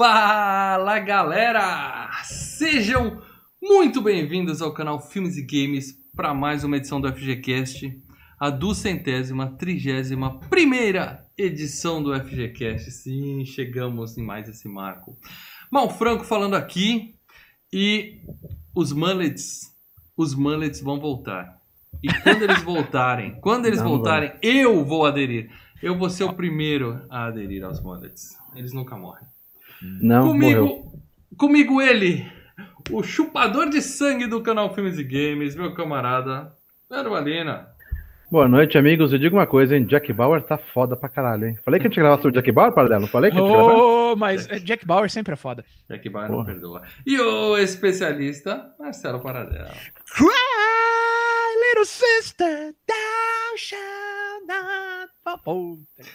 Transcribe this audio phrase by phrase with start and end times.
[0.00, 2.08] Fala galera!
[2.24, 3.20] Sejam
[3.62, 8.02] muito bem-vindos ao canal Filmes e Games para mais uma edição do FGCast,
[8.38, 12.90] a duzentésima, trigésima primeira edição do FGCast.
[12.92, 15.18] Sim, chegamos em mais esse marco.
[15.70, 17.14] Mal Franco falando aqui
[17.70, 18.22] e
[18.74, 19.76] os mullets,
[20.16, 21.60] os mullets vão voltar.
[22.02, 25.50] E quando eles voltarem, quando eles Não voltarem, eu vou aderir.
[25.82, 28.38] Eu vou ser o primeiro a aderir aos mullets.
[28.56, 29.28] Eles nunca morrem.
[29.82, 30.66] Não, morreu.
[30.68, 31.02] comigo,
[31.36, 32.30] comigo ele,
[32.90, 36.52] o chupador de sangue do canal Filmes e Games, meu camarada,
[36.88, 37.68] Pedro Valina.
[38.30, 39.12] Boa noite, amigos.
[39.12, 39.84] Eu digo uma coisa, hein?
[39.84, 41.58] Jack Bauer tá foda pra caralho, hein?
[41.64, 43.00] Falei que a gente gravar sobre Jack Bauer, Paradelo?
[43.00, 43.74] Não falei que a gente ia gravar?
[43.74, 45.64] Oh, mas Jack Bauer sempre é foda.
[45.88, 46.46] Jack Bauer não Porra.
[46.46, 46.82] perdoa.
[47.04, 49.74] E o especialista, Marcelo Paradela.
[50.14, 50.28] Cry,
[51.68, 54.89] little sister, thou shalt not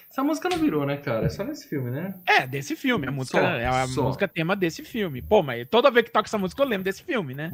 [0.09, 1.25] Essa música não virou, né, cara?
[1.25, 2.15] É só nesse filme, né?
[2.27, 3.07] É, desse filme.
[3.07, 4.03] A música Só, é a só.
[4.03, 5.21] música tema desse filme.
[5.21, 7.51] Pô, mas toda vez que toca essa música eu lembro desse filme, né?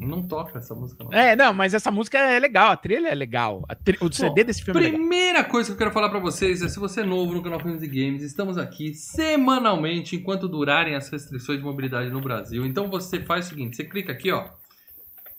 [0.00, 1.12] Não toca essa música, não.
[1.12, 3.62] É, não, mas essa música é legal, a trilha é legal.
[3.84, 5.00] Tri- O CD desse filme é legal.
[5.00, 7.58] Primeira coisa que eu quero falar pra vocês é se você é novo no canal
[7.60, 12.64] Filmes e Games, estamos aqui semanalmente enquanto durarem as restrições de mobilidade no Brasil.
[12.66, 14.48] Então você faz o seguinte, você clica aqui, ó,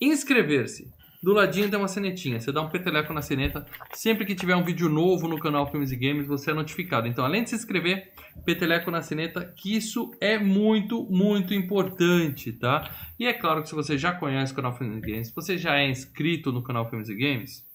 [0.02, 0.92] inscrever-se.
[1.22, 3.66] Do ladinho tem uma senetinha, você dá um peteleco na seneta.
[3.94, 7.08] Sempre que tiver um vídeo novo no canal Filmes e Games, você é notificado.
[7.08, 8.12] Então, além de se inscrever,
[8.46, 12.90] peteleco na seneta, que isso é muito, muito importante, tá?
[13.20, 15.76] E é claro que se você já conhece o canal Filmes e Games, você já
[15.76, 17.66] é inscrito no canal Filmes e Games,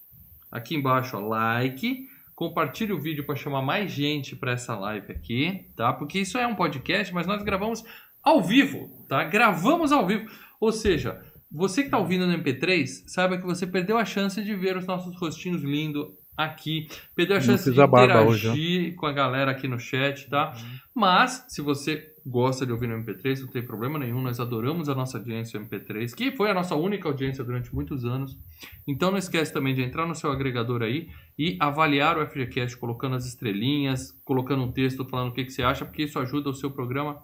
[0.50, 5.66] aqui embaixo, ó, like, compartilhe o vídeo para chamar mais gente para essa live aqui,
[5.76, 5.92] tá?
[5.92, 7.82] Porque isso é um podcast, mas nós gravamos
[8.22, 9.24] ao vivo, tá?
[9.24, 10.30] Gravamos ao vivo.
[10.60, 11.20] Ou seja,
[11.52, 14.86] você que está ouvindo no MP3, saiba que você perdeu a chance de ver os
[14.86, 19.78] nossos rostinhos lindos aqui, perdeu a chance de barba interagir com a galera aqui no
[19.78, 20.54] chat, tá?
[20.94, 24.94] Mas, se você gosta de ouvir no MP3, não tem problema nenhum, nós adoramos a
[24.94, 28.36] nossa audiência MP3, que foi a nossa única audiência durante muitos anos.
[28.86, 31.08] Então não esquece também de entrar no seu agregador aí
[31.38, 35.62] e avaliar o FGCast, colocando as estrelinhas, colocando um texto falando o que, que você
[35.62, 37.20] acha, porque isso ajuda o seu programa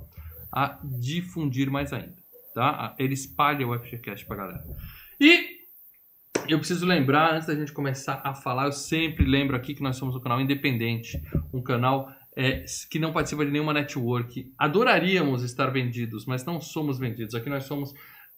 [0.52, 2.16] a difundir mais ainda,
[2.54, 2.94] tá?
[2.98, 4.64] Ele espalha o FGCast pra galera.
[5.20, 5.58] E
[6.48, 9.96] eu preciso lembrar, antes da gente começar a falar, eu sempre lembro aqui que nós
[9.96, 11.20] somos um canal independente,
[11.52, 14.52] um canal é, que não participa de nenhuma network.
[14.56, 17.34] Adoraríamos estar vendidos, mas não somos vendidos.
[17.34, 17.92] Aqui nós somos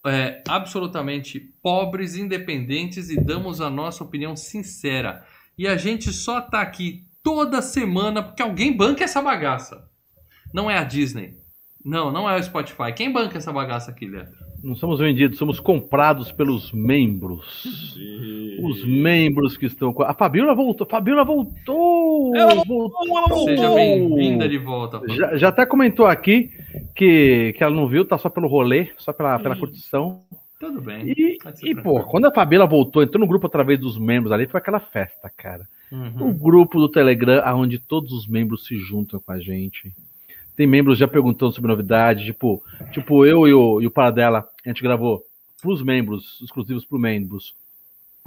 [0.05, 5.25] é, absolutamente pobres, independentes e damos a nossa opinião sincera.
[5.57, 9.87] E a gente só tá aqui toda semana porque alguém banca essa bagaça.
[10.53, 11.40] Não é a Disney.
[11.83, 12.93] Não, não é o Spotify.
[12.95, 14.33] Quem banca essa bagaça aqui, Leandro?
[14.63, 17.95] Não somos vendidos, somos comprados pelos membros.
[18.61, 20.03] Os membros que estão com.
[20.03, 20.85] A Fabiola voltou!
[20.87, 22.35] Fabiola voltou!
[22.35, 23.45] Ela voltou!
[23.45, 25.01] Seja bem-vinda de volta.
[25.07, 26.51] Já, já até comentou aqui
[26.95, 30.21] que, que ela não viu, tá só pelo rolê, só pela, pela curtição.
[30.59, 31.11] Tudo bem.
[31.17, 34.59] E, e pô, quando a Fabiola voltou, entrou no grupo através dos membros ali, foi
[34.59, 35.63] aquela festa, cara.
[35.91, 36.37] O Uhum.
[36.37, 39.91] grupo do Telegram, onde todos os membros se juntam com a gente.
[40.61, 42.61] Tem membros já perguntando sobre novidade, tipo,
[42.91, 45.23] tipo eu e o, e o Paradela, a gente gravou
[45.59, 47.55] pros membros, exclusivos para membros,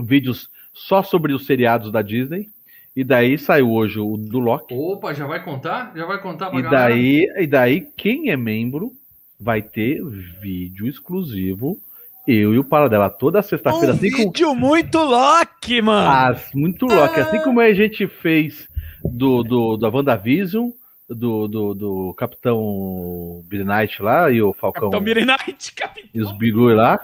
[0.01, 2.49] vídeos só sobre os seriados da Disney.
[2.97, 4.75] E daí saiu hoje o do Loki.
[4.75, 5.93] Opa, já vai contar?
[5.95, 6.89] Já vai contar pra E galera?
[6.89, 8.91] daí, e daí, quem é membro
[9.39, 10.03] vai ter
[10.41, 11.79] vídeo exclusivo.
[12.27, 14.25] Eu e o Paradela toda sexta-feira, Um assim como.
[14.33, 16.11] vídeo muito Loki, mano.
[16.11, 17.21] Ah, muito louco.
[17.21, 18.69] Assim como a gente fez
[19.05, 20.71] do, do, da WandaVision,
[21.09, 26.11] do, do, do Capitão Billy Knight lá e o Falcão Capitão Knight, capitão.
[26.15, 26.99] e os Bigu lá.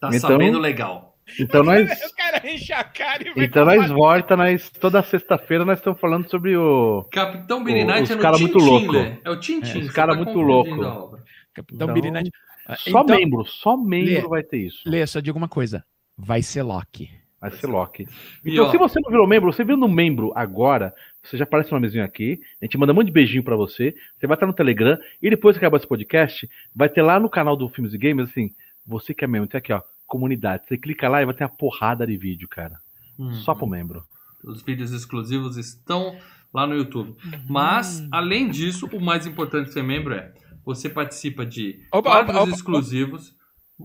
[0.00, 1.06] Tá Então- sabendo legal.
[1.38, 5.62] Então nós, O cara enche a cara e vai então nós volta, nós, toda sexta-feira
[5.62, 7.04] nós estamos falando sobre o.
[7.12, 8.92] Capitão Billy Knight é cara muito Tintin, louco.
[8.92, 9.18] Lê.
[9.22, 9.80] É o Tintin.
[9.80, 11.18] É, os cara tá muito louco.
[11.52, 12.30] Capitão Então, Knight.
[12.66, 14.28] Ah, Só então, membro, só membro Lê.
[14.28, 14.78] vai ter isso.
[14.86, 15.84] Lê, só diga uma coisa.
[16.16, 17.10] Vai ser Loki.
[17.40, 18.06] Vai ser Loki.
[18.44, 21.70] E, Então, ó, se você não virou membro, você virou membro agora, você já aparece
[21.70, 24.46] o nomezinho aqui, a gente manda um monte de beijinho pra você, você vai estar
[24.46, 27.94] no Telegram, e depois que acabar esse podcast, vai ter lá no canal do Filmes
[27.94, 28.50] e Games, assim,
[28.86, 30.64] você que é membro, tem aqui, ó, comunidade.
[30.66, 32.80] Você clica lá e vai ter uma porrada de vídeo, cara.
[33.18, 33.34] uhum.
[33.34, 34.04] Só pro membro.
[34.42, 36.16] Os vídeos exclusivos estão
[36.52, 37.14] lá no YouTube.
[37.48, 40.32] Mas, além disso, o mais importante de ser membro é
[40.64, 43.34] você participa de Opa, quadros opa, opa, exclusivos.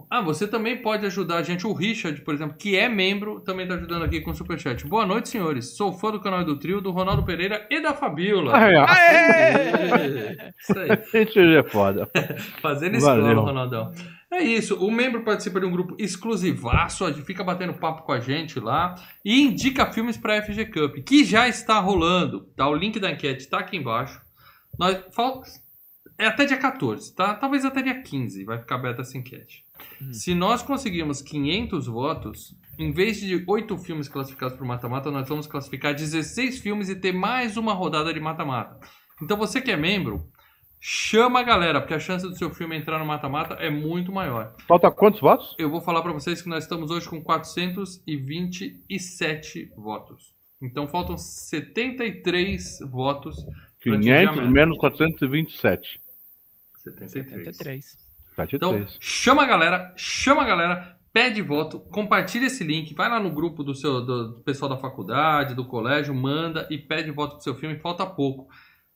[0.10, 1.68] Ah, você também pode ajudar a gente.
[1.68, 4.88] O Richard, por exemplo, que é membro, também está ajudando aqui com o Superchat.
[4.88, 5.78] Boa noite, senhores.
[5.78, 8.54] Sou fã do canal do Trio, do Ronaldo Pereira e da Fabiola.
[8.54, 8.86] Ó.
[8.88, 10.38] Aê!
[10.60, 10.90] Isso aí.
[11.14, 12.10] Gente, hoje é foda.
[12.60, 13.94] Fazendo escola, Ronaldão.
[14.32, 18.60] É isso, o membro participa de um grupo exclusivaço, fica batendo papo com a gente
[18.60, 22.46] lá e indica filmes para FG Cup, que já está rolando.
[22.56, 22.68] Tá?
[22.68, 24.20] O link da enquete está aqui embaixo.
[24.80, 24.98] Nós,
[26.18, 27.36] É até dia 14, tá?
[27.36, 29.63] Talvez até dia 15 vai ficar aberta essa enquete.
[30.02, 30.14] Uhum.
[30.14, 35.48] Se nós conseguirmos 500 votos, em vez de 8 filmes classificados para mata-mata, nós vamos
[35.48, 38.80] classificar 16 filmes e ter mais uma rodada de mata-mata.
[39.22, 40.28] Então você que é membro,
[40.80, 44.54] chama a galera, porque a chance do seu filme entrar no mata-mata é muito maior.
[44.68, 45.56] Falta quantos votos?
[45.58, 50.34] Eu vou falar para vocês que nós estamos hoje com 427 votos.
[50.62, 53.36] Então faltam 73 votos.
[53.82, 54.52] pra atingir a 500 meta.
[54.52, 56.02] menos 427.
[56.84, 57.56] 73.
[57.56, 58.03] 73.
[58.36, 58.82] 73.
[58.82, 63.32] Então, chama a galera, chama a galera, pede voto, compartilha esse link, vai lá no
[63.32, 67.56] grupo do seu do pessoal da faculdade, do colégio, manda e pede voto pro seu
[67.56, 68.48] filme, falta pouco.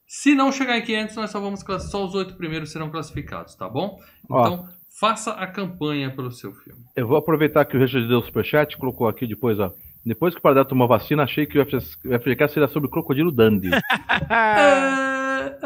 [0.06, 3.68] Se não chegar em 500, nós só vamos só os oito primeiros serão classificados, tá
[3.68, 3.98] bom?
[4.30, 4.42] Ó.
[4.42, 4.66] Então,
[5.00, 6.82] faça a campanha pelo seu filme.
[6.96, 9.72] Eu vou aproveitar que o Richard deu o superchat, colocou aqui depois, ó.
[10.08, 13.70] Depois que o Paradela tomou vacina, achei que o FGCast seria sobre o crocodilo Dandy.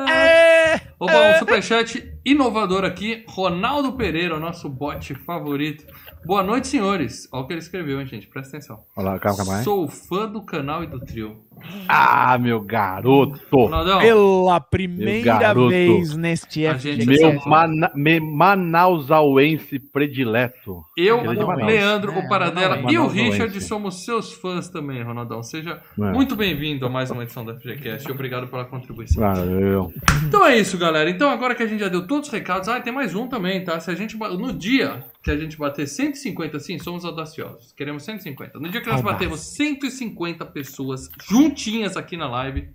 [0.08, 0.80] É.
[1.00, 5.86] Opa, um superchat inovador aqui, Ronaldo Pereira, o nosso bot favorito.
[6.24, 7.28] Boa noite, senhores.
[7.32, 8.28] Olha o que ele escreveu, hein, gente?
[8.28, 8.84] Presta atenção.
[8.96, 9.64] Olha lá, calma, calma aí.
[9.64, 11.44] Sou fã do canal e do trio.
[11.88, 13.40] Ah, meu garoto!
[13.52, 15.70] Ronaldão, Pela primeira garoto.
[15.70, 17.06] vez neste FGCast.
[17.06, 20.84] Meu mana, me, Manausauense predileto.
[20.98, 21.66] Eu, é Manaus.
[21.66, 25.44] Leandro, É, o Paradela Manaus, e o Manaus, Richard somos seus fãs também, Ronaldão.
[25.44, 26.12] Seja É.
[26.12, 28.10] muito bem-vindo a mais uma edição da FGCast.
[28.12, 29.22] Obrigado pela contribuição.
[29.22, 29.92] Valeu.
[30.26, 31.10] Então é isso, galera.
[31.10, 33.64] Então agora que a gente já deu todos os recados, ah, tem mais um também,
[33.64, 33.80] tá?
[33.80, 37.72] Se a gente no dia que a gente bater 150, sim, somos audaciosos.
[37.74, 38.58] Queremos 150.
[38.60, 39.14] No dia que nós Audaz.
[39.16, 41.08] batemos 150 pessoas
[41.42, 42.70] juntinhas aqui na live,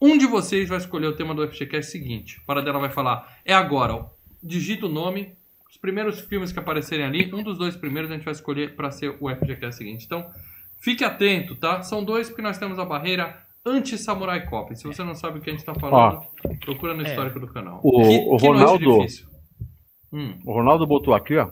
[0.00, 2.40] um de vocês vai escolher o tema do FGCast seguinte.
[2.46, 3.94] Para dela vai falar: "É agora".
[3.94, 4.06] ó.
[4.42, 5.32] Digita o nome,
[5.70, 8.90] os primeiros filmes que aparecerem ali, um dos dois primeiros a gente vai escolher para
[8.90, 10.04] ser o FGCast seguinte.
[10.04, 10.24] Então,
[10.80, 11.82] fique atento, tá?
[11.82, 14.74] São dois porque nós temos a barreira anti-Samurai Cop.
[14.76, 16.20] Se você não sabe o que a gente tá falando,
[16.64, 17.08] procura no É.
[17.08, 17.80] histórico do canal.
[17.82, 19.26] O- o noite Ronaldo- difícil.
[20.12, 20.38] Hum.
[20.44, 21.50] O Ronaldo botou aqui, ó.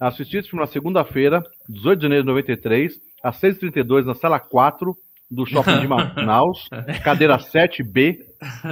[0.00, 4.96] Assisti esse filme na segunda-feira, 18 de janeiro de 93, às 6h32, na sala 4
[5.34, 6.68] do shopping de Manaus,
[7.02, 8.18] cadeira 7B,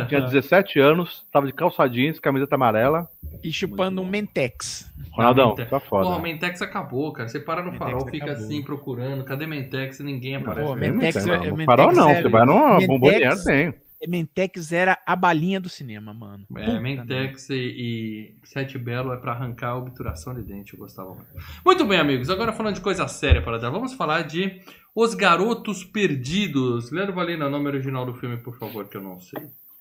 [0.09, 3.09] tinha 17 anos, tava de calça jeans, camiseta amarela.
[3.43, 4.93] E chupando um Mentex.
[5.13, 5.71] Ronaldão, Mentex.
[5.71, 6.23] tá Porra, o foda.
[6.23, 7.29] Mentex acabou, cara.
[7.29, 8.45] Você para no Mentex farol, fica acabou.
[8.45, 9.25] assim procurando.
[9.25, 10.01] Cadê Mentex?
[10.01, 10.67] E ninguém aparece.
[10.67, 10.75] Pô.
[10.77, 11.45] Mentex Não é- não.
[11.45, 13.75] Mentex Farol não, é- você vai numa bomboniere, tem.
[14.09, 16.45] Mentex era a balinha do cinema, mano.
[16.57, 20.79] É, Puta Mentex e, e Sete Belo é pra arrancar a obturação de dente, eu
[20.79, 21.27] gostava muito.
[21.65, 24.59] Muito bem, amigos, agora falando de coisa séria para dar, vamos falar de
[24.95, 26.91] Os Garotos Perdidos.
[26.91, 29.41] Leandro Valina, nome original do filme, por favor, que eu não sei.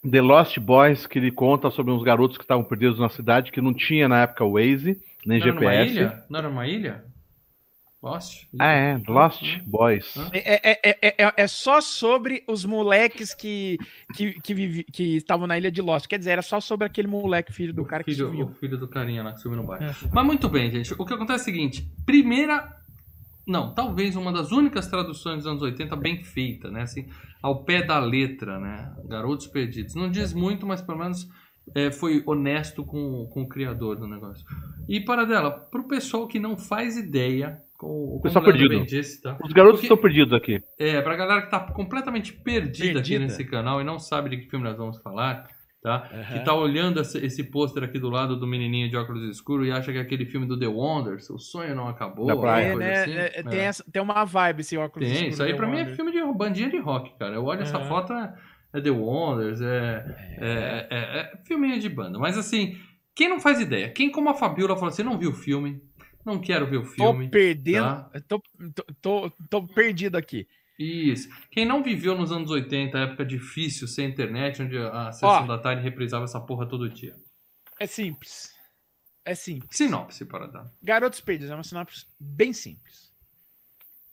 [0.09, 3.59] The Lost Boys, que ele conta sobre uns garotos que estavam perdidos na cidade, que
[3.61, 5.91] não tinha na época Waze, nem Não era numa GPS.
[5.93, 6.23] ilha?
[6.29, 7.03] Não era numa ilha?
[8.01, 8.45] Lost?
[8.57, 10.15] Ah, é, Lost Boys.
[10.31, 13.77] É, é, é, é, é só sobre os moleques que
[14.15, 16.07] que que vivi- que estavam na ilha de Lost.
[16.07, 18.45] Quer dizer, era só sobre aquele moleque filho do cara que filho, sumiu.
[18.45, 19.83] O filho do carinha lá que sumiu no bairro.
[19.83, 19.93] É.
[20.13, 20.93] Mas muito bem, gente.
[20.97, 22.78] O que acontece é o seguinte: primeira.
[23.49, 26.83] Não, talvez uma das únicas traduções dos anos 80 bem feita, né?
[26.83, 27.07] Assim,
[27.41, 28.93] ao pé da letra, né?
[29.07, 29.95] Garotos Perdidos.
[29.95, 31.27] Não diz muito, mas pelo menos
[31.75, 34.45] é, foi honesto com, com o criador do negócio.
[34.87, 38.85] E para dela, pro pessoal que não faz ideia, com, Pessoal o Leandro perdido.
[38.89, 39.37] disse, tá?
[39.43, 40.61] Os garotos Porque- estão perdidos aqui.
[40.77, 43.19] É, pra galera que tá completamente perdida, aqui Perdida.
[43.25, 45.47] nesse canal e não sabe de que filme nós vamos falar,
[45.81, 46.09] tá?
[46.11, 46.33] Aham.
[46.39, 49.71] Que tá olhando esse, esse pôster aqui do lado do menininho de óculos escuros e
[49.71, 52.59] acha que é aquele filme do The Wonders, o sonho não acabou, Da.
[52.61, 53.01] É, coisa né?
[53.03, 53.11] assim.
[53.13, 53.43] é, É.
[53.43, 56.11] Tem, essa- tem uma vibe esse óculos Tem, escuro isso aí pra mim é filme
[56.11, 57.35] de bandinha de rock, cara.
[57.35, 57.87] Eu olho essa Aham.
[57.87, 58.33] foto, é,
[58.73, 60.05] é The Wonders, é,
[60.39, 62.19] é, é, é filminho de banda.
[62.19, 62.77] Mas assim,
[63.15, 63.89] quem não faz ideia?
[63.89, 65.81] Quem como a Fabiola falou assim, não viu o filme,
[66.25, 67.29] não quero ver o Tô filme.
[67.29, 67.85] perdendo.
[67.85, 68.11] tá?
[68.27, 68.41] Tô,
[68.75, 70.47] tô, tô, tô perdido aqui.
[70.79, 71.27] Isso.
[71.51, 75.45] Quem não viveu nos anos 80, época difícil, sem internet, onde a sessão Ó.
[75.45, 77.13] da tarde reprisava essa porra todo dia.
[77.77, 78.53] É simples.
[79.25, 79.75] É simples.
[79.75, 80.65] Sinopse para dar.
[80.81, 83.09] Garotos Perdidos é uma sinopse bem simples.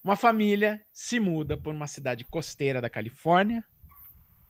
[0.03, 3.65] Uma família se muda por uma cidade costeira da Califórnia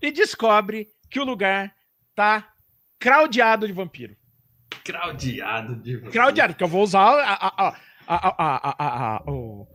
[0.00, 1.74] e descobre que o lugar
[2.14, 2.52] tá
[2.98, 4.16] craudiado de vampiro.
[4.84, 9.66] Craudiado de Craudiado, que eu vou usar a- a- a- a- a- a- a- o,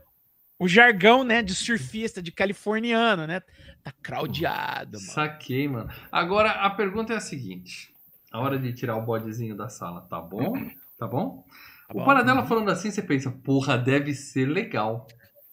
[0.62, 3.42] o jargão né, de surfista, de californiano, né?
[3.84, 5.12] Tá craudiado, mano.
[5.12, 5.90] Saquei, mano.
[6.12, 7.92] Agora, a pergunta é a seguinte.
[8.32, 10.54] A hora de tirar o bodezinho da sala, tá bom?
[11.00, 11.44] Tá bom?
[11.88, 12.06] Tá o bom.
[12.06, 15.08] Paradela falando assim, você pensa, porra, deve ser legal.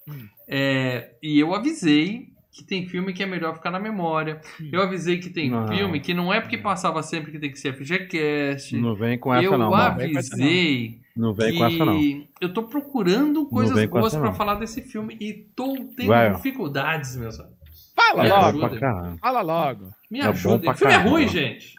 [0.07, 0.29] Hum.
[0.47, 4.43] É, e eu avisei que tem filme que é melhor ficar na memória.
[4.61, 4.69] Hum.
[4.71, 5.69] Eu avisei que tem Não.
[5.69, 8.77] filme que não é porque passava sempre que tem que ser FGCast.
[8.77, 10.03] Não vem com essa, eu não, mano.
[10.03, 12.01] avisei Não vem que com essa, não.
[12.41, 14.37] eu tô procurando coisas vem boas essa, pra não.
[14.37, 17.59] falar desse filme e tô tendo Vai, dificuldades, meus amigos.
[17.97, 18.69] Fala Me É logo, ajuda.
[18.69, 19.19] pra caralho.
[19.19, 19.89] fala logo.
[20.11, 21.11] Me É pra O filme é caramba.
[21.11, 21.75] ruim, gente.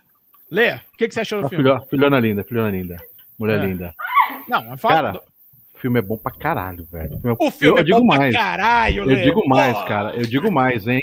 [0.52, 1.64] Lê, o que, que você achou do A filme?
[1.64, 2.98] filho- filhona linda, filhona linda.
[3.40, 3.66] Mulher É.
[3.66, 3.94] linda.
[4.50, 4.96] Não, mas fala.
[4.96, 5.20] Cara, do-
[5.76, 7.16] O filme é bom pra caralho, velho.
[7.16, 8.34] O filme é- o filme eu, é digo bom mais.
[8.36, 9.24] pra caralho, Eu Lê.
[9.24, 10.14] digo mais, cara.
[10.16, 11.02] Eu digo mais, hein?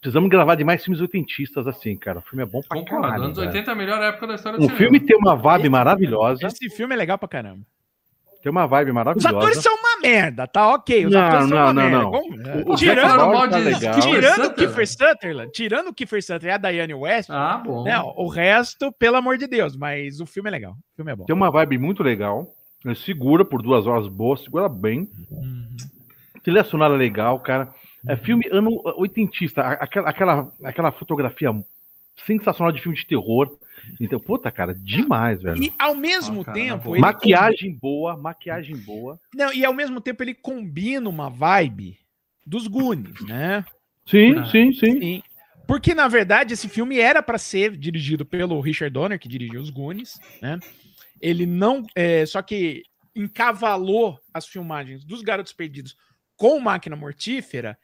[0.00, 2.18] Precisamos gravar de mais filmes oitentistas assim, cara.
[2.20, 3.02] O filme é bom pra Concordo.
[3.02, 3.24] caralho.
[3.24, 3.48] Anos velho.
[3.50, 4.78] 80 é a melhor época da história do O cinema.
[4.78, 6.46] filme tem uma vibe maravilhosa.
[6.46, 7.60] Esse filme é legal pra caramba.
[8.42, 9.36] Tem uma vibe Os maravilhosa.
[9.38, 11.06] atores são uma merda, tá ok.
[11.06, 11.98] Os Não, atores são não, uma não, merda.
[11.98, 12.10] não.
[12.10, 14.00] Vamos- O- o tirando, Normal tá legal.
[14.00, 14.54] Tirando o Sutherland.
[14.56, 17.84] Kiefer Sutherland, tirando o Kiefer Sutherland e a Diane West, Ah, bom.
[17.84, 20.72] né, o resto, pelo amor de Deus, mas o filme é legal.
[20.72, 21.24] O filme é bom.
[21.24, 22.46] Tem uma vibe muito legal.
[22.84, 25.08] Ele segura por duas horas boas, segura bem.
[25.30, 25.66] Uhum.
[26.42, 27.72] Trilha sonora legal, cara.
[28.06, 29.62] É filme ano oitentista.
[29.62, 31.50] Aquela, aquela, aquela fotografia
[32.26, 33.56] sensacional de filme de terror.
[34.00, 35.62] Então, puta, cara, demais, velho.
[35.62, 36.98] E ao mesmo Ah, cara, tempo.
[36.98, 39.18] Maquiagem boa, maquiagem boa.
[39.34, 41.98] Não, e ao mesmo tempo ele combina uma vibe
[42.46, 43.64] dos Goonies, né?
[44.06, 44.46] Sim, Ah.
[44.46, 45.00] sim, sim.
[45.00, 45.22] Sim.
[45.66, 49.70] Porque, na verdade, esse filme era para ser dirigido pelo Richard Donner, que dirigiu os
[49.70, 50.58] Goonies, né?
[51.22, 51.82] Ele não.
[51.94, 52.82] é, só que
[53.16, 55.96] encavalou as filmagens dos Garotos Perdidos
[56.36, 57.78] com Máquina Mortífera.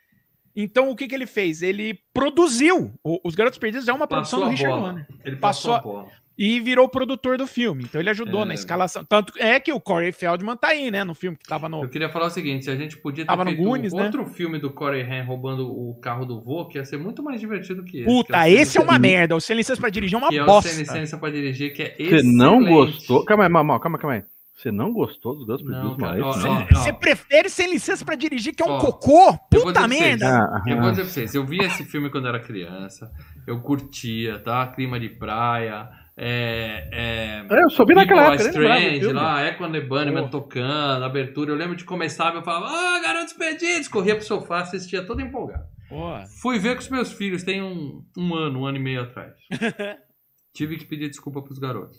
[0.62, 1.62] Então, o que, que ele fez?
[1.62, 2.92] Ele produziu.
[3.04, 4.92] O- Os Garotos Perdidos é uma produção do Richard bola.
[4.92, 5.06] Donner.
[5.24, 6.08] Ele passou, Passou.
[6.42, 7.84] E virou produtor do filme.
[7.84, 8.44] Então, ele ajudou É.
[8.46, 9.04] na escalação.
[9.04, 11.04] Tanto é que o Corey Feldman tá aí, né?
[11.04, 11.82] No filme que tava no.
[11.82, 14.04] Eu queria falar o seguinte, se a gente podia ter Tava no feito Goonies, né?
[14.04, 17.40] outro filme do Corey Haim roubando o carro do vô, que ia ser muito mais
[17.40, 18.06] divertido que esse.
[18.06, 19.36] Puta, que o esse é uma merda.
[19.36, 20.70] O Sem Licença pra dirigir é uma Que é o bosta.
[20.70, 23.22] Sem Licença pra dirigir, que é Você não gostou?
[23.26, 24.22] Calma aí, mal, calma, calma aí.
[24.60, 28.62] Você não gostou dos Garotos Não, ó, ó, Você prefere Sem Licença pra dirigir, que
[28.62, 29.30] é um Ó, cocô?
[29.50, 30.26] vou Puta merda.
[30.28, 30.80] Ah, Eu ah.
[30.82, 33.10] vou dizer pra vocês, eu vi esse filme quando era criança,
[33.46, 34.66] eu curtia, tá?
[34.66, 36.90] Clima de praia, é...
[36.92, 37.46] é...
[37.48, 40.28] É, eu só vi People naquela época, Strange, lá, Echo and the Bunnyman Pô.
[40.28, 41.52] tocando, abertura.
[41.52, 43.88] Eu lembro de começar, eu falava, ah, Garotos Perdidos!
[43.88, 45.64] Corria pro sofá, assistia todo empolgado.
[45.88, 46.12] Pô,
[46.42, 49.32] Fui ver com os meus filhos, tem um, um ano, um ano e meio atrás.
[50.52, 51.98] Tive que pedir desculpa pros garotos.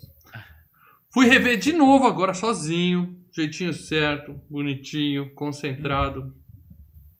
[1.13, 6.33] Fui rever de novo agora sozinho, jeitinho certo, bonitinho, concentrado.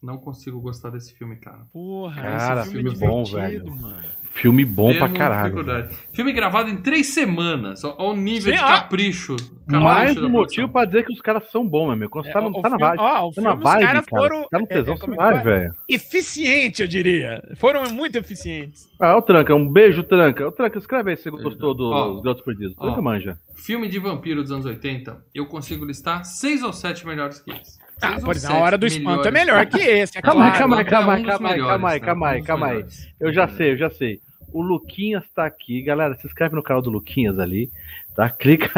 [0.01, 1.67] Não consigo gostar desse filme, cara.
[1.71, 3.81] porra, Cara, esse filme é bom, divertido, velho.
[3.81, 4.20] mano.
[4.33, 5.51] Filme bom pra caralho.
[5.55, 5.95] dificuldade.
[6.13, 7.83] Filme gravado em três semanas.
[7.83, 9.35] Olha o nível Sim, de capricho.
[9.35, 12.09] capricho Mais um motivo pra dizer que os caras são bons, meu amigo.
[12.11, 14.03] Quando tá, É, no, o tá na filme- vibe, ó, o tá na vibe, cara.
[14.03, 15.71] foram- Tá no é, tesão, é, como é velho.
[15.87, 17.41] Eficiente, eu diria.
[17.57, 18.87] Foram muito eficientes.
[18.99, 20.47] Ah, o Tranca, um beijo, Tranca.
[20.47, 22.21] O Tranca, escreve aí se você gostou dos Ó.
[22.21, 22.73] Garotos Perdidos.
[22.77, 22.85] Ó.
[22.85, 23.37] Tranca manja.
[23.55, 27.80] Filme de vampiro dos anos 80, eu consigo listar seis ou sete melhores que esse.
[28.01, 30.21] Ah, Seis ou por exemplo, a sete Hora do Espanto é melhor que esse, é
[30.21, 30.59] Calma aí, claro.
[30.59, 32.05] calma aí, É calma um calma aí, melhores, calma aí, né?
[32.45, 32.87] calma Um calma.
[33.19, 34.19] Eu já sei, eu já sei.
[34.51, 36.13] O Luquinhas tá aqui, galera.
[36.15, 37.69] Se inscreve no canal do Luquinhas ali,
[38.15, 38.29] tá?
[38.37, 38.69] Clica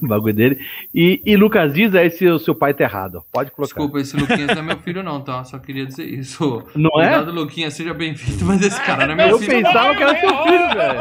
[0.00, 0.58] no bagulho dele.
[0.94, 3.22] E, e Lucas diz aí se o seu pai tá errado.
[3.32, 3.74] Pode colocar.
[3.74, 5.44] Desculpa, esse Luquinhas não é meu filho, não, tá?
[5.44, 6.62] Só queria dizer isso.
[6.74, 7.06] Não é?
[7.18, 9.50] Obrigado, Luquinhas, seja bem-vindo, mas esse cara não é meu Eu filho.
[9.62, 9.96] pensava não.
[9.96, 11.00] que era seu filho, velho.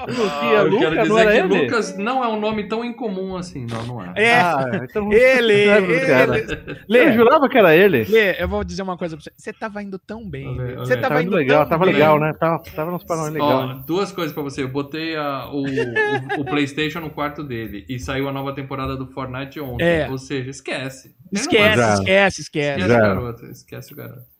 [0.00, 1.62] Ah, eu Lucas, quero não dizer era que ele?
[1.64, 3.66] Lucas não é um nome tão incomum assim.
[3.68, 4.12] Não, não é.
[4.16, 5.92] É, Ah, então ele, ele.
[5.94, 8.04] Eu Lê, jurava que era ele.
[8.04, 9.32] Lê, eu vou dizer uma coisa pra você.
[9.36, 10.48] Você tava indo tão bem.
[10.48, 11.94] Olha Você tava Tava indo legal, tão tava bem.
[11.94, 12.32] legal, né?
[12.38, 13.48] Tava, tava nos padrões legal.
[13.50, 13.82] Ó, né?
[13.86, 14.62] duas coisas pra você.
[14.62, 16.44] Eu botei a- o, o- o
[16.74, 19.84] PlayStation no quarto dele e saiu a nova temporada do Fortnite ontem.
[19.84, 20.10] É.
[20.10, 21.14] Ou seja, esquece.
[21.32, 22.80] Esquece, esquece, esquece.
[22.80, 22.96] Esquece Já.
[22.96, 24.38] o garoto, esquece o garoto.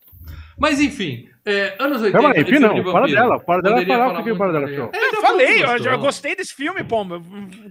[0.58, 2.12] Mas enfim, é, anos 80.
[2.18, 2.74] Calma aí, filme não.
[2.74, 3.16] de Para vampiro.
[3.20, 3.40] dela.
[3.40, 4.90] Para dela falar falar o que o muito para dela.
[4.92, 7.02] É, Eu falei, eu já gostei desse filme, pô.
[7.04, 7.22] Eu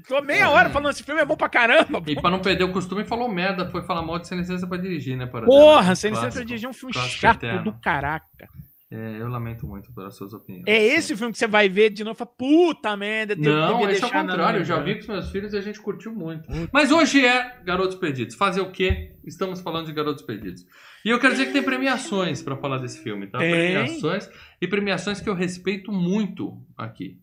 [0.08, 2.02] Tô meia hora falando esse filme é bom pra caramba.
[2.08, 4.78] E pra não perder o costume, falou merda, foi falar mal de sem licença pra
[4.78, 5.26] dirigir, né?
[5.26, 7.64] Para Porra, sem licença dirigir um filme chato eterno.
[7.66, 8.48] do caraca.
[8.89, 10.63] É, eu lamento muito pelas suas opiniões.
[10.65, 13.89] É esse o filme que você vai ver de novo e fala, puta merda, Não,
[13.89, 14.62] esse é o contrário.
[14.62, 16.48] Eu já vi com os meus filhos e a gente curtiu muito.
[16.72, 18.36] Mas hoje é Garotos Perdidos.
[18.36, 19.12] Fazer o quê?
[19.25, 20.65] Estamos falando de Garotos Perdidos.
[21.03, 23.39] E eu quero dizer que tem premiações pra falar desse filme, tá?
[23.39, 23.51] Tem.
[23.51, 24.29] Premiações
[24.62, 27.20] e premiações que eu respeito muito aqui.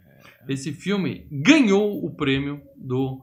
[0.47, 3.23] Esse filme ganhou o prêmio do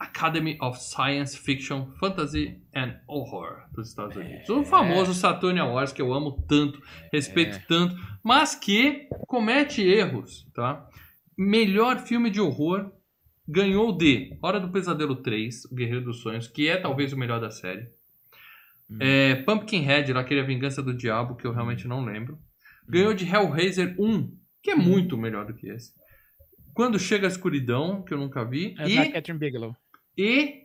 [0.00, 4.48] Academy of Science Fiction, Fantasy and Horror dos Estados Unidos.
[4.48, 7.64] O famoso Saturn Awards que eu amo tanto, respeito É.
[7.68, 10.88] tanto, mas que comete erros, tá?
[11.36, 12.90] Melhor filme de horror
[13.46, 17.40] ganhou de Hora do Pesadelo 3, O Guerreiro dos Sonhos, que é talvez o melhor
[17.40, 17.88] da série.
[18.88, 18.96] Hum.
[19.00, 22.38] É, Pumpkinhead, lá, aquele A Vingança do Diabo, que eu realmente não lembro.
[22.88, 24.78] Ganhou de Hellraiser 1, que é Hum.
[24.82, 25.92] muito melhor do que esse.
[26.72, 28.74] Quando Chega a Escuridão, que eu nunca vi.
[28.78, 29.76] É e, da Catherine Bigelow.
[30.20, 30.60] E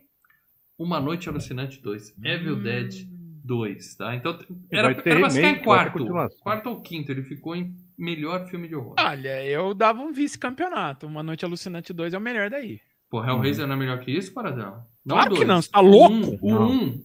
[0.78, 2.62] Uma Noite Alucinante 2, Evil Hum.
[2.62, 3.06] Dead
[3.44, 4.14] 2, tá?
[4.14, 4.38] Então
[4.70, 6.06] era, Vai ter era pra ficar em quarto.
[6.40, 8.94] Quarto ou quinto, ele ficou em melhor filme de horror.
[8.98, 11.06] Olha, eu dava um vice-campeonato.
[11.06, 12.80] Uma Noite Alucinante 2 é o melhor daí.
[13.08, 14.84] Pô, Hellraiser não é melhor que isso, Paradão?
[15.08, 15.48] Claro o que dois.
[15.48, 16.12] não, você tá louco?
[16.14, 16.70] Um, o Não.
[16.72, 17.04] um.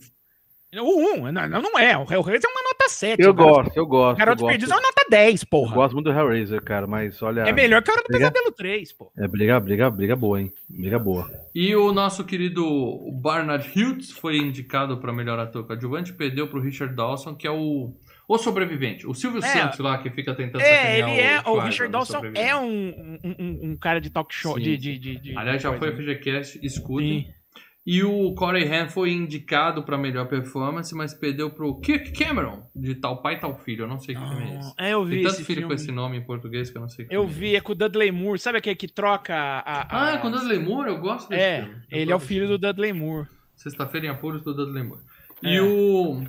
[0.74, 1.98] O 1, não, não é.
[1.98, 3.22] O Hellraiser é uma nota 7.
[3.22, 4.18] Eu Garotos- gosto, eu gosto.
[4.18, 5.76] Garotos eu gosto, Perdidos é uma nota 10, eu porra.
[5.76, 7.42] gosto muito do Hellraiser, cara, mas olha.
[7.42, 8.32] É melhor que a Hora do Briga?
[8.32, 9.12] Pesadelo 3, pô.
[9.18, 10.52] É briga, briga, briga boa, hein?
[10.70, 11.30] Briga boa.
[11.54, 12.66] E o nosso querido
[13.22, 17.94] Barnard Hughes foi indicado para melhor ator coadjuvante, perdeu pro Richard Dawson, que é o,
[18.28, 19.06] o sobrevivente.
[19.08, 19.48] O Silvio É.
[19.48, 21.40] Santos lá, que fica tentando É, ele é.
[21.42, 24.56] O Clive Richard Dawson é um, um, um- um cara de talk show.
[24.56, 26.12] Sim, de, de, de, de- Aliás, já de foi coisa.
[26.14, 27.24] FGCast, escutem.
[27.26, 27.41] Sim.
[27.86, 32.94] E o Corey Haim foi indicado para melhor performance, mas perdeu pro Kirk Cameron, de
[32.94, 33.86] Tal Pai Tal Filho.
[33.86, 34.74] Eu não sei que filme é esse.
[34.78, 35.68] É, eu vi Tem tanto esse filho filme.
[35.76, 37.76] com esse nome em português que eu não sei Eu filme vi, é com o
[37.76, 38.38] Dudley Moore.
[38.38, 39.60] Sabe aquele que troca a.
[39.62, 40.90] a- Ah, é com o Dudley Moore?
[40.90, 41.82] Eu gosto desse É, filme.
[41.90, 43.28] Ele é o filho do Dudley Moore.
[43.56, 45.02] Sexta-feira em Apuros do Dudley Moore.
[45.42, 45.62] E É.
[45.64, 46.24] o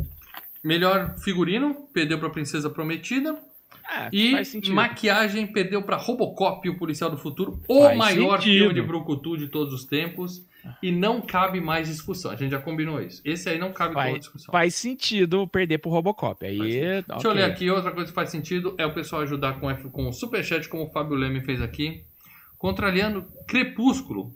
[0.65, 3.37] melhor figurino perdeu pra Princesa Prometida.
[3.85, 4.35] Ah, E
[4.71, 8.59] maquiagem perdeu pra Robocop, o Policial do Futuro, o Faz maior sentido.
[8.59, 10.45] filme de Brucutu de todos os tempos.
[10.81, 12.31] E não cabe mais discussão.
[12.31, 13.21] A gente já combinou isso.
[13.25, 14.53] Esse aí não cabe Faz- toda discussão.
[14.53, 16.47] Faz sentido perder pro Robocop.
[16.47, 16.59] Aí.
[16.59, 17.31] Deixa ok.
[17.31, 20.09] eu ler aqui, outra coisa que faz sentido é o pessoal ajudar com, F- com
[20.09, 22.05] o Superchat, como o Fábio Leme fez aqui.
[22.57, 24.33] Contrariando Crepúsculo.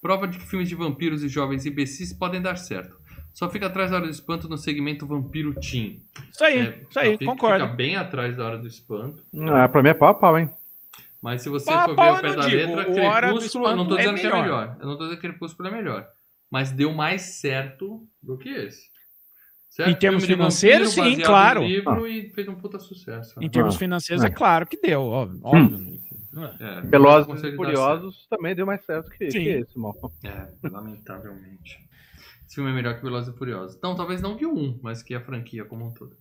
[0.00, 2.96] Prova de que filmes de vampiros e jovens imbecis podem dar certo.
[3.38, 6.02] Só fica atrás da hora do espanto no segmento Vampiro Teen.
[6.32, 7.66] Isso aí, É, isso aí, fica, concordo.
[7.66, 9.24] Fica bem atrás da hora do espanto.
[9.52, 10.50] Ah, pra mim é pau a pau, hein?
[11.22, 13.68] Mas se você Pau a for ver pau eu pé da digo, letra, o Crepúsculo,
[13.68, 14.76] eu não tô é dizendo que é melhor.
[14.80, 16.08] Eu não tô dizendo que Crepúsculo é melhor.
[16.50, 18.88] Mas deu mais certo do que esse.
[19.70, 19.88] Certo?
[19.88, 21.62] Em termos financeiros, vampiro, sim, claro.
[21.62, 23.40] em livro e fez um puta sucesso.
[23.40, 24.30] Em termos Ah, financeiros, é é.
[24.30, 25.40] claro que deu, óbvio.
[25.44, 26.00] óbvio.
[26.58, 29.94] É, Velozes e Furiosos também deu mais certo que, que esse, mal.
[30.24, 31.87] É, lamentavelmente.
[32.48, 33.76] Esse filme é melhor que Velozes e Furiosos.
[33.76, 36.16] Então, talvez não que o 1, mas que a franquia como um todo.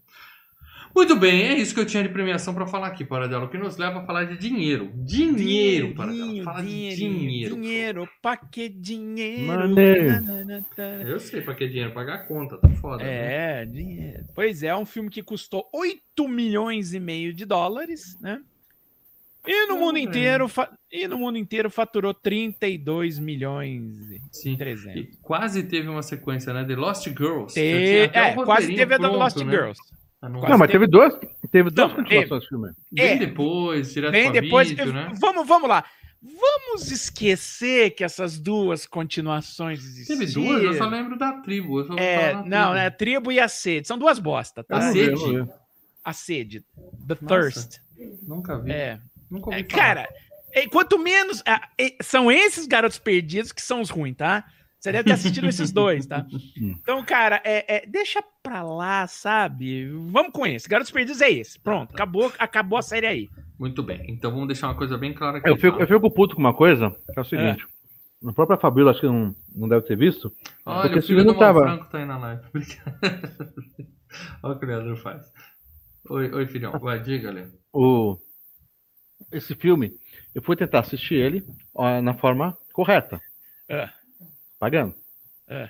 [0.93, 3.45] Muito bem, é isso que eu tinha de premiação pra falar aqui, Paradela.
[3.45, 4.91] O que nos leva a falar de dinheiro.
[4.93, 6.43] Dinheiro, Paradela.
[6.43, 7.55] Fala de dinheiro.
[7.55, 9.45] Dinheiro, pra que dinheiro?
[9.45, 9.97] Money.
[11.05, 13.03] Eu sei pra que dinheiro pagar a conta, tá foda.
[13.03, 13.61] né?
[13.61, 14.25] É, dinheiro.
[14.35, 18.41] Pois é, é um filme que custou 8 milhões e meio de dólares, né?
[19.47, 20.01] E no mundo é.
[20.01, 24.57] inteiro, fa- e no mundo inteiro faturou 32 milhões e Sim.
[24.57, 24.95] 300.
[25.01, 26.65] E quase teve uma sequência, né?
[26.65, 27.53] The Lost Girls.
[27.53, 29.51] Te- É, quase teve a da pronto, Lost né?
[29.51, 29.79] Girls.
[30.21, 31.13] Ah, não- Não, mas teve- teve duas,
[31.51, 32.69] teve duas Não, continuações do filme.
[32.91, 33.15] Bem É.
[33.17, 35.11] depois, direto Bem depois, vídeo, eu- né?
[35.19, 35.83] vamos, vamos lá.
[36.19, 40.19] Vamos esquecer que essas duas continuações existiram.
[40.19, 40.63] Teve duas?
[40.63, 41.79] Eu só lembro da tribo.
[41.79, 42.73] Eu só É, não, tribo.
[42.73, 42.89] né?
[42.89, 43.87] Tribo e a sede.
[43.87, 44.77] São duas bosta, tá?
[44.77, 45.47] A sede?
[46.03, 46.65] A sede.
[47.07, 47.27] The Nossa.
[47.27, 47.79] Thirst.
[48.27, 48.71] Nunca vi.
[48.71, 48.99] É.
[49.29, 49.83] Nunca ouvi É, falar.
[49.83, 50.09] Cara,
[50.53, 51.41] é, quanto menos.
[51.45, 54.43] ah, é, são esses garotos perdidos que são os ruins, tá?
[54.79, 56.25] Você deve ter assistido esses dois, tá?
[56.57, 59.89] Então, cara, é, é, deixa pra lá, sabe?
[60.11, 60.69] Vamos com esse.
[60.69, 61.59] Garotos Perdidos é esse.
[61.59, 63.29] Pronto, acabou, acabou a série aí.
[63.59, 64.05] Muito bem.
[64.07, 65.49] Então vamos deixar uma coisa bem clara aqui.
[65.49, 65.83] Eu fico, tá?
[65.83, 67.65] eu fico puto com uma coisa, que é o seguinte.
[68.25, 70.31] A própria Fabíola, acho que não, não deve ter visto.
[70.65, 72.41] Olha, porque o esse filho do não tava- Malfranco tá aí na live.
[74.43, 75.31] Olha o que o Leandro faz.
[76.09, 76.71] Oi, oi filhão.
[76.79, 77.57] Vai, diga, Leandro.
[77.73, 78.17] O,
[79.31, 79.93] esse filme,
[80.33, 83.19] eu fui tentar assistir ele ó, na forma correta.
[83.69, 83.89] É.
[84.59, 84.95] Pagando.
[85.47, 85.69] É.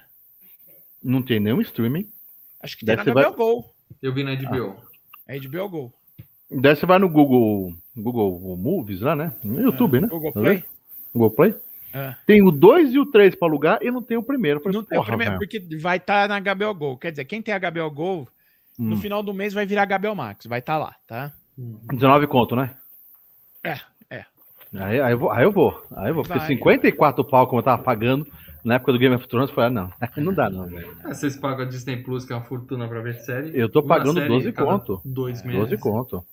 [1.04, 2.10] Não tem nenhum streaming.
[2.62, 3.66] Acho que tem na HBO Go.
[4.02, 4.76] Eu vi na HBO.
[5.28, 5.94] É HBO Go.
[6.50, 9.34] Daí você vai no Google, Google Movies lá, né?
[9.44, 10.08] No YouTube, né?
[10.08, 10.64] Google Tá Play.
[11.14, 11.56] Google Play.
[11.94, 12.16] É.
[12.26, 14.60] Tem o 2 e o 3 pra alugar e não tem o primeiro.
[14.62, 15.40] Falei, Não tem o primeiro, velho.
[15.40, 16.98] porque vai estar na HBO Go.
[16.98, 18.28] Quer dizer, quem tem HBO Go,
[18.78, 19.00] no Hum.
[19.02, 20.46] final do mês vai virar HBO Max.
[20.46, 21.34] Vai estar lá, tá?
[21.58, 22.76] 19 conto, né?
[23.68, 24.26] É, é.
[24.74, 25.84] Aí, aí, eu vou, aí eu vou.
[25.96, 26.24] Aí eu vou.
[26.24, 26.48] Porque Vai.
[26.48, 28.28] 54 pau, como eu tava pagando
[28.64, 29.94] na época do Game of Thrones, eu falei, ah, não.
[30.24, 30.96] Não dá, não, velho.
[31.04, 33.58] Ah, Vocês pagam a Disney Plus, que é uma fortuna pra ver série.
[33.58, 35.02] Eu tô pagando série 12 cada conto.
[35.06, 35.62] Dois meses.
[35.70, 36.26] 12 conto.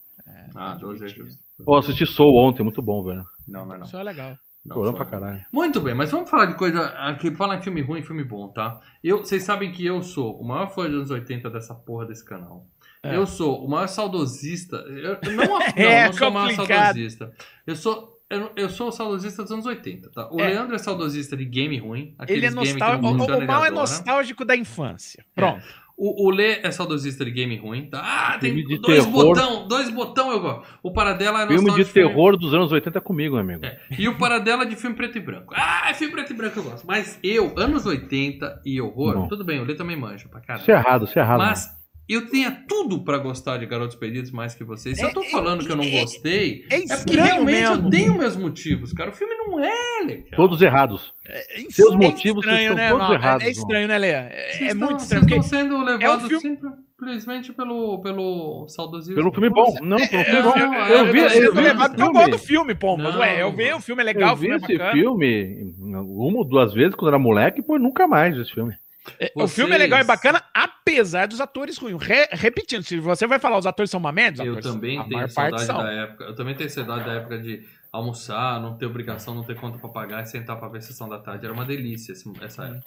[0.54, 1.42] Ah, 12 é justo.
[1.64, 3.24] Pô, assisti Soul ontem, muito bom, velho.
[3.46, 3.86] Não, não é não.
[3.86, 4.36] Isso é legal.
[4.64, 4.92] não foi.
[4.94, 5.44] pra caralho.
[5.52, 8.48] Muito bem, mas vamos falar de coisa aqui, falar em filme ruim e filme bom,
[8.48, 8.80] tá?
[9.02, 12.24] Eu, vocês sabem que eu sou o maior fã dos anos 80 dessa porra desse
[12.24, 12.66] canal.
[13.04, 13.16] É.
[13.16, 14.76] Eu sou o maior saudosista.
[14.76, 16.84] Eu, não, não, É não sou o maior complicado.
[16.86, 17.32] saudosista.
[17.66, 20.28] Eu sou, eu, eu sou o saudosista dos anos 80, tá?
[20.32, 20.48] O É.
[20.48, 22.14] Leandro é saudosista de game ruim.
[22.28, 23.06] Ele é nostálgico.
[23.06, 23.70] O, o mal é adora.
[23.72, 25.24] nostálgico da infância.
[25.34, 25.62] Pronto.
[25.96, 28.00] O, o Lê é saudosista de game ruim, tá?
[28.02, 29.12] Ah, tem Filme dois terror.
[29.28, 30.66] botão, dois botão eu gosto.
[30.82, 33.64] O Paradela é Filme de nostálgico filme- terror dos anos 80 é comigo, amigo.
[33.64, 33.78] É.
[33.96, 35.54] E o Paradela de filme preto e branco.
[35.56, 36.84] Ah, é filme preto e branco eu gosto.
[36.84, 39.28] Mas eu, anos 80 e horror, Não.
[39.28, 40.62] tudo bem, o Lê também manja pra caralho.
[40.62, 41.38] Isso é errado, isso é errado.
[41.38, 41.68] Mas
[42.08, 44.98] eu tenho tudo pra gostar de Garotos Perdidos mais que vocês.
[44.98, 47.86] Se eu tô É, falando que eu não é, gostei, É é porque realmente mesmo.
[47.86, 49.10] eu tenho meus motivos, cara.
[49.10, 50.30] O filme não é legal.
[50.36, 51.14] Todos errados.
[51.26, 53.14] É Seus é motivos estranho, estão né, todos Mal?
[53.14, 54.08] errados, É estranho, né, Lê?
[54.08, 55.22] É, Vocês é estão- muito Vocês estranho.
[55.24, 56.58] estão Porque sendo levados filme-
[56.96, 59.14] simplesmente pelo, pelo saudosismo.
[59.16, 59.74] Pelo filme bom.
[59.82, 60.56] Não, pelo filme eu- bom.
[60.58, 62.38] eu- Eu eu vi, eu levado esse porque eu gosto do filme.
[62.38, 62.96] filme, pô.
[62.96, 63.78] Não, ué, eu vi, não.
[63.78, 64.92] o filme é legal, Eu o vi filme é esse bacana.
[64.92, 68.74] filme uma ou duas vezes quando era moleque, pô, nunca mais esse filme.
[69.20, 72.02] É, O filme é Vocês- legal e bacana, apesar dos atores ruins.
[72.02, 75.04] Re- repetindo, se você vai falar os atores são uma merda, os Eu também a
[75.04, 76.24] tenho saudade da época.
[76.24, 77.62] Eu também tenho saudade da época de
[77.92, 81.08] almoçar, não ter obrigação, não ter conta pra pagar e sentar pra ver a sessão
[81.08, 81.44] da tarde.
[81.44, 82.82] Era uma delícia esse- essa época.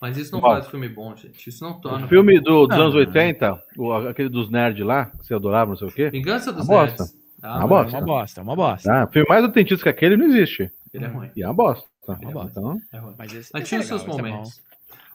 [0.00, 0.52] Mas isso não Ó.
[0.54, 1.48] faz filme bom, gente.
[1.48, 2.06] Isso não torna.
[2.06, 2.80] O filme do, dos Ah.
[2.82, 6.08] anos 80, o- aquele dos nerds lá, que você adorava, não sei o quê.
[6.10, 6.96] Vingança dos Uma Nerds.
[6.98, 7.18] bosta.
[7.42, 7.96] Ah, Uma É bosta.
[7.98, 8.92] uma bosta, é uma bosta.
[9.02, 10.70] Ah, filme mais autentista que aquele não existe.
[10.94, 11.30] Ele é ruim.
[11.36, 11.86] E é uma bosta.
[12.06, 12.50] Uma bosta.
[12.50, 13.14] Então, É ruim.
[13.18, 14.16] Mas esse, Mas esse tinha é os seus é bom.
[14.16, 14.60] momentos.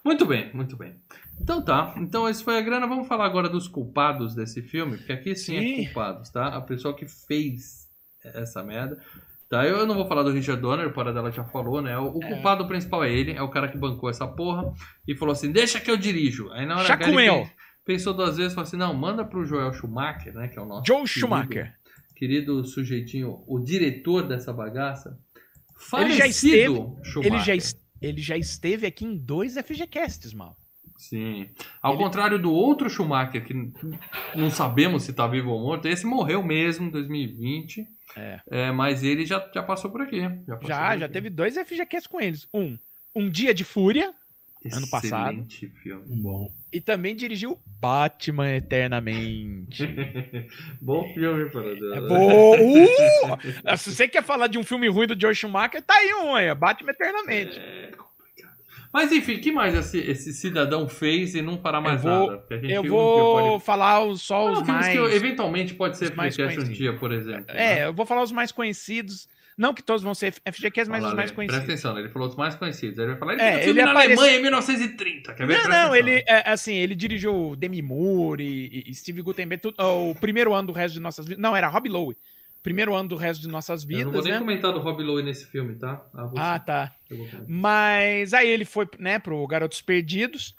[0.04, 0.96] Muito bem, muito bem.
[1.42, 1.94] Então tá.
[1.98, 2.88] Então esse foi a grana.
[2.88, 5.74] Vamos falar agora dos culpados desse filme, porque aqui sim, Sim.
[5.82, 6.48] é culpados, tá?
[6.48, 7.88] A pessoa que fez
[8.24, 8.98] essa merda.
[9.50, 11.96] Tá, eu não vou falar do Richard Donner, o Paradela já falou, né?
[11.98, 12.28] O, o É.
[12.28, 14.74] culpado principal é ele, é o cara que bancou essa porra
[15.08, 16.50] e falou assim: deixa que eu dirijo.
[16.54, 17.44] Aí na hora ele eu.
[17.44, 17.52] pen-
[17.86, 20.48] pensou duas vezes, falou assim: não, manda pro Joel Schumacher, né?
[20.48, 20.86] Que é o nosso.
[20.88, 21.74] Joe querido- Schumacher.
[22.16, 25.10] Querido sujeitinho, o diretor dessa bagaça.
[25.98, 27.44] Ele já Falecido Ele Schumacher.
[27.46, 30.56] já, es- ele já esteve aqui em dois FGCasts, mal.
[30.98, 31.50] Sim.
[31.82, 33.54] Ao Ele- contrário do outro Schumacher, que
[34.36, 37.86] não sabemos se tá vivo ou morto, esse morreu mesmo em 2020.
[38.16, 38.40] É.
[38.50, 40.22] É, mas ele já, já passou por aqui.
[40.22, 41.10] Já, Já, por já aqui.
[41.14, 42.48] teve dois FGCasts com eles.
[42.54, 42.78] Um,
[43.16, 44.14] Um Dia de Fúria,
[44.72, 45.30] ano passado.
[45.32, 46.04] Excelente filme.
[46.22, 46.50] bom.
[46.72, 49.84] e também dirigiu Batman Eternamente.
[50.82, 51.98] Bom filme, Paradela.
[51.98, 52.56] É bom.
[52.56, 53.78] Uh!
[53.78, 56.54] Se você quer falar de um filme ruim do George Schumacher, tá aí um aí,
[56.56, 57.58] Batman Eternamente.
[57.60, 57.83] É.
[58.94, 62.44] Mas enfim, o que mais esse, esse cidadão fez e não parar mais vou- nada?
[62.70, 63.66] Eu vou pode...
[63.66, 64.94] falar só Não, os filmes mais.
[65.10, 67.46] que eventualmente pode ser FGCast um dia, por exemplo.
[67.50, 69.28] É, eu vou falar os mais conhecidos.
[69.56, 71.36] Não que todos vão ser FGCasts, mas Olha os mais né?
[71.36, 71.64] conhecidos.
[71.66, 72.98] Presta atenção, ele falou os mais conhecidos.
[72.98, 75.34] Ele vai falar, ele É, fez um ele na aparece- Alemanha em 1930.
[75.36, 75.54] Quer ver?
[75.58, 75.96] Não, não, atenção.
[75.96, 80.68] ele, é, assim, ele dirigiu Demi Moore e, e Steve Gutenberg, tudo- o primeiro ano
[80.68, 81.40] do resto de nossas vidas.
[81.42, 82.18] Não, era Rob Lowe.
[82.64, 84.40] Primeiro ano do resto de nossas Eu não vidas, vou nem né?
[84.40, 86.02] comentar do Rob Lowe nesse filme, tá?
[86.14, 86.32] Ah.
[86.38, 86.92] Ah, tá.
[87.46, 90.56] Mas aí ele foi, né, pro Garotos Perdidos.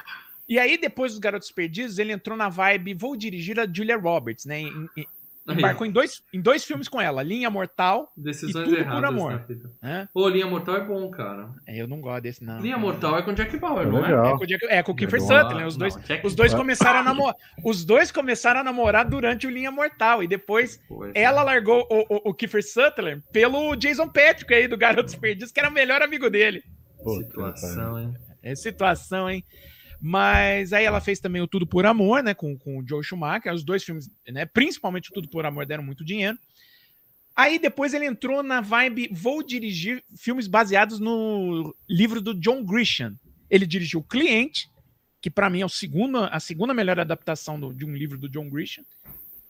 [0.47, 4.45] E aí, depois dos Garotos Perdidos, ele entrou na vibe, vou dirigir a Julia Roberts,
[4.45, 4.61] né?
[4.61, 4.88] em-
[5.52, 9.04] embarcou em dois, em dois filmes com ela, Linha Mortal, decisões e tudo por erradas
[9.11, 9.33] amor.
[9.33, 9.70] na vida.
[9.83, 10.09] né?
[10.14, 11.50] Ô, Linha Mortal é bom, cara.
[11.68, 12.59] Eu não gosto desse, não.
[12.61, 14.11] Linha Mortal é com Jack Bauer, É não é?
[14.30, 15.20] É com, o Jack- é com o Kiefer.
[15.20, 17.35] Sutherland, os dois, Não, os dois começaram a namorar.
[17.64, 20.22] Os dois começaram a namorar durante o Linha Mortal.
[20.22, 24.66] E depois Pô, esse- ela largou o, o, o Kiefer Sutherland pelo Jason Patrick aí
[24.66, 26.62] do Garotos Perdidos, que era o melhor amigo dele.
[27.02, 28.14] Puta, Situação, hein?
[28.42, 29.44] É situação, hein?
[30.07, 32.35] Mas aí ela fez também o Tudo por Amor, né?
[32.35, 33.55] Com, com o Joe Schumacher.
[33.55, 34.45] Os dois filmes, né?
[34.45, 36.38] Principalmente o Tudo por Amor deram muito dinheiro.
[37.35, 43.14] Aí depois ele entrou na vibe, vou dirigir filmes baseados no livro do John Grisham.
[43.49, 44.69] Ele dirigiu O Cliente,
[45.23, 48.29] que pra mim é o segundo, a segunda melhor adaptação do- de um livro do
[48.29, 48.85] John Grisham.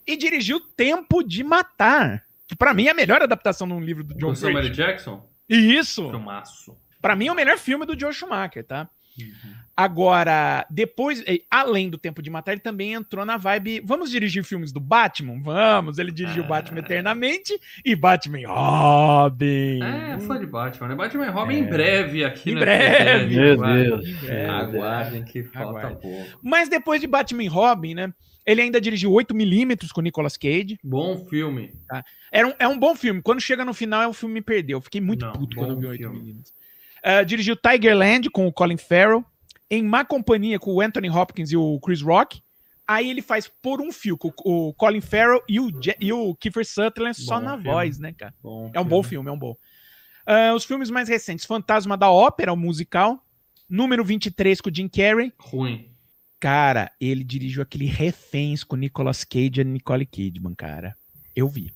[0.07, 4.05] E dirigiu Tempo de Matar, que pra mim é a melhor adaptação de um livro
[4.05, 4.87] do John Com Samuel Grisham.
[4.87, 5.29] Jackson?
[5.49, 6.77] E isso, Filmaço.
[7.03, 8.89] pra mim é o melhor filme do Joe Schumacher, tá?
[9.19, 9.55] Uhum.
[9.77, 13.81] Agora, depois, além do Tempo de Matar, ele também entrou na vibe.
[13.85, 15.41] Vamos dirigir filmes do Batman?
[15.43, 15.99] Vamos!
[15.99, 16.47] Ele dirigiu Ah.
[16.47, 19.83] Batman Eternamente e Batman Robin.
[19.83, 20.95] É, fã de Batman, né?
[20.95, 21.59] Batman Robin É.
[21.59, 23.35] em breve aqui Em breve.
[23.35, 23.99] FGCast, Meu.
[23.99, 24.25] Deus.
[24.29, 24.47] É.
[24.49, 26.39] Aguardem que falta pouco.
[26.43, 28.13] Mas depois de Batman Robin, né?
[28.47, 30.79] Ele ainda dirigiu 8mm com Nicolas Cage.
[30.85, 31.73] Bom filme.
[32.31, 33.23] Era um, é um bom filme.
[33.23, 34.77] Quando chega no final, o filme me perdeu.
[34.79, 36.35] Eu Fiquei muito Não, puto quando eu vi filme.
[36.35, 36.53] 8mm.
[37.03, 39.25] Ah, dirigiu Tigerland com o Colin Farrell.
[39.71, 42.41] Em Má Companhia com o Anthony Hopkins e o Chris Rock.
[42.87, 46.35] Aí ele faz por um fio com o Colin Farrell e o, Je- e o
[46.35, 47.65] Kiefer Sutherland só Bom na filme.
[47.65, 48.35] voz, né, cara?
[48.43, 49.57] Bom É um bom filme, é um bom.
[50.27, 53.25] Ah, os filmes mais recentes: Fantasma da Ópera, o musical.
[53.69, 55.33] Número 23 com o Jim Carrey.
[55.39, 55.89] Ruim.
[56.39, 60.95] Cara, ele dirigiu aquele Reféns com Nicolas Cage e Nicole Kidman, cara.
[61.35, 61.73] Eu vi.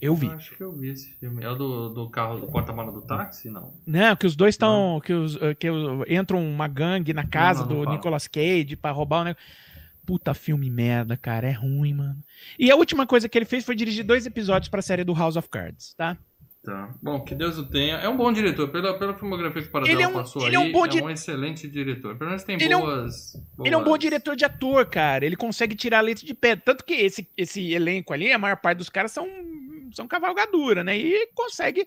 [0.00, 0.26] Eu vi.
[0.26, 1.42] Eu acho que eu vi esse filme.
[1.44, 3.50] É o do, do carro, do porta-mala do táxi?
[3.50, 3.74] Não.
[3.86, 5.00] Não, que os dois estão.
[5.04, 7.96] Que, os, eh, que os- entram uma gangue na casa não, não do fala.
[7.96, 9.46] Nicolas Cage pra roubar o negócio.
[10.06, 11.48] Puta filme merda, cara.
[11.48, 12.16] É ruim, mano.
[12.58, 15.36] E a última coisa que ele fez foi dirigir dois episódios pra série do House
[15.36, 16.16] of Cards, tá?
[16.64, 16.90] Tá.
[17.02, 17.96] Bom, que Deus o tenha.
[17.96, 18.68] É um bom diretor.
[18.68, 20.86] Pela, pela filmografia que o Paradela Ele é um- passou ele aí, é um bom
[20.86, 22.16] di- excelente diretor.
[22.16, 23.34] Pelo menos tem Ele é um- boas,
[23.64, 25.24] Ele é um bom boas- diretor de ator, cara.
[25.24, 26.62] Ele consegue tirar leite de pedra.
[26.64, 29.26] Tanto que esse, esse elenco ali, a maior parte dos caras são,
[29.94, 30.96] são cavalgadura, né?
[30.96, 31.86] E consegue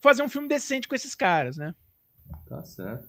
[0.00, 1.74] fazer um filme decente com esses caras, né?
[2.48, 3.08] Tá certo.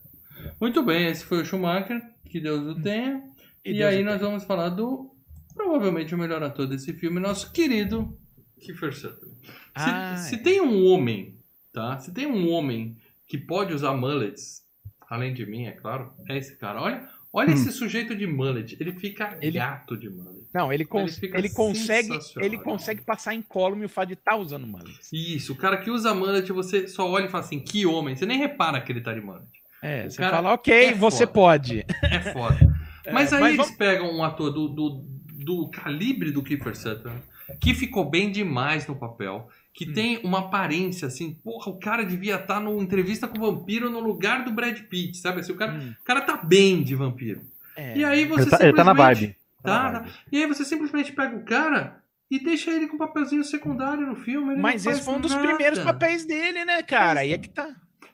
[0.60, 2.02] Muito bem, esse foi o Schumacher.
[2.30, 3.24] Que Deus o tenha.
[3.63, 5.15] E, Deus aí nós vamos falar do
[5.54, 8.17] provavelmente o melhor ator desse filme, nosso querido
[8.60, 9.38] Kiefer Sutherland.
[9.41, 10.38] Se, Ah, se é.
[10.39, 11.38] tem um homem,
[11.71, 11.98] tá?
[12.00, 14.63] Se tem um homem que pode usar mullets,
[15.10, 16.82] além de mim, é claro, é esse cara.
[16.82, 18.76] Olha, olha esse sujeito de mullet.
[18.80, 19.39] Ele fica Hum.
[19.41, 20.35] Ele- gato de mullet.
[20.55, 24.37] Não, ele, cons- fica ele consegue ele consegue passar em column o fato de estar
[24.37, 25.09] usando mullets.
[25.11, 28.15] Isso, o cara que usa mullet, você só olha e fala assim, que homem.
[28.15, 29.45] Você nem repara que ele tá de mullet.
[29.83, 31.31] É, O você cara fala, ok, é você foda.
[31.33, 31.85] pode.
[32.03, 32.57] É foda.
[33.11, 35.03] Mas aí mas eles vamos- pegam um ator do, do,
[35.43, 37.21] do calibre do Kiefer Sutherland,
[37.61, 39.93] que ficou bem demais no papel, que Hum.
[39.93, 43.99] tem uma aparência assim, porra, o cara devia estar numa entrevista com o vampiro no
[43.99, 45.41] lugar do Brad Pitt, sabe?
[45.41, 47.41] Assim, o, cara, Hum, o cara tá bem de vampiro.
[47.75, 47.95] é.
[47.97, 49.35] E aí você Ele tá, ele tá na simplesmente- vibe.
[49.65, 50.06] Tá Tá.
[50.32, 52.01] E aí você simplesmente pega o cara
[52.32, 54.54] e deixa ele com um papelzinho secundário no filme.
[54.54, 55.47] ele Mas não esse foi um dos nada.
[55.47, 57.19] primeiros papéis dele, né, cara?
[57.21, 57.67] Aí é que tá.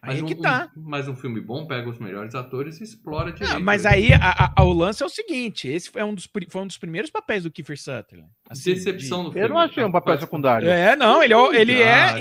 [0.04, 0.72] Aí Mas é um, que tá.
[0.76, 3.56] um- mas um filme bom pega os melhores atores e explora direito.
[3.56, 3.92] Ah, mas né?
[3.92, 6.78] aí a- a- o lance é o seguinte: esse foi um dos, foi um dos
[6.80, 8.28] primeiros papéis do Kiefer Sutherland.
[8.50, 9.50] assim, Decepção do Eu filme.
[9.50, 10.68] não achei um papel de- secundário.
[10.68, 11.86] É, não, ele, é ele é.
[12.08, 12.20] Cara,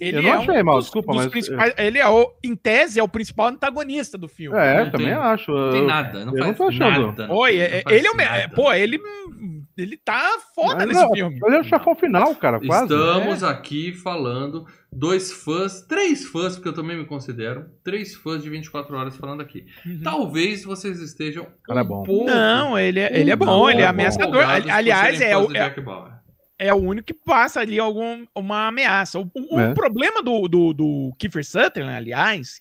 [0.00, 2.54] Ele Eu não é achei mal, dos- desculpa, dos mas- principais- Ele é, o, em
[2.56, 4.56] tese, é o principal antagonista do filme.
[4.58, 5.50] É, eu também tem- acho.
[5.52, 6.24] Não tem nada.
[6.24, 7.06] Não eu faz não tô achando.
[7.06, 8.16] Nada, Oi, é- não faz ele é o.
[8.16, 8.36] nada.
[8.38, 8.98] é, Pô, ele.
[9.76, 11.38] Ele tá foda Mas nesse não, filme.
[11.40, 12.84] Mas é o chefão final, cara, quase.
[12.94, 13.46] Estamos É.
[13.48, 18.96] aqui falando dois fãs, três fãs, porque eu também me considero, três fãs de 24
[18.96, 19.64] horas falando aqui.
[19.84, 20.00] Uhum.
[20.04, 22.02] Talvez vocês estejam Cara, é um bom.
[22.04, 24.44] pouco Não, ele é, ele é um bom, ele é ameaçador.
[24.70, 26.12] Aliás, é o, é, Jack Bauer.
[26.58, 29.18] É o único que passa ali algum, uma ameaça.
[29.18, 29.74] O, o- o É.
[29.74, 32.60] problema do, do, do Kiefer Sutherland, aliás,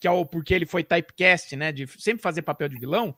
[0.00, 3.14] que é o porque ele foi typecast, né, de sempre fazer papel de vilão,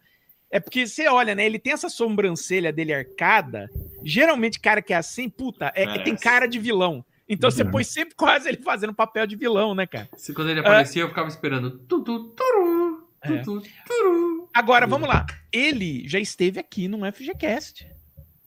[0.50, 3.68] é porque você olha, né, ele tem essa sobrancelha dele arcada.
[4.04, 6.04] Geralmente, cara que é assim, puta, é, Merece.
[6.04, 7.04] tem cara de vilão.
[7.28, 7.70] Então você Uhum.
[7.70, 10.08] põe sempre quase ele fazendo papel de vilão, né, cara?
[10.16, 11.78] Se quando ele aparecia, eu ficava esperando.
[11.80, 13.38] Tutu, turu, É.
[13.38, 14.48] tutu, turu.
[14.54, 15.24] Agora, vamos lá.
[15.50, 17.88] Ele já esteve aqui no FGCast.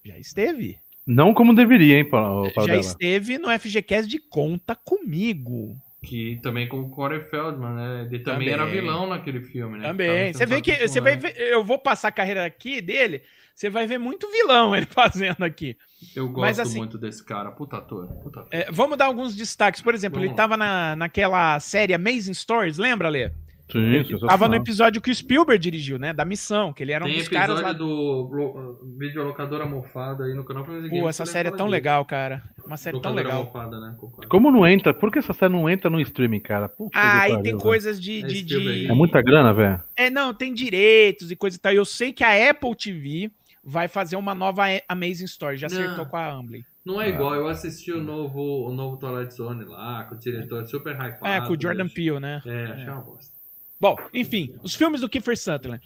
[0.06, 0.80] Já esteve.
[1.08, 2.80] Não como deveria, hein, para Já dela.
[2.82, 5.78] esteve no FGCast de Conta Comigo.
[6.04, 8.02] Que também com o Corey Feldman, né?
[8.02, 8.54] Ele também, Também.
[8.54, 9.88] era vilão naquele filme, né?
[9.88, 10.34] Também.
[10.34, 13.24] Você vê que você vai ver, eu vou passar a carreira aqui dele,
[13.56, 15.76] você vai ver muito vilão ele fazendo aqui.
[16.15, 17.52] Eu gosto Mas, assim, muito desse cara.
[17.52, 18.08] Puta ator.
[18.22, 18.50] Puta ator.
[18.52, 19.82] É, vamos dar alguns destaques.
[19.82, 23.32] Por exemplo, Vamos ele estava na, naquela série Amazing Stories, lembra, Lê?
[23.71, 24.27] Sim, sensacional.
[24.30, 26.13] tava no episódio que o Spielberg dirigiu, né?
[26.13, 27.73] Da missão, que ele era um Tem dos caras episódio lá.
[27.73, 30.73] do lo- videolocadora mofada aí no canal pra.
[30.89, 32.41] Pô, essa série é tão legal, cara.
[32.65, 33.43] Uma série tão legal.
[33.45, 33.95] mofada, né?
[34.30, 34.93] Como não entra?
[34.93, 36.71] Por que essa série não entra no streaming, cara?
[36.93, 38.23] Ah, e pariu, tem coisas de.
[38.23, 39.82] É de, de- É muita grana, velho.
[39.95, 41.71] É, não, tem direitos e coisa e tal.
[41.73, 43.32] Eu sei que a Apple TV
[43.63, 45.58] vai fazer uma nova Amazing Story.
[45.58, 45.75] Já Não.
[45.77, 46.63] acertou com a Amblin.
[46.86, 50.65] Não é igual, eu assisti o novo, o novo Twilight Zone lá, com o diretor
[50.67, 51.27] super hypado.
[51.27, 51.89] É, com o Jordan né?
[51.93, 52.41] Peele, né?
[52.45, 53.37] É, achei uma bosta.
[53.80, 55.84] Bom, enfim, os filmes do Kiefer Sutherland.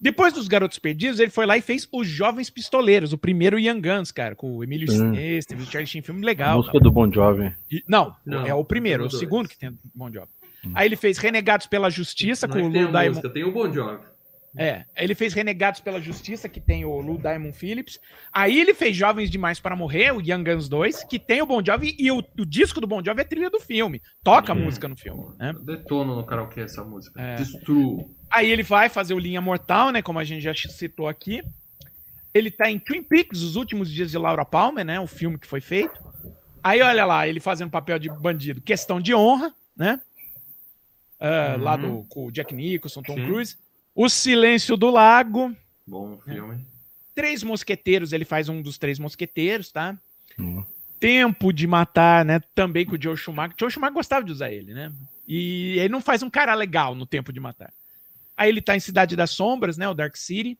[0.00, 3.80] Depois dos Garotos Perdidos, ele foi lá e fez Os Jovens Pistoleiros, o primeiro Young
[3.80, 5.16] Guns, cara, com o Emílio Sim.
[5.16, 6.56] Esteve, o Charlie Sheen, filme A legal.
[6.58, 7.52] música do Bon Jovi.
[7.70, 10.28] E- não, Não, é o primeiro, o tem o segundo que tem Bom Job.
[10.74, 13.08] Aí ele fez Renegados pela Justiça Não com é o tem Lou a Diamond.
[13.16, 13.98] música, tem o Bon Jovi.
[14.60, 18.00] É, ele fez Renegados pela Justiça, que tem o Lou Diamond Phillips.
[18.32, 21.64] Aí ele fez Jovens Demais para Morrer, o Young Guns 2, que tem o Bon
[21.64, 24.02] Jovi e o, o disco do Bon Jovi é trilha do filme.
[24.24, 24.64] Toca a Uhum.
[24.64, 25.54] música no filme, né?
[25.62, 27.20] Detono no karaokê essa música.
[27.22, 27.36] É.
[27.36, 28.12] Destruo.
[28.28, 30.02] Aí ele vai fazer o Linha Mortal, né?
[30.02, 31.40] Como a gente já citou aqui.
[32.34, 34.98] Ele tá em Twin Peaks, Os Últimos Dias de Laura Palmer, né?
[34.98, 35.98] O filme que foi feito.
[36.62, 38.60] Aí olha lá, ele fazendo papel de bandido.
[38.60, 40.00] Questão de honra, né?
[41.20, 41.62] Ah, Uhum.
[41.62, 43.24] Lá do, com o Jack Nicholson, Tom Sim.
[43.26, 43.56] Cruise.
[44.00, 45.52] O Silêncio do Lago.
[45.84, 46.64] Bom filme.
[47.16, 49.98] Três Mosqueteiros, ele faz um dos Três Mosqueteiros, tá?
[50.38, 50.64] Hum.
[51.00, 52.38] Tempo de Matar, né?
[52.54, 53.56] Também com o Joe Schumacher.
[53.58, 54.92] Joe Schumacher gostava de usar ele, né?
[55.26, 57.72] E ele não faz um cara legal no Tempo de Matar.
[58.36, 59.88] Aí ele tá em Cidade das Sombras, né?
[59.88, 60.56] O Dark City.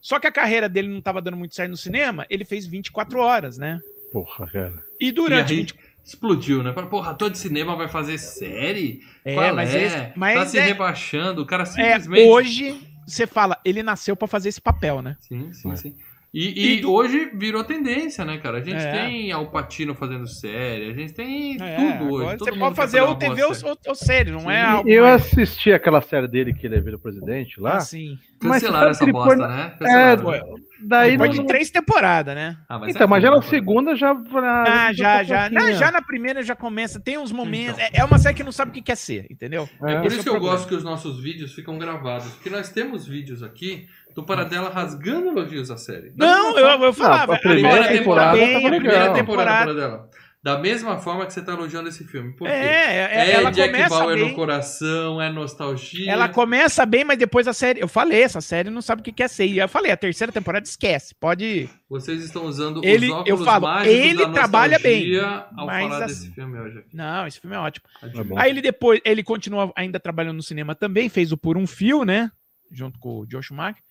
[0.00, 3.18] Só que a carreira dele não tava dando muito certo no cinema, ele fez 24
[3.18, 3.78] horas, né?
[4.10, 4.82] Porra, cara.
[4.98, 6.72] E durante e aí, 20 explodiu, né?
[6.72, 9.00] Fala, Porra, ator de cinema vai fazer série?
[9.24, 9.84] É, Qual mas é?
[9.86, 12.28] esse- mas tá se é- rebaixando, o cara É, simplesmente...
[12.28, 15.16] hoje você fala, ele nasceu pra fazer esse papel, né?
[15.20, 15.76] Sim, sim, É.
[15.76, 15.94] sim.
[16.32, 18.58] E, e E do- hoje virou tendência, né, cara?
[18.58, 18.92] A gente É.
[18.92, 22.38] tem Al Pacino fazendo série, a gente tem É, tudo hoje.
[22.38, 23.70] você mundo pode quer fazer ou TV ou, série.
[23.70, 24.70] ou, ou série, não é Sim.
[24.70, 27.78] algo Eu mais assisti aquela série dele que ele é virou presidente lá.
[27.78, 28.16] assim.
[28.42, 29.72] Mas Cancelaram sabe essa bosta, foi- né?
[29.74, 30.26] É, Cancelaram.
[30.28, 30.42] Ué,
[30.82, 32.56] daí Depois não- de três temporadas, né?
[32.68, 33.42] Ah, Então, mas já na né?
[33.42, 34.16] segunda já.
[34.34, 35.50] Ah, já, já.
[35.50, 36.98] Não, Na, já na primeira já começa.
[37.00, 37.74] Tem uns momentos.
[37.78, 37.90] Então.
[37.92, 39.68] É, é uma série que não sabe o que quer ser, entendeu?
[39.82, 40.00] É É.
[40.00, 40.54] por isso é que eu problema.
[40.56, 42.28] gosto que os nossos vídeos ficam gravados.
[42.34, 46.10] Porque nós temos vídeos aqui do Paradela rasgando elogios à série.
[46.10, 47.34] Da Não, eu, eu falava.
[47.34, 48.70] a primeira agora temporada bem, tava a legal.
[48.70, 49.90] primeira Primeira temporada, temporada.
[49.90, 50.10] Paradela.
[50.42, 52.34] Da mesma forma que você tá elogiando esse filme.
[52.34, 52.54] Por quê?
[52.54, 54.34] É, é, É, ela Jack começa Bauer no bem.
[54.34, 56.10] coração, é nostalgia.
[56.10, 57.78] Ela começa bem, mas depois a série.
[57.78, 59.44] Eu falei, essa série não sabe o que quer ser.
[59.44, 61.14] E eu falei, a terceira temporada esquece.
[61.20, 61.68] Pode.
[61.90, 65.82] Vocês estão usando Ele- os eu óculos falo, mágicos ele da trabalha bem, ao mas
[65.90, 66.78] falar assim- desse filme hoje.
[66.78, 66.88] aqui.
[66.96, 67.84] Não, esse filme é ótimo.
[68.00, 68.38] Tá bom.
[68.38, 72.02] Aí ele depois, ele continua ainda trabalhando no cinema também, fez o Por um Fio,
[72.02, 72.30] né?
[72.72, 73.82] Junto com o Joe Schumacher.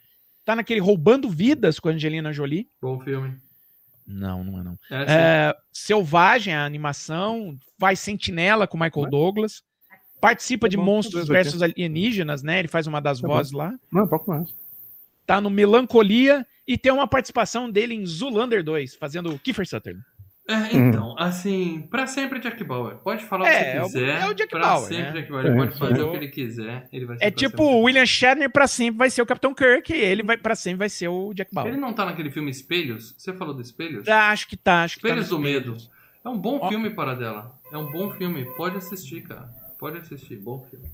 [0.49, 2.67] Tá naquele Roubando Vidas com a Angelina Jolie.
[2.81, 3.37] Bom filme.
[4.03, 4.79] Não, não é não.
[4.89, 5.05] É.
[5.07, 7.55] É, Selvagem, a animação.
[7.77, 9.09] Vai Sentinela com Michael Ué?
[9.11, 9.61] Douglas.
[10.19, 12.57] Participa Tá de bom, Monstros versus Alienígenas, né?
[12.57, 13.27] Ele faz uma das bom.
[13.27, 13.75] vozes lá.
[13.91, 14.51] Não, pouco mais.
[15.23, 20.03] Tá no Melancolia e tem uma participação dele em Zoolander 2, fazendo o Kiefer Sutherland.
[20.51, 22.95] É, então, assim, pra sempre Jack Bauer.
[22.95, 24.03] Pode falar É, o é que o- sim.
[24.03, 25.11] é o Jack pra Bauer, sempre né?
[25.11, 25.45] Jack Bauer.
[25.45, 26.87] Ele É, pode fazer o que ele quiser.
[26.91, 29.95] Ele É pra tipo o William Shatner pra sempre vai ser o Capitão Kirk e
[29.95, 31.71] ele vai para sempre vai ser o Jack Bauer.
[31.71, 33.13] Ele não tá naquele filme Espelhos?
[33.17, 34.07] Você falou do Espelhos?
[34.07, 35.73] Ah, acho que tá, acho que tá Espelhos do Medo.
[35.75, 35.91] Espelhos.
[36.25, 36.67] É um bom Ó.
[36.67, 37.51] filme, para dela.
[37.71, 38.45] É um bom filme.
[38.57, 39.49] Pode assistir, cara.
[39.77, 40.35] Pode assistir.
[40.37, 40.85] Bom filme.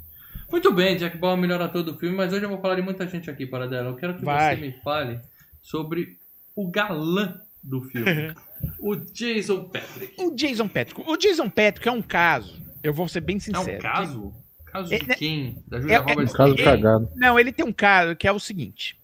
[0.52, 3.08] Muito bem, Jack Bauer, melhor ator do filme, mas hoje eu vou falar de muita
[3.08, 3.90] gente aqui, para dela.
[3.90, 4.56] Eu quero que Vai.
[4.58, 5.20] você me fale
[5.62, 6.18] sobre
[6.56, 8.06] o galã do filme.
[8.80, 10.16] o Jason Patrick.
[10.22, 11.02] O Jason Patrick.
[11.06, 12.62] O Jason Patrick é um caso.
[12.84, 13.78] Eu vou ser bem É sincero.
[13.78, 14.34] um caso?
[14.66, 15.16] Caso É, de né?
[15.16, 15.64] quem?
[15.68, 16.34] Da Julia é- Roberts?
[16.34, 17.10] Um caso Ele- cagado.
[17.16, 18.98] Não, ele tem um caso que é o seguinte.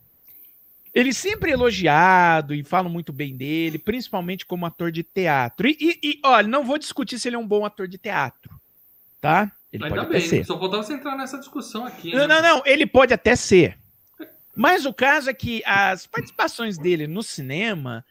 [0.94, 5.66] Ele sempre é elogiado e falam muito bem dele, principalmente como ator de teatro.
[5.68, 8.52] E, e- e, olha, não vou discutir se ele é um bom ator de teatro,
[9.22, 9.50] tá?
[9.72, 10.46] Ele Ainda pode até bem, ser.
[10.46, 12.12] só faltava você entrar nessa discussão aqui.
[12.12, 12.42] Não, né?
[12.42, 13.78] não, não, ele pode até ser.
[14.54, 18.04] Mas o caso é que as participações dele no cinema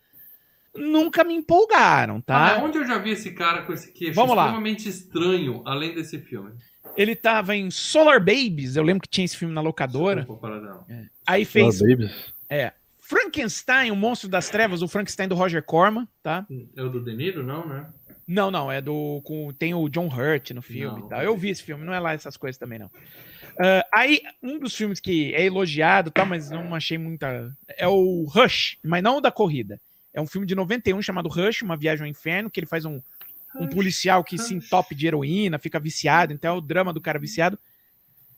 [0.74, 2.38] nunca me empolgaram, Ah, tá?
[2.56, 4.44] mas onde eu já vi esse cara com esse queixo Vamos lá.
[4.46, 6.52] extremamente estranho, além desse filme?
[6.96, 10.20] Ele tava em Solar Babies, eu lembro que tinha esse filme na locadora.
[10.20, 10.85] Desculpa, Paradão.
[11.26, 12.35] Aí fez Fala, babies.
[12.48, 12.72] É.
[12.98, 16.46] Frankenstein, o Monstro das Trevas, o Frankenstein do Roger Corman, tá?
[16.76, 17.88] É o do De Niro, não, né?
[18.26, 19.20] Não, não, é do.
[19.24, 21.06] Com, tem o John Hurt no filme Não.
[21.06, 21.20] e tal.
[21.20, 22.88] Eu vi esse filme, não é lá essas coisas também, não.
[23.61, 27.52] Ah, aí, um dos filmes que é elogiado, tá, mas não achei muita.
[27.76, 29.80] É o Rush, mas não o da corrida.
[30.12, 33.01] É um filme de 91 chamado Rush, Uma Viagem ao Inferno, que ele faz um,
[33.55, 37.18] um policial que se entope de heroína, fica viciado, então é o drama do cara
[37.18, 37.59] viciado.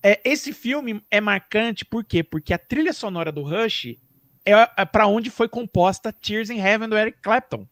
[0.02, 2.22] É, esse filme é marcante, por quê?
[2.22, 3.96] Porque a trilha sonora do Rush
[4.44, 7.66] é, é para onde foi composta Tears in Heaven do Eric Clapton,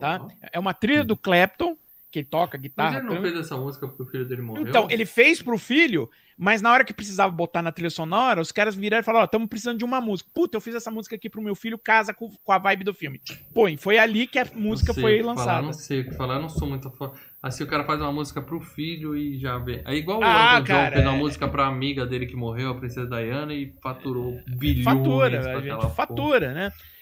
[0.00, 0.26] tá?
[0.52, 1.76] É uma trilha do Clapton,
[2.10, 2.98] que ele toca Mas guitarra.
[2.98, 4.66] ele não fez essa música porque o filho dele morreu?
[4.66, 8.50] Então, ele fez pro filho, mas na hora que precisava botar na trilha sonora, os
[8.50, 10.30] caras viraram e falaram: Ó, estamos precisando de uma música.
[10.34, 12.94] Puta, eu fiz essa música aqui pro meu filho, casa com, com a vibe do
[12.94, 13.20] filme.
[13.52, 15.62] Pô, e foi ali que a música sei foi que Falar, lançada.
[15.62, 17.12] não sei o que falar, eu não sou muito fã.
[17.42, 19.82] Assim, o cara faz uma música pro filho e já vê.
[19.86, 21.18] É igual Ah, o Elton John fez uma é.
[21.18, 26.52] música pra amiga dele que morreu, a princesa Diana, e faturou bilhões Fatura, gente fatura,
[26.54, 26.70] né?
[26.70, 26.84] porra.
[26.84, 26.97] É.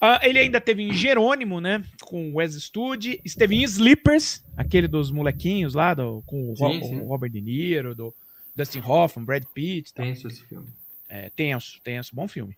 [0.00, 1.82] Ah, ele ainda teve em Jerônimo, né?
[2.02, 3.20] Com o Wes Studi.
[3.24, 7.00] Esteve em Sleepers, aquele dos molequinhos lá, do, com o, Sim, sim.
[7.00, 8.14] o Robert De Niro, do
[8.54, 9.92] Dustin Hoffman, Brad Pitt.
[9.94, 10.04] tal.
[10.06, 10.66] Tenso esse filme.
[11.08, 12.56] É, tenso, tenso, bom filme.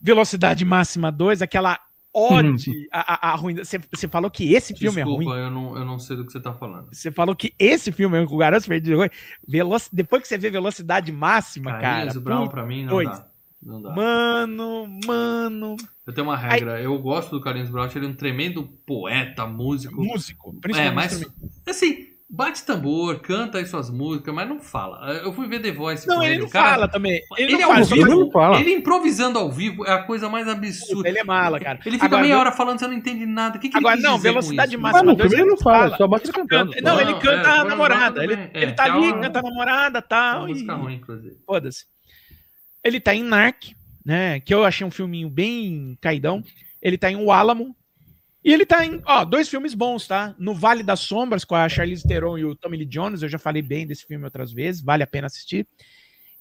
[0.00, 1.78] Velocidade Máxima 2, aquela
[2.12, 3.54] ode a, a, a ruim.
[3.56, 5.38] Você, falou que esse filme Desculpa, é ruim.
[5.44, 6.88] eu não, eu não sei do que você tá falando.
[6.92, 8.96] Você falou que esse filme é ruim, o Garoto Perdido.
[8.96, 9.10] ruim.
[9.46, 9.82] Veloc...
[9.92, 11.80] Depois que você vê Velocidade Máxima, cara.
[11.82, 13.08] Carlinhos Brown pra mim não dois.
[13.08, 13.29] dá.
[13.62, 13.90] Não dá.
[13.90, 15.76] Mano, mano.
[16.06, 20.02] Eu tenho uma regra, eu gosto do Carlinhos Brown, ele é um tremendo poeta, músico.
[20.02, 20.54] Músico.
[20.56, 21.52] É, Principalmente mas instrumento.
[21.68, 25.12] assim, bate tambor, canta aí suas músicas, mas não fala.
[25.16, 27.20] Eu fui ver The Voice Não, com ele ele, não o cara, fala também.
[27.36, 27.84] Ele, Ele, não é fala.
[27.84, 28.60] vivo, faz- não fala.
[28.60, 31.06] ele improvisando ao vivo é a coisa mais absurda.
[31.08, 31.78] Ele é mala, cara.
[31.84, 33.58] Ele fica Agora, meia hora falando, você não entende nada.
[33.58, 34.80] O que, que Agora, ele quis não, dizer com velocidade isso?
[34.82, 35.14] máxima.
[35.16, 36.72] Filme ele não ele fala, só bate cantando.
[36.82, 38.24] Não, Não, ele não, canta é, a namorada.
[38.24, 38.34] Ele.
[38.34, 40.38] É, ele tá é ali, uma- canta a namorada e É tal.
[40.40, 41.36] uma e- música ruim, inclusive.
[41.46, 41.84] Foda-se.
[42.82, 44.40] Ele tá em Narc, né?
[44.40, 46.42] Que eu achei um filminho bem caidão.
[46.80, 47.76] Ele tá em O Álamo.
[48.42, 50.34] E ele tá em, ó, dois filmes bons, tá?
[50.38, 53.22] No Vale das Sombras, com a Charlize Theron e o Tommy Lee Jones.
[53.22, 55.68] Eu já falei bem desse filme outras vezes, vale a pena assistir.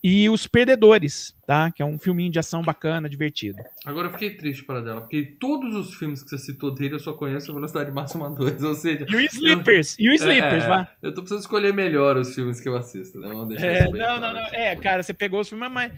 [0.01, 1.69] E Os Perdedores, tá?
[1.71, 3.57] Que é um filminho de ação bacana, divertido.
[3.85, 6.99] Agora eu fiquei triste para dela, porque todos os filmes que você citou dele eu
[6.99, 9.05] só conheço Velocidade Máxima 2, ou seja...
[9.09, 10.87] E o Sleepers, e o Sleepers, é, vá.
[11.01, 13.27] Eu tô precisando escolher melhor os filmes que eu assisto, né?
[13.27, 14.41] Vamos deixar É, não, não, claro não.
[14.43, 14.55] aqui.
[14.55, 15.91] É, cara, você pegou os filmes, mas.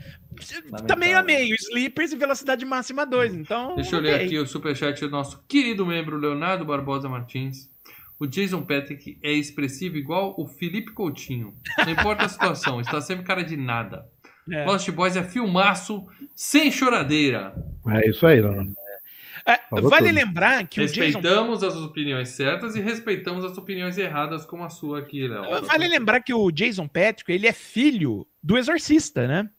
[0.52, 0.88] Lamentável.
[0.88, 1.56] Tá meio a meio.
[1.56, 3.36] Sleepers e Velocidade Máxima 2.
[3.36, 3.76] Então.
[3.76, 7.70] Deixa eu ler aqui o superchat do nosso querido membro Leonardo Barbosa Martins.
[8.22, 11.56] O Jason Patrick é expressivo igual o Felipe Coutinho.
[11.80, 14.06] Não importa a situação, está sempre cara de nada.
[14.52, 14.64] É.
[14.64, 16.06] Lost Boys é filmaço
[16.36, 17.52] sem choradeira.
[17.88, 18.76] É isso aí, Leonardo.
[19.44, 20.14] É, vale tudo.
[20.14, 21.02] lembrar que o Jason.
[21.02, 25.66] Respeitamos as opiniões certas e respeitamos as opiniões erradas, como a sua aqui, Léo.
[25.66, 29.50] Vale lembrar que o Jason Patrick, ele é filho do exorcista, né?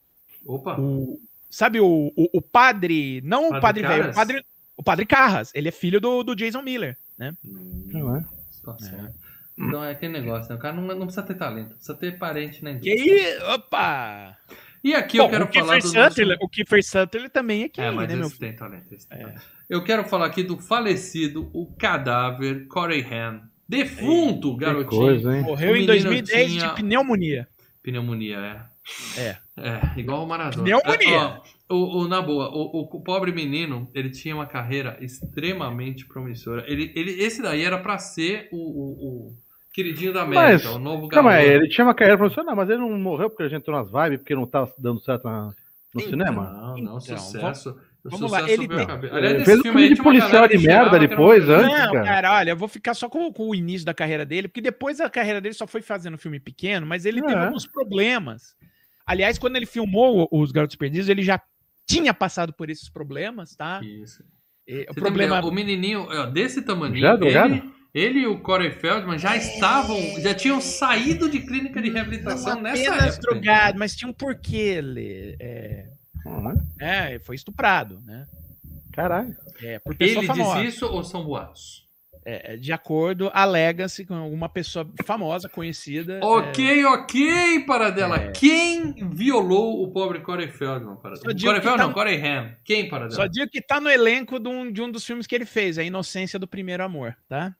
[0.45, 3.19] Opa, O, sabe o, o, o padre.
[3.25, 4.45] Não o Padre padre velho, o padre.
[4.77, 5.51] O padre Carras.
[5.53, 7.33] Ele é filho do, do Jason Miller, né?
[7.43, 8.25] Hum, Não é?
[8.63, 9.13] Situação.
[9.57, 10.55] Então é aquele negócio, né?
[10.55, 13.03] O cara não, não precisa ter talento, precisa ter parente na E indústria.
[13.03, 14.37] aí, opa!
[14.83, 16.09] E aqui Bom, eu quero o falar do nosso...
[16.09, 18.39] Sutherland, o Kiefer Sutherland também é aqui, É, mas né, meu filho?
[18.39, 18.93] tem talento.
[18.93, 19.21] esse tem É.
[19.21, 19.41] talento.
[19.69, 23.41] Eu quero falar aqui do falecido, o cadáver Corey Haim.
[23.69, 25.01] Defunto, Que garotinho.
[25.01, 25.41] coisa, hein?
[25.43, 27.47] Morreu em menino 2010 tinha- de pneumonia.
[27.81, 29.21] Pneumonia, é.
[29.21, 29.37] É.
[29.57, 30.63] É, igual o Maradona.
[30.63, 31.07] Pneumonia.
[31.09, 34.97] É, ó, o, o- na boa, o, o- o pobre menino, ele tinha uma carreira
[35.01, 36.63] extremamente promissora.
[36.67, 39.43] Ele, ele, esse daí era pra ser o, o- o-
[39.73, 41.29] Queridinho da América, Mas, o novo garoto.
[41.35, 44.19] ele tinha uma carreira profissional, mas ele não morreu porque a gente entrou nas vibes,
[44.19, 45.53] porque não tá dando certo na- no
[45.99, 46.43] Então, cinema?
[46.43, 47.75] Não, não, Então, sucesso.
[48.05, 51.69] Vamos lá, ele tem- Aliás, fez um filme de policial de merda depois, uma- antes,
[51.71, 52.03] Não, cara.
[52.03, 54.99] cara, olha, eu vou ficar só com, com o início da carreira dele, porque depois
[55.01, 57.45] a carreira dele só foi fazendo filme pequeno, mas ele teve É.
[57.45, 58.55] alguns problemas.
[59.07, 61.41] Aliás, quando ele filmou Os Garotos Perdidos, ele já
[61.87, 63.81] tinha passado por esses problemas, tá?
[63.83, 64.23] Isso.
[64.67, 65.35] E o Você problema.
[65.35, 67.55] lembra, o menininho ó, desse tamanho, drogado?
[67.55, 72.55] ele, ele e o Corey Feldman já estavam, já tinham saído de clínica de reabilitação
[72.55, 73.21] não nessa época.
[73.21, 74.55] drogado, mas tinha um porquê.
[74.77, 75.89] Ele, é,
[76.25, 76.53] Ah,
[77.11, 78.25] é, foi estuprado, né?
[78.93, 79.35] Caralho.
[79.61, 81.82] É, Ele diz isso ou são boatos?
[82.25, 86.19] É, de acordo, alega-se com alguma pessoa famosa, conhecida.
[86.19, 88.15] é, Ok, ok, Paradela.
[88.17, 88.31] É.
[88.31, 91.37] Quem violou o pobre Corey Feldman, Paradela?
[91.37, 92.51] Só Corey Feldman tá- não, Corey Haim.
[92.63, 93.29] Quem, Só Paradela?
[93.29, 95.83] digo que tá no elenco de um, de um dos filmes que ele fez, A
[95.83, 97.53] Inocência do Primeiro Amor, tá?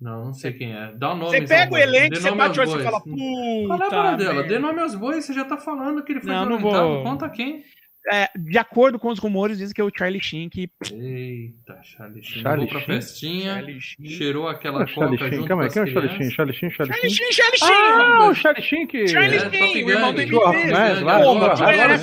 [0.00, 0.92] Não, não sei quem é.
[0.96, 1.30] Dá o nome.
[1.38, 3.68] Você pega o elenco, você bate o olho e fala, puta.
[3.68, 6.58] Fala, Paradela, dê nome aos bois, você já tá falando que ele foi Não, não
[6.58, 6.88] violentado.
[6.88, 7.02] vou.
[7.04, 7.64] Conta quem.
[8.10, 10.70] É, de acordo com os rumores, dizem que é o Charlie Sheen que.
[10.90, 12.42] Eita, Charlie Sheen.
[12.42, 12.80] Charlie Sheen?
[12.84, 14.08] festinha, Charlie Sheen.
[14.08, 15.36] cheirou aquela é o Charlie coca Sheen?
[15.38, 16.30] junto Calma aí, quem é o Charlie Sheen?
[16.30, 17.32] Charlie Sheen, Charlie Charlie Sheen.
[17.32, 17.68] Sheen, Charlie Sheen!
[17.72, 19.08] Ah, o Charlie Sheen que...
[19.08, 20.16] Charlie É, Sheen, Top o irmão do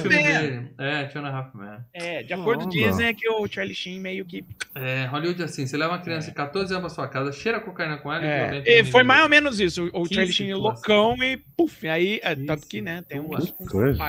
[0.10, 0.68] dele.
[0.78, 1.80] É, Two and a Half Men.
[1.94, 4.44] É, de acordo dizem é que o Charlie Sheen meio que.
[4.76, 7.60] É, Hollywood é assim, você leva uma criança de 14 anos pra sua casa, cheira
[7.60, 9.90] cocaína com ela e É, e foi mais ou menos isso.
[9.94, 12.20] O, Charlie Sheen loucão e puf, aí.
[12.22, 13.24] é, Que tanto que, né, tem um.
[13.40, 13.56] situação.
[13.60, 14.04] uns coisa.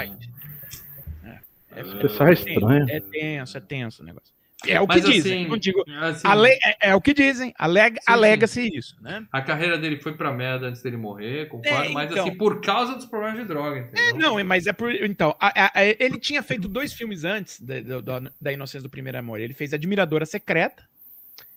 [1.81, 2.87] É, pessoal é estranho.
[2.91, 4.35] é tenso, é tenso o negócio.
[4.67, 5.41] É o que Mas dizem.
[5.43, 7.55] assim, não digo, assim, ale- é, é o que dizem.
[7.59, 9.25] Alega, Alega-se isso, né?
[9.31, 12.27] a carreira dele foi pra merda antes dele morrer, concordo, É, mas então.
[12.27, 14.05] assim, por causa dos problemas de droga, entendeu?
[14.05, 14.91] É, não, mas é por.
[14.95, 18.89] Então, a- a- a- ele tinha feito dois filmes antes da, da, da Inocência do
[18.91, 19.39] Primeiro Amor.
[19.41, 20.83] Ele fez Admiradora Secreta.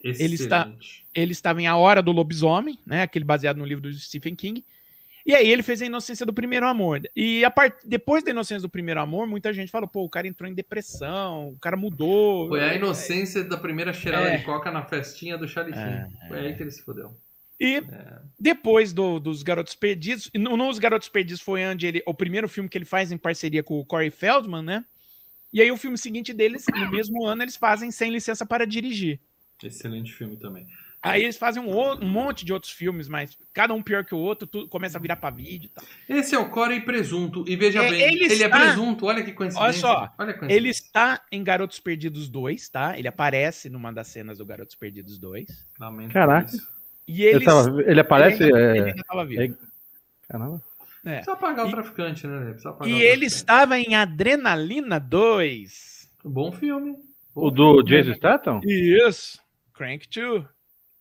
[0.03, 0.69] ele está-.
[1.15, 3.01] Ele estava em A Hora do Lobisomem, né?
[3.03, 4.63] Aquele baseado no livro do Stephen King.
[5.29, 7.01] E aí ele fez a Inocência do Primeiro Amor.
[7.15, 7.77] E a part...
[7.85, 11.49] depois da Inocência do Primeiro Amor, muita gente falou, pô, o cara entrou em depressão,
[11.49, 12.47] o cara mudou.
[12.47, 14.37] Foi a inocência da primeira cheirada É.
[14.37, 15.75] de coca na festinha do Charlie.
[15.77, 17.15] É, Foi aí que ele se fodeu.
[17.59, 17.83] E
[18.39, 22.49] depois do- dos Garotos Perdidos, no, no Os Garotos Perdidos foi onde ele, o primeiro
[22.49, 24.83] filme que ele faz em parceria com o Corey Feldman, né?
[25.53, 29.19] E aí o filme seguinte deles, no mesmo ano, eles fazem Sem Licença para Dirigir.
[29.63, 30.65] Excelente filme também.
[31.01, 34.13] Aí eles fazem um, o- um monte de outros filmes, mas cada um pior que
[34.13, 35.83] o outro, tudo começa a virar pra vídeo e tal.
[36.09, 37.45] Esse é o Corey Presunto.
[37.47, 39.05] E veja É, bem, ele ele, é está- presunto.
[39.05, 39.63] Olha que coincidência.
[39.63, 39.73] Olha
[40.07, 40.37] só, Olha.
[40.49, 42.97] Ele está em Garotos Perdidos 2, tá?
[42.99, 45.47] Ele aparece numa das cenas do Garotos Perdidos 2.
[45.79, 46.47] Lamento Caraca.
[46.53, 46.67] isso.
[47.07, 48.43] E Ele, ele, tava- ele aparece...
[48.43, 49.41] ele ainda, é, ele ainda tava vivo.
[49.41, 49.53] é-
[50.27, 50.61] Caramba.
[51.05, 51.15] É.
[51.15, 52.49] Precisa pagar o E- traficante, né?
[52.51, 56.09] Precisa pagar E o ele estava em Adrenalina 2.
[56.25, 56.91] Bom filme.
[57.33, 57.83] Bom O do filme.
[57.85, 58.61] Jason Statham?
[58.65, 59.39] Isso.
[59.73, 60.43] Crank 2.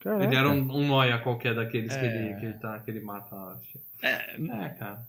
[0.01, 0.25] Caraca.
[0.25, 2.07] Ele era um, um noia qualquer daqueles que, É.
[2.31, 3.35] ele, que, ele tá, que ele mata.
[3.35, 3.79] acho.
[4.03, 5.07] É, É, cara.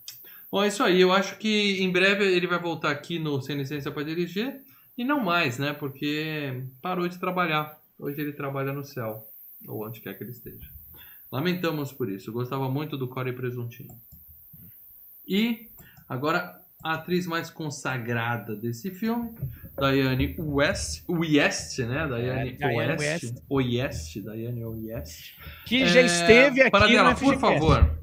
[0.51, 0.99] Bom, é isso aí.
[0.99, 4.61] Eu acho que em breve ele vai voltar aqui no Sem Licença para Dirigir.
[4.97, 5.73] E não mais, né?
[5.73, 7.77] Porque parou de trabalhar.
[7.99, 9.27] Hoje ele trabalha no céu.
[9.67, 10.69] Ou onde quer que ele esteja.
[11.31, 12.29] Lamentamos por isso.
[12.29, 13.95] Eu gostava muito do Corey Presuntinho.
[15.27, 15.69] E
[16.07, 19.31] agora a atriz mais consagrada desse filme,
[19.77, 22.07] Diane West, West, né?
[22.07, 23.33] Diane É, Diane West.
[23.49, 25.35] Oeste, Diane Oeste.
[25.65, 27.99] que já É, esteve aqui Paradela, no por favor.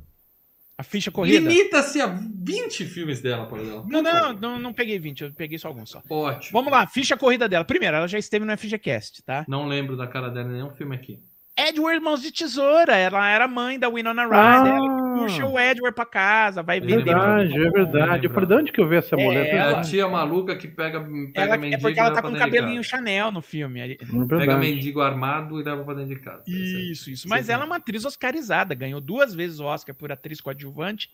[0.78, 1.48] A ficha corrida.
[1.48, 4.40] Limita-se a 20 filmes dela, por Não, não, favor.
[4.42, 6.02] não, não peguei 20, eu peguei só alguns só.
[6.10, 6.52] Ótimo.
[6.52, 7.64] Vamos lá, ficha corrida dela.
[7.64, 9.46] Primeiro, ela já esteve no FGCast, tá?
[9.48, 11.18] Não lembro da cara dela em nenhum filme aqui.
[11.58, 14.38] Edward Mãos de Tesoura, ela era mãe da Winona Ryder,
[14.74, 14.76] Ah.
[14.76, 17.04] ela puxa o Edward pra casa, vai É vender.
[17.04, 18.26] Verdade, pra- é verdade.
[18.26, 19.46] Eu falei, de onde que eu vi essa É, mulher?
[19.46, 22.20] É ela- a tia maluca que pega, pega Ela, é mendigo porque e ela tá
[22.20, 22.84] com de cabelinho.
[22.84, 23.80] Chanel no filme.
[23.80, 24.60] É Pega verdade.
[24.60, 26.42] mendigo armado e leva pra dentro de casa.
[26.46, 27.26] Isso, isso.
[27.28, 27.52] Mas Sim.
[27.52, 31.08] ela é uma atriz oscarizada, ganhou duas vezes o Oscar por atriz coadjuvante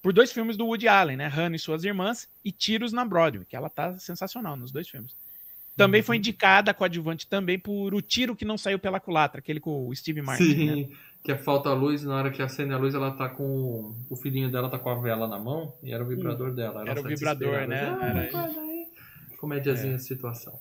[0.00, 1.26] por dois filmes do Woody Allen, né?
[1.28, 5.14] Hannah e suas irmãs e Tiros na Broadway, que ela tá sensacional nos dois filmes.
[5.76, 6.06] Também Uhum.
[6.06, 9.94] foi indicada coadjuvante também por O Tiro que não saiu pela culatra, aquele com o
[9.96, 10.64] Steve Martin.
[10.66, 10.74] né?
[10.74, 10.92] Sim,
[11.24, 13.94] que é falta a luz, na hora que acende a luz, ela tá com.
[14.10, 16.80] O filhinho dela tá com a vela na mão e era o vibrador dela.
[16.82, 18.12] Ela Era o vibrador, desesperada.
[18.12, 18.30] né?
[18.34, 19.36] Ah, Era-.
[19.38, 20.58] Comédiazinha de situação.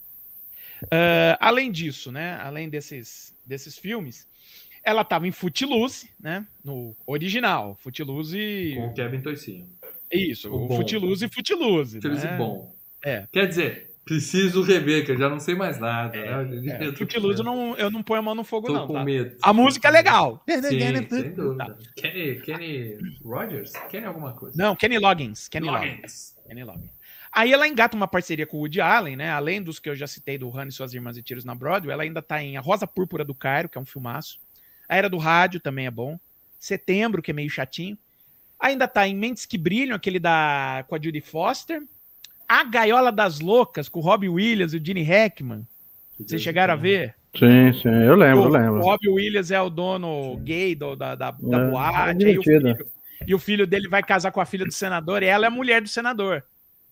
[0.89, 2.35] Ah, além disso, né?
[2.41, 4.27] Além desses, desses filmes,
[4.83, 6.45] ela tava em Footloose, né?
[6.63, 8.73] No original, Footloose.
[8.77, 9.67] Com o Kevin Toicinho.
[10.11, 10.75] Isso, o o bom.
[10.77, 12.01] Footloose e Footloose.
[12.01, 12.37] Feliz né?
[12.37, 12.73] bom.
[13.03, 13.27] É.
[13.31, 16.17] Quer dizer, preciso rever, que eu já não sei mais nada.
[16.17, 16.57] É, né?
[16.69, 17.43] É, medo.
[17.43, 18.87] não, eu não ponho a mão no fogo, Tô não.
[18.87, 19.03] com Tá?
[19.05, 19.37] medo.
[19.41, 20.43] A música é legal.
[20.49, 21.41] Sim, sem Tá.
[21.41, 21.77] dúvida.
[21.95, 23.71] Kenny, Kenny Rogers?
[23.89, 24.61] Kenny alguma coisa.
[24.61, 25.47] Não, Kenny Loggins.
[25.47, 25.91] Kenny Loggins.
[25.95, 26.35] Loggins.
[26.45, 26.89] Kenny Loggins.
[27.31, 29.29] Aí ela engata uma parceria com o Woody Allen, né?
[29.31, 31.93] Além dos que eu já citei do Han e suas irmãs e tiros na Broadway,
[31.93, 34.37] ela ainda tá em A Rosa Púrpura do Cairo, que é um filmaço.
[34.89, 36.19] A Era do Rádio também é bom.
[36.59, 37.97] Setembro, que é meio chatinho.
[38.59, 41.81] Ainda tá em Mentes que Brilham, aquele da com a Judy Foster.
[42.51, 45.65] A Gaiola das Loucas, com o Robbie Williams e o Gene Hackman.
[46.19, 47.15] Vocês chegaram a ver?
[47.33, 48.79] Sim, sim, eu lembro, eu o, lembro.
[48.79, 52.25] o Robbie Williams é o dono gay do- da, da, da É, boate.
[52.25, 52.85] é aí o filho-
[53.25, 55.51] e o filho dele vai casar com a filha do senador, e ela é a
[55.51, 56.43] mulher do senador.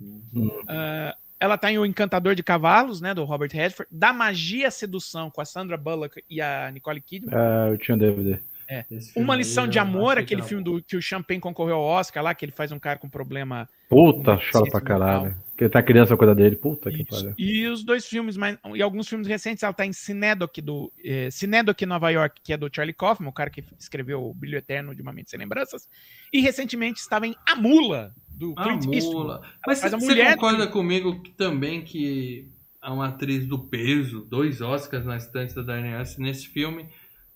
[0.02, 0.62] Hum.
[0.66, 3.90] Ah, ela tá em O Encantador de Cavalos, né, do Robert Redford.
[3.92, 7.36] Da Magia Sedução, com a Sandra Bullock e a Nicole Kidman.
[7.36, 8.40] Ah, eu tinha um DVD.
[8.88, 12.24] Filme Uma Lição eu de Amor, aquele filme do, que o Champagne concorreu ao Oscar
[12.24, 13.68] lá, que ele faz um cara com problema.
[13.90, 15.70] Puta, chora pra deficiência caralho.
[15.70, 16.56] Porque tá criança cuida dele.
[16.56, 17.34] Puta que pariu.
[17.38, 21.30] E os dois filmes, mais, e alguns filmes recentes, ela tá em Cinedoc, do, eh,
[21.32, 24.96] Cinedoc Nova York, que é do Charlie Kaufman, o cara que escreveu O Brilho Eterno
[24.96, 25.88] de Uma Mente Sem Lembranças.
[26.32, 29.46] E recentemente estava em A Mula, do A Clint Eastwood.
[29.68, 32.48] Mas você mulher concorda comigo que, também que
[32.82, 36.88] a uma atriz do peso, dois Oscars na estante da Diane nesse filme,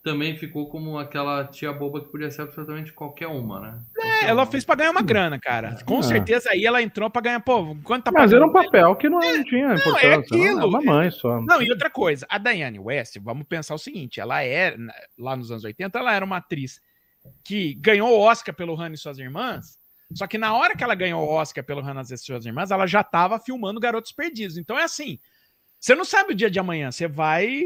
[0.03, 3.79] também ficou como aquela tia boba que podia ser absolutamente qualquer uma, né?
[3.95, 4.51] Qualquer Ela uma.
[4.51, 5.77] fez pra ganhar uma grana, cara.
[5.85, 6.03] Com Ah.
[6.03, 9.19] certeza aí ela entrou pra ganhar, pô, quanto tá Mas era um papel que não
[9.45, 10.07] tinha importância.
[10.07, 10.59] é aquilo.
[10.61, 11.39] É uma mãe só.
[11.41, 15.35] Não, e outra coisa, a Diane West, vamos pensar o seguinte, ela é, na- lá
[15.37, 16.81] nos anos 80, ela era uma atriz
[17.43, 19.77] que ganhou o Oscar pelo Hannah e suas irmãs,
[20.13, 22.85] só que na hora que ela ganhou o Oscar pelo Hannah e suas irmãs, ela
[22.85, 24.57] já tava filmando Garotos Perdidos.
[24.57, 25.17] Então é assim,
[25.83, 27.61] você não sabe o dia de amanhã, você vai,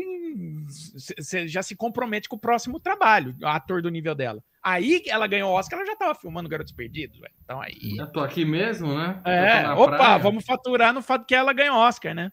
[1.07, 4.43] você já se compromete com o próximo trabalho, o ator do nível dela.
[4.63, 7.31] Aí ela ganhou o Oscar, ela já tava filmando Garotos Perdidos, velho.
[7.43, 7.95] Então aí...
[7.95, 9.21] Eu tô aqui mesmo, né?
[9.23, 10.17] É, opa, praia.
[10.17, 12.31] vamos faturar no fato que ela ganhou Oscar, né?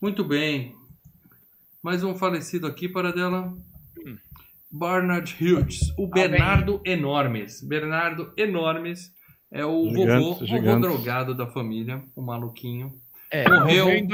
[0.00, 0.72] Muito bem.
[1.82, 3.52] Mais um falecido aqui para dela.
[3.98, 4.16] Hum.
[4.70, 6.28] Bernard Hughes, o bem.
[6.28, 7.60] Bernardo Enormes.
[7.60, 9.12] Bernardo Enormes
[9.50, 10.80] é o Gigantes, vovô, vovô gigantes.
[10.80, 12.92] drogado da família, o maluquinho.
[13.30, 14.08] É, Morreu em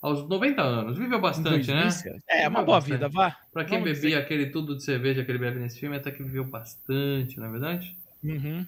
[0.00, 0.98] aos 90 anos.
[0.98, 1.82] Viveu bastante, né?
[1.84, 3.36] 2000, É, uma boa vida, vá.
[3.52, 6.22] Pra quem Vamos bebia aquele tudo de cerveja que ele bebe nesse filme, até que
[6.22, 7.96] viveu bastante, não é verdade?
[8.22, 8.66] Uhum.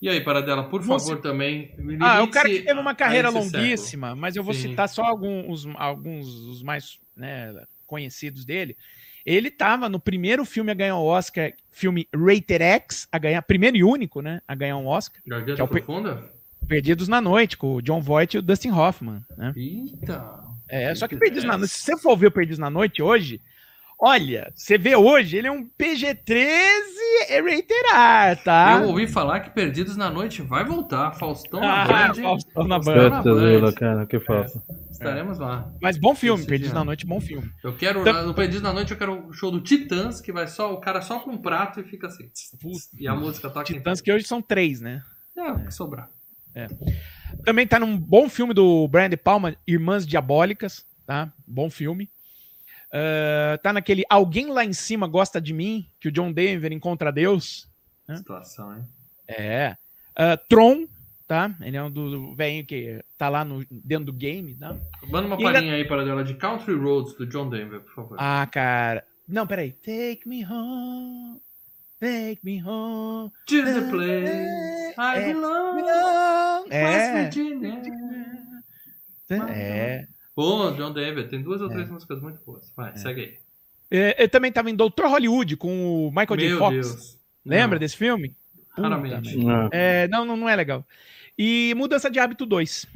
[0.00, 1.70] E aí, Paradela, por Você- favor, também.
[2.00, 3.62] Ah, o cara que teve uma carreira esse século.
[3.62, 4.70] longuíssima, mas eu vou Sim.
[4.70, 7.54] citar só alguns, alguns os mais né,
[7.86, 8.76] conhecidos dele.
[9.26, 13.76] Ele estava no primeiro filme a ganhar o Oscar, filme Rated X, a ganhar, primeiro
[13.76, 16.32] e único, né, a ganhar um Oscar, Garganta é o Profunda?
[16.70, 19.52] Perdidos na Noite, com o John Voight e o Dustin Hoffman, né?
[19.56, 20.24] Eita!
[20.68, 21.58] É, só que Perdidos na X.
[21.60, 23.40] Noite, se você for ver o Perdidos na Noite hoje,
[23.98, 28.78] olha, você vê hoje, ele é um PG-13 é rated R, tá?
[28.82, 31.10] Eu ouvi falar que Perdidos na Noite vai voltar.
[31.18, 32.14] Faustão Ah, na Band.
[32.22, 33.10] Faustão na Faustão Band.
[33.10, 33.72] na Puta, Zila, Band.
[33.72, 34.62] cara, que falta.
[34.92, 35.68] Estaremos lá.
[35.82, 36.78] Mas bom filme, Esse Perdidos dia.
[36.78, 37.50] na Noite, bom filme.
[37.64, 40.46] Eu quero, Então- no Perdidos na Noite, eu quero o show do Titãs, que vai
[40.46, 42.28] só, o cara só com um prato e fica assim.
[42.98, 45.02] E a música toca Titãs que hoje são três, né?
[45.36, 46.08] É, o que sobrar.
[47.44, 51.32] Também tá num bom filme do Brian De Palma, Irmãs Diabólicas, tá?
[51.46, 52.10] Bom filme.
[52.92, 57.12] Ah, tá naquele Alguém Lá em Cima Gosta de Mim, que o John Denver encontra
[57.12, 57.68] Deus.
[58.08, 58.16] Hã?
[58.16, 58.84] Situação, hein?
[59.28, 59.76] É.
[60.16, 60.86] Ah, Tron,
[61.26, 61.54] tá?
[61.60, 64.76] Ele é um do velho que tá lá no, dentro do game, tá?
[65.08, 67.94] Manda uma E ainda- palhinha aí para dela de Country Roads, do John Denver, por
[67.94, 68.16] favor.
[68.18, 69.04] Ah, cara.
[69.28, 69.70] Não, peraí.
[69.72, 71.40] Take me home.
[72.00, 73.30] Take me home.
[73.46, 75.26] To the place I É.
[75.34, 76.84] belong, É.
[76.84, 77.82] West Virginia.
[79.48, 80.06] É.
[80.34, 81.72] Pô, John Denver, tem duas ou É.
[81.74, 82.72] três músicas muito boas.
[82.76, 83.38] Vai, segue aí.
[83.90, 86.48] É, Eu também tava em Doutor Hollywood com o Michael J.
[86.48, 86.74] Meu Fox.
[86.74, 87.18] Deus.
[87.44, 88.34] Lembra Não, desse filme?
[88.74, 89.36] Puta Raramente.
[89.48, 90.86] Ah, É, não, não, não é legal.
[91.36, 92.86] E Mudança de Hábito 2.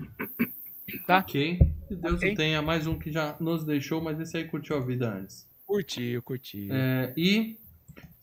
[1.06, 1.18] Tá.
[1.18, 1.58] Ok.
[1.88, 2.32] Que Deus Ok.
[2.32, 2.62] o tenha.
[2.62, 5.46] Mais um que já nos deixou, mas esse aí curtiu a vida antes.
[5.66, 6.68] Curti, curti.
[6.70, 7.56] É, e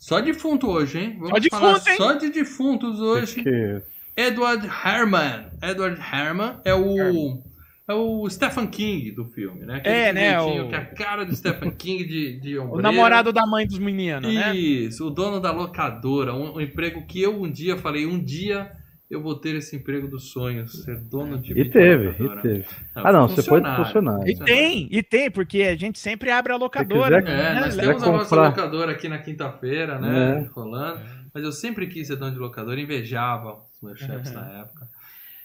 [0.01, 1.17] só defunto hoje, hein?
[1.19, 1.97] Vamos Só falar defunto, hein?
[1.97, 3.43] Só de defuntos hoje.
[3.43, 3.81] que...
[4.17, 5.45] Edward Herman.
[5.61, 7.39] Edward Herman é o
[7.87, 9.75] é o Stephen King do filme, né?
[9.75, 13.31] Aquele É, né, o- Que é a cara do Stephen King de, de o namorado
[13.31, 14.55] da mãe dos meninos, né?
[14.55, 18.71] Isso, o dono da locadora, um, um emprego que eu um dia falei, um dia
[19.12, 22.41] eu vou ter esse emprego dos sonhos, ser dono de E teve, e videolocadora.
[22.41, 22.66] teve.
[22.95, 23.86] Ah, não, você funcionário.
[23.86, 24.28] funcionário.
[24.30, 27.18] E tem, e tem, porque a gente sempre abre a quiser- locadora.
[27.20, 27.59] É, né?
[27.59, 28.47] nós Vai temos a nossa comprar.
[28.49, 30.41] locadora aqui na quinta-feira, né?
[30.45, 30.49] É.
[30.53, 31.01] Rolando.
[31.34, 34.88] Mas eu sempre quis ser dono de locadora, invejava os meus chefes na época.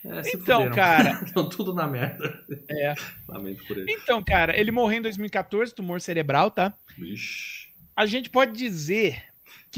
[0.04, 0.74] É, Então, fuderam.
[0.74, 1.10] cara.
[1.26, 2.38] Estão tudo na merda.
[2.70, 2.94] É.
[3.28, 3.90] Lamento por ele.
[3.92, 6.72] Então, cara, ele morreu em 2014, tumor cerebral, tá?
[6.96, 7.66] Vixe.
[7.96, 9.22] A gente pode dizer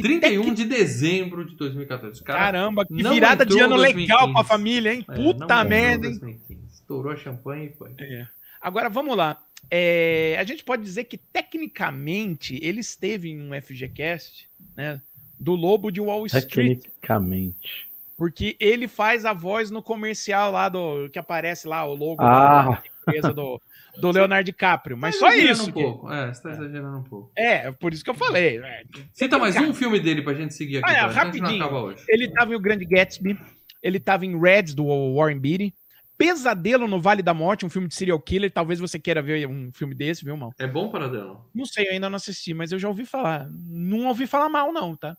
[0.02, 2.22] que 31 tec- de dezembro de 2014.
[2.22, 4.00] Cara, Caramba, que virada de ano 2015.
[4.00, 5.04] legal pra família, hein?
[5.08, 6.18] é, Puta merda, hein?
[6.18, 6.60] 2015.
[6.72, 7.90] Estourou a champanhe e foi.
[7.98, 8.26] É.
[8.60, 9.38] Agora, vamos lá.
[9.70, 15.00] É, a gente pode dizer que, tecnicamente, ele esteve em um FGCast, né?
[15.38, 16.80] Do Lobo de Wall Street.
[16.82, 17.88] Tecnicamente.
[18.16, 21.08] Porque ele faz a voz no comercial lá do.
[21.10, 22.64] Que aparece lá, o logo Ah.
[22.64, 22.82] da
[23.12, 23.60] empresa do,
[24.00, 25.68] do Leonardo DiCaprio, mas Tá só isso.
[25.68, 26.12] Um pouco.
[26.12, 27.32] É, você tá exagerando um pouco.
[27.36, 28.58] É, por isso que eu falei.
[28.58, 28.82] é.
[29.12, 30.90] Cita mais um filme dele pra gente seguir aqui.
[30.90, 31.94] Ah, é, rapidinho.
[32.08, 33.38] Ele tava em O Grande Gatsby,
[33.82, 35.74] ele tava em Reds, do Warren Beatty,
[36.16, 39.70] Pesadelo no Vale da Morte, um filme de serial killer, talvez você queira ver um
[39.72, 40.52] filme desse, viu, mal?
[40.58, 41.44] É bom para dela.
[41.54, 43.48] Não sei, eu ainda não assisti, mas eu já ouvi falar.
[43.52, 45.16] Não ouvi falar mal, não, tá?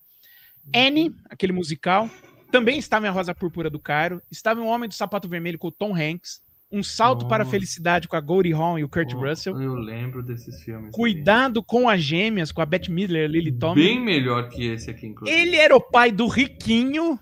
[0.75, 2.09] Annie, aquele musical,
[2.51, 5.57] também estava em A Rosa Púrpura do Cairo, estava em Um Homem do Sapato Vermelho
[5.57, 6.41] com o Tom Hanks,
[6.71, 7.45] Um Salto para a.
[7.45, 10.91] Felicidade com a Goldie Hawn e o Kurt Oh, Russell, Eu lembro desses filmes.
[10.91, 13.51] Cuidado com as Gêmeas com a Bette Midler e a Lily.
[13.51, 13.83] Tomlin.
[13.83, 15.37] Bem melhor que esse aqui, inclusive.
[15.37, 17.19] Ele era o pai do Riquinho,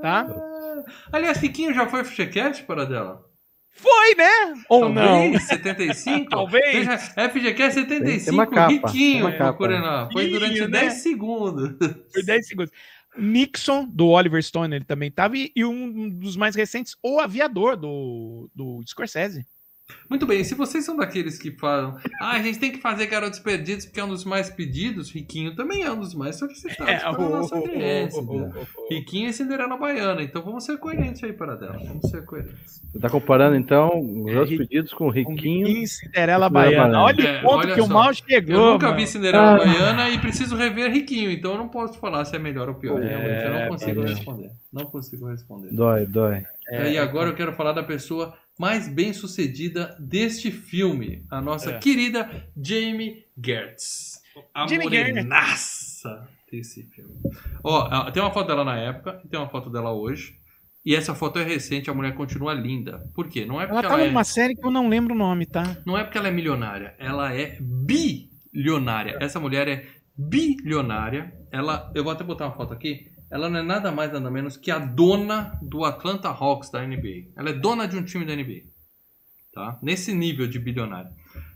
[0.00, 0.26] tá?
[0.28, 3.24] Ah, Aliás, Riquinho já foi FGCast para dela?
[3.70, 4.62] Foi, né?
[4.68, 5.32] Ou não?
[5.32, 6.30] Talvez, 75?
[6.30, 6.74] Talvez.
[6.74, 10.08] Veja, FGCast 75, Tem uma capa, Riquinho, tem uma capa.
[10.12, 10.80] Foi durante Riquinho, né?
[10.80, 11.76] 10 segundos.
[12.12, 12.72] Foi 10 segundos.
[13.18, 15.36] Nixon, do Oliver Stone, ele também tava.
[15.36, 19.46] E, e um dos mais recentes, O Aviador, do, do Scorsese.
[20.08, 23.38] Muito bem, se vocês são daqueles que falam, ah, a gente tem que fazer Garotos
[23.38, 26.98] Perdidos porque é um dos mais pedidos, Riquinho também é um dos mais solicitados É,
[27.00, 28.22] para a o- nossa o- audiência.
[28.22, 31.78] o- o- o- Riquinho e Cinderela Baiana, então vamos ser coerentes aí para dela.
[31.86, 32.80] Vamos ser coerentes.
[32.90, 35.66] Você tá comparando, então, os meus Ri- pedidos com o com Riquinho.
[35.66, 36.76] Riquinho e Cinderela Baiana.
[36.84, 37.02] Baiana.
[37.02, 37.92] Olha É, o ponto olha que o só.
[37.92, 38.54] mal chegou.
[38.54, 38.98] Eu nunca mano.
[38.98, 39.58] vi Cinderela Ah.
[39.58, 43.02] Baiana e preciso rever Riquinho, então eu não posso falar se é melhor ou pior.
[43.02, 44.08] É, realmente, eu não consigo é.
[44.08, 44.50] responder.
[44.72, 45.68] Não consigo responder.
[45.70, 46.44] Dói, dói.
[46.70, 51.72] É, e agora eu quero falar da pessoa mais bem sucedida deste filme, a nossa
[51.72, 51.78] É.
[51.78, 54.20] querida Jamie Gertz.
[54.54, 57.14] A Jamie morenaça desse filme.
[57.62, 60.36] Ó, tem uma foto dela na época e tem uma foto dela hoje.
[60.84, 63.04] E essa foto é recente, a mulher continua linda.
[63.14, 63.44] Por quê?
[63.44, 64.06] Não é Ela porque tá ela, é...
[64.06, 65.76] numa série que eu não lembro o nome, tá?
[65.84, 69.18] Não é porque ela é milionária, ela é bilionária.
[69.20, 69.86] Essa mulher é
[70.16, 71.32] bilionária.
[71.52, 73.10] Ela, eu vou até botar uma foto aqui.
[73.30, 77.30] Ela não é nada mais nada menos que a dona do Atlanta Hawks da NBA.
[77.36, 78.62] Ela é dona de um time da NBA,
[79.52, 79.78] tá?
[79.82, 81.12] Nesse nível de bilionária.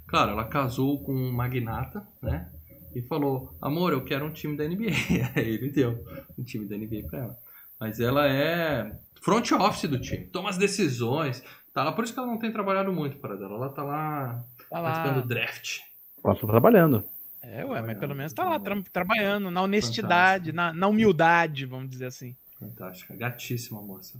[0.06, 2.50] Claro, ela casou com um magnata, né?
[2.94, 4.90] E falou: "Amor, eu quero um time da NBA".
[5.34, 6.04] Aí ele deu
[6.38, 7.36] um time da NBA pra ela.
[7.80, 11.42] Mas ela é front office do time, toma as decisões.
[11.72, 13.54] Tá lá, por isso que ela não tem trabalhado muito para dela.
[13.54, 15.26] Ela tá lá Tá participando do lá.
[15.26, 15.78] draft.
[16.22, 17.04] Ela tá trabalhando.
[17.42, 21.90] É, ué, mas pelo menos tá lá tra- trabalhando, na honestidade, na, na humildade, vamos
[21.90, 22.36] dizer assim.
[22.58, 24.18] Fantástica, gatíssima moça.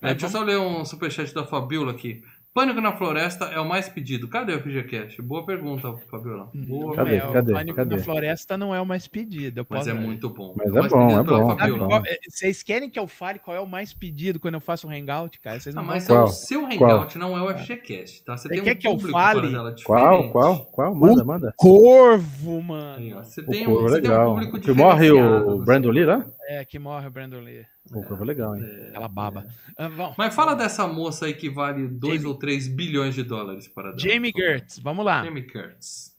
[0.00, 2.24] É, É, deixa eu só ler um superchat da Fabiola aqui.
[2.54, 4.28] Pânico na Floresta é o mais pedido.
[4.28, 5.22] Cadê o FGCast?
[5.22, 6.50] Boa pergunta, Fabiola.
[6.54, 6.94] Boa.
[6.96, 7.16] Cadê?
[7.16, 7.52] É, o Cadê?
[7.54, 7.96] Pânico Cadê?
[7.96, 9.66] na Floresta não é o mais pedido.
[9.70, 10.52] Mas é muito bom.
[10.54, 11.86] Mas o é bom, é bom, Sabe é Fabiola.
[11.88, 14.86] qual- é, Vocês querem que eu fale qual é o mais pedido quando eu faço
[14.86, 15.58] um hangout, cara?
[15.60, 16.16] Vocês Ah, não mas vão...
[16.16, 16.32] é o Qual?
[16.34, 18.36] seu hangout, não é o FGCast, tá?
[18.36, 19.50] Você, Você tem quer um que eu fale?
[19.86, 20.30] Qual?
[20.30, 20.64] Qual?
[20.66, 20.94] Qual?
[20.94, 21.54] Manda, manda.
[21.56, 23.24] Corvo, Aí, mano.
[23.24, 24.34] Você O tem um, Corvo é você tem um legal.
[24.34, 26.22] público Que morre o Brandon Lee lá?
[26.48, 27.64] É, que morre o Brandon Lee.
[27.92, 28.64] O Corvo é legal, hein?
[28.88, 29.46] Aquela baba.
[29.76, 30.16] Ah, vamos.
[30.18, 33.92] Mas fala dessa moça aí que vale 2 Jamie- ou 3 bilhões de dólares para
[33.92, 33.98] dela.
[33.98, 35.24] Jamie Gertz, vamos lá.
[35.24, 36.12] Jamie Kurtz.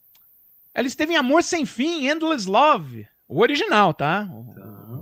[0.73, 3.07] Ela esteve em Amor Sem Fim, Endless Love.
[3.27, 4.25] O original, tá?
[4.55, 4.99] Tá.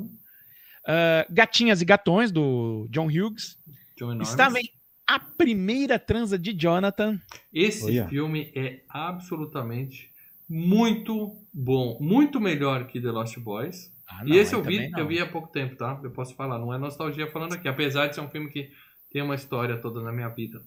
[0.88, 3.58] Ah, Gatinhas e Gatões, do John Hughes.
[3.98, 4.20] John.
[4.22, 4.70] Estava em
[5.08, 7.20] A Primeira Transa de Jonathan.
[7.54, 8.08] Esse Olha.
[8.08, 10.10] filme é absolutamente
[10.50, 11.98] muito bom.
[12.02, 13.92] Muito melhor que The Lost Boys.
[14.20, 15.00] Ah, e esse eu vi, não.
[15.00, 16.00] eu vi há pouco tempo, tá?
[16.04, 17.68] Eu posso falar, não é nostalgia falando aqui.
[17.68, 18.70] Apesar de ser um filme que
[19.12, 20.60] tem uma história toda na minha vida.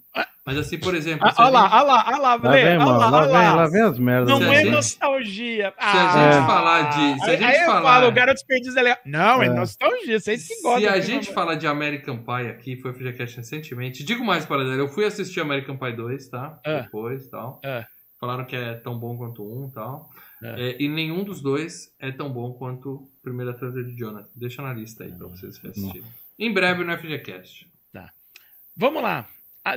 [0.47, 1.27] Mas assim, por exemplo...
[1.27, 3.55] Ah, se a Olha lá, gente- olha lá, olha lá, olha lá, Lá lá.
[3.55, 4.29] lá vem as merdas.
[4.29, 5.73] Não Se a é gente- nostalgia.
[5.79, 8.13] se a gente Ah, falar de- se a aí- gente aí eu falar- falo, o
[8.13, 8.99] Garotos Perdidos é legal.
[9.07, 9.49] Não, é, É.
[9.49, 10.91] nostalgia, vocês que Se gostam.
[10.91, 14.05] a que gente não- fala de American Pie aqui, foi o FGCast recentemente.
[14.05, 16.59] Digo mais para ela, eu fui assistir American Pie 2, tá?
[16.67, 16.81] Ah.
[16.83, 17.63] Depois tal.
[17.65, 17.87] Ah.
[18.25, 20.09] Falaram que é tão bom quanto um tal.
[20.43, 20.59] Ah.
[20.59, 24.31] É, e nenhum dos dois é tão bom quanto Primeira Transa de Jonathan.
[24.35, 26.05] Deixa na lista aí pra vocês assistirem.
[26.39, 27.69] Em breve no FGCast.
[28.75, 29.29] Vamos lá.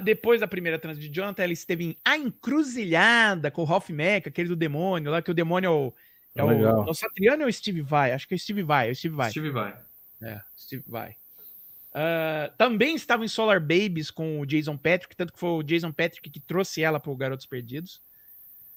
[0.01, 4.27] Depois da primeira transa de Jonathan, ela esteve em A Encruzilhada com o Ralph Mack,
[4.27, 5.93] aquele do demônio, lá que o demônio é o.
[6.35, 6.87] É o, Legal.
[6.87, 8.11] é o Satriano ou o Steve Vai?
[8.11, 8.89] Acho que é o Steve Vai.
[8.89, 9.29] É o Steve Vai.
[9.29, 9.77] Steve vai.
[10.21, 11.15] É, Steve Vai.
[11.99, 15.91] Ah, também estava em Solar Babies com o Jason Patrick, tanto que foi o Jason
[15.91, 17.99] Patrick que trouxe ela para o Garotos Perdidos.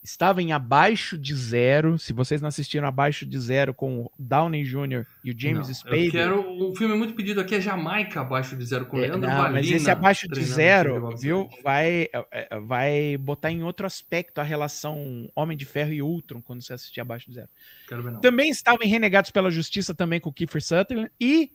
[0.03, 1.99] Estava em Abaixo de Zero.
[1.99, 5.05] Se vocês não assistiram Abaixo de Zero com o Downey Jr.
[5.23, 6.07] e o James Não, Spader.
[6.07, 6.71] Eu quero.
[6.71, 9.61] Um filme muito pedido aqui é Jamaica abaixo de zero com É, Leandro não, Valina.
[9.61, 14.43] mas esse abaixo de zero, viu, vai, é, é, vai botar em outro aspecto a
[14.43, 17.49] relação Homem de Ferro e Ultron quando você assistir abaixo de zero.
[17.91, 18.21] Ver.
[18.21, 21.51] Também estava em Renegados pela Justiça também com o Kiefer Sutherland e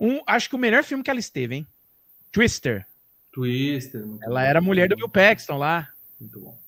[0.00, 1.66] um, acho que o melhor filme que ela esteve, hein?
[2.32, 2.86] Twister.
[3.32, 4.02] Twister.
[4.22, 4.46] Ela bom.
[4.46, 5.88] era a mulher do Bill Paxton lá.
[6.18, 6.65] Muito bom.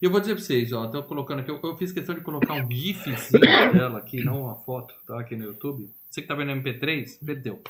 [0.00, 2.20] E eu vou dizer pra vocês, ó, tô colocando aqui, eu, eu fiz questão de
[2.20, 3.40] colocar um gifzinho
[3.72, 5.18] dela aqui, não uma foto, tá?
[5.20, 5.90] Aqui no YouTube.
[6.10, 7.60] Você que tá vendo MP3, perdeu.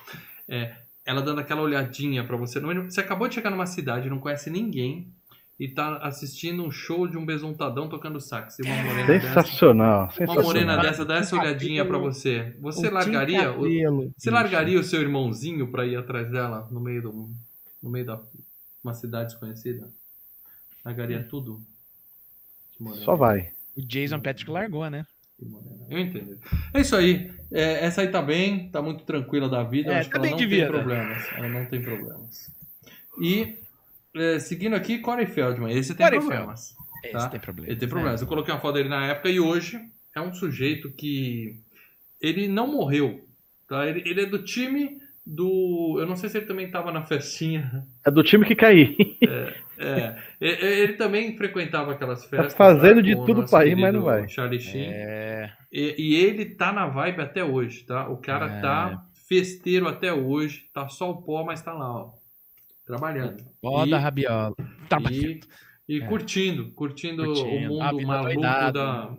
[0.46, 0.76] É,
[1.06, 2.60] ela dando aquela olhadinha pra você.
[2.60, 5.08] Não- Você acabou de chegar numa cidade, não conhece ninguém.
[5.60, 8.60] e tá assistindo um show de um besuntadão tocando sax.
[8.60, 10.44] E uma morena dessa, Sensacional, uma sensacional.
[10.44, 12.54] morena dessa dá essa olhadinha pra você.
[12.60, 17.02] Você O largaria, o- você largaria o seu irmãozinho pra ir atrás dela no meio
[17.02, 17.30] do
[17.82, 18.20] no meio da
[18.84, 19.88] uma cidade desconhecida?
[20.84, 21.60] Largaria tudo?
[23.04, 23.50] Só vai.
[23.76, 25.06] O Jason Patrick largou, né?
[25.88, 26.38] Eu entendo.
[26.74, 27.30] É isso aí.
[27.50, 29.92] É, essa aí tá bem, tá muito tranquila da vida.
[29.92, 30.66] É, acho tá que ela bem não tem vida.
[30.66, 31.26] problemas.
[31.36, 32.50] Ela não tem problemas.
[33.20, 33.56] E
[34.14, 35.76] é, seguindo aqui, Corey Feldman.
[35.76, 36.76] Esse tem Corey problemas.
[37.04, 37.28] Esse Tá.
[37.28, 37.70] tem problema.
[37.70, 38.20] Ele tem problemas.
[38.20, 39.80] Eu coloquei uma foto dele na época e hoje
[40.14, 41.56] é um sujeito que
[42.20, 43.24] ele não morreu.
[43.68, 43.86] Tá?
[43.86, 45.96] Ele, ele é do time do.
[46.00, 47.84] Eu não sei se ele também estava na festinha.
[48.04, 48.96] É do time que cair.
[49.80, 52.54] É, e- ele também frequentava aquelas festas.
[52.54, 54.28] fazendo tá, de com o tudo pra ir, mas não vai.
[54.28, 54.88] Charlie Sheen.
[54.90, 55.52] É.
[55.70, 58.08] E, e ele tá na vibe até hoje, tá?
[58.08, 58.60] O cara É.
[58.60, 62.10] tá festeiro até hoje, tá só o pó, mas tá lá, ó.
[62.86, 63.44] Trabalhando.
[63.62, 64.54] Ó E- da rabiola.
[64.88, 65.40] Tá e,
[65.88, 66.06] e É.
[66.06, 67.48] curtindo, curtindo, Curtindo.
[67.74, 69.10] o mundo vida maluco da, da,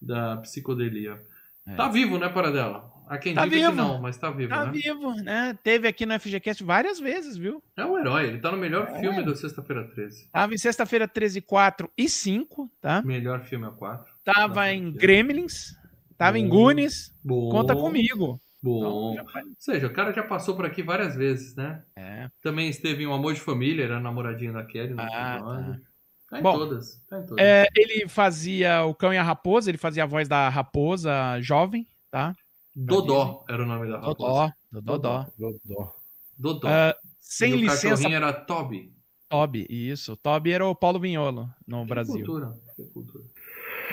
[0.00, 1.20] da psicodelia.
[1.66, 1.74] É.
[1.74, 2.88] Tá vivo, né, Paradela?
[3.08, 3.70] Há quem Tá diga vivo.
[3.70, 4.72] que não, mas tá vivo, Tá né?
[4.72, 5.58] vivo, né?
[5.62, 7.62] Teve aqui no FGCast várias vezes, viu?
[7.76, 8.98] É um herói, ele tá no melhor É.
[9.00, 10.28] filme do Sexta-feira 13.
[10.32, 13.02] Tava em sexta-feira 13, 4 e 5, tá?
[13.02, 14.12] Melhor filme é o 4.
[14.24, 15.74] Tava Não, em Gremlins,
[16.18, 16.56] tava em Bom.
[16.56, 17.14] Goonies.
[17.24, 17.48] Bom.
[17.50, 18.40] Conta comigo.
[18.60, 19.12] Bom.
[19.12, 21.82] Então, já Ou seja, o cara já passou por aqui várias vezes, né?
[21.94, 22.28] É.
[22.42, 25.80] Também esteve em Um Amor de Família, era namoradinho da Kelly no Ah, episódio.
[26.28, 27.00] Tá em Bom, todas.
[27.08, 27.44] Tá em todas.
[27.44, 31.86] É, ele fazia o Cão e a Raposa, ele fazia a voz da raposa jovem,
[32.10, 32.34] tá?
[32.78, 34.54] Dodó era o nome da raposa.
[34.70, 35.26] Dodó, Dodó.
[35.38, 35.94] Dodó.
[36.38, 36.68] Dodó.
[36.68, 38.92] Ah, sem e o licença, cachorrinho era Toby.
[39.30, 40.14] Toby, isso.
[40.18, 42.14] Toby era o Paulo Vinholo no Que Brasil.
[42.16, 42.52] Cultura.
[42.76, 43.24] que cultura.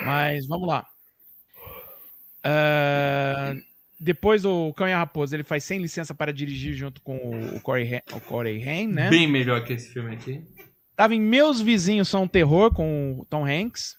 [0.04, 0.86] Mas vamos lá.
[2.44, 3.54] Ah,
[3.98, 7.16] depois do Cão e a Raposa, ele faz Sem Licença para Dirigir junto com
[7.56, 9.08] o Corey, o Corey Haim, né?
[9.08, 10.44] Bem melhor que esse filme aqui.
[10.94, 13.96] Tava em Meus Vizinhos São um Terror com o Tom Hanks.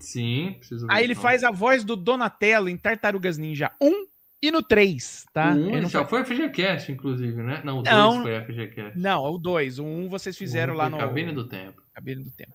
[0.00, 0.92] Sim, preciso ver.
[0.92, 1.22] Aí ele então.
[1.22, 4.15] faz a voz do Donatello em Tartarugas Ninja 1
[4.46, 5.50] e no 3, tá?
[5.52, 7.60] O um Ele não, já foi- FGCast, inclusive, né?
[7.64, 8.22] Não, o Não.
[8.22, 8.98] 2 foi FGCast.
[8.98, 9.78] não, o 2.
[9.78, 11.82] O 1 vocês fizeram um lá no Cabine do Tempo.
[11.94, 12.52] Cabine do Tempo.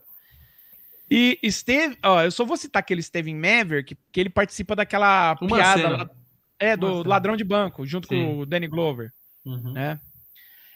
[1.10, 4.76] E esteve, ó, eu só vou citar que ele esteve em Maverick, que ele participa
[4.76, 5.98] daquela Uma piada cena.
[5.98, 6.10] lá,
[6.58, 7.10] é, do Uma cena.
[7.10, 8.16] ladrão de banco, junto Sim.
[8.26, 9.12] com o Danny Glover,
[9.46, 9.74] Uhum.
[9.74, 10.00] né?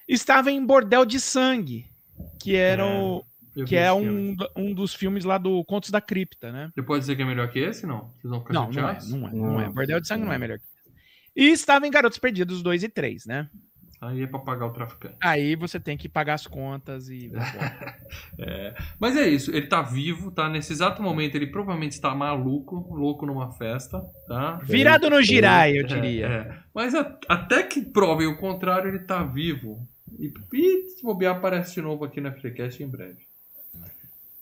[0.08, 1.86] Estava em Bordel de Sangue,
[2.40, 3.24] que era É, o,
[3.66, 6.70] que é um, um dos filmes lá do Contos da Cripta, né?
[6.76, 8.10] Você pode dizer que é melhor que esse, não?
[8.20, 9.66] Vocês vão ficar Não, não é, não é, não é.
[9.68, 9.72] Não.
[9.74, 10.75] Bordel de Sangue não é melhor que esse.
[11.36, 13.50] E estava em Garotos Perdidos 2 e 3, né?
[14.02, 15.16] Aí é pra pagar o traficante.
[15.24, 17.32] Aí você tem que pagar as contas e.
[18.38, 20.48] É, Mas é isso, ele tá vivo, tá?
[20.50, 24.58] Nesse exato momento ele provavelmente está maluco, louco numa festa, tá?
[24.64, 26.28] Virado no girai, eu É, diria.
[26.28, 26.58] é.
[26.74, 29.88] Mas a- até que provem o contrário, ele tá vivo.
[30.20, 33.26] E, e se bobear, aparece de novo aqui na FreeCast em breve.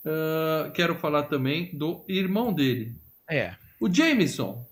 [0.05, 2.95] Ah, quero falar também do irmão dele,
[3.29, 3.55] É.
[3.79, 4.65] o Jameson.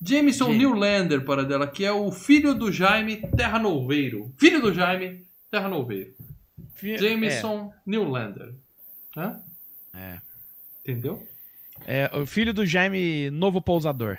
[0.00, 0.58] Jameson James.
[0.58, 4.32] Newlander, para dela, que é o filho do Jaime Terra Noveiro.
[4.36, 6.14] Filho do Jaime Terra Noveiro.
[6.80, 8.54] Jameson Newlander.
[9.16, 9.40] Hã?
[9.94, 10.20] É.
[10.80, 11.26] Entendeu?
[11.84, 14.18] É, o filho do Jaime Novo Pousador.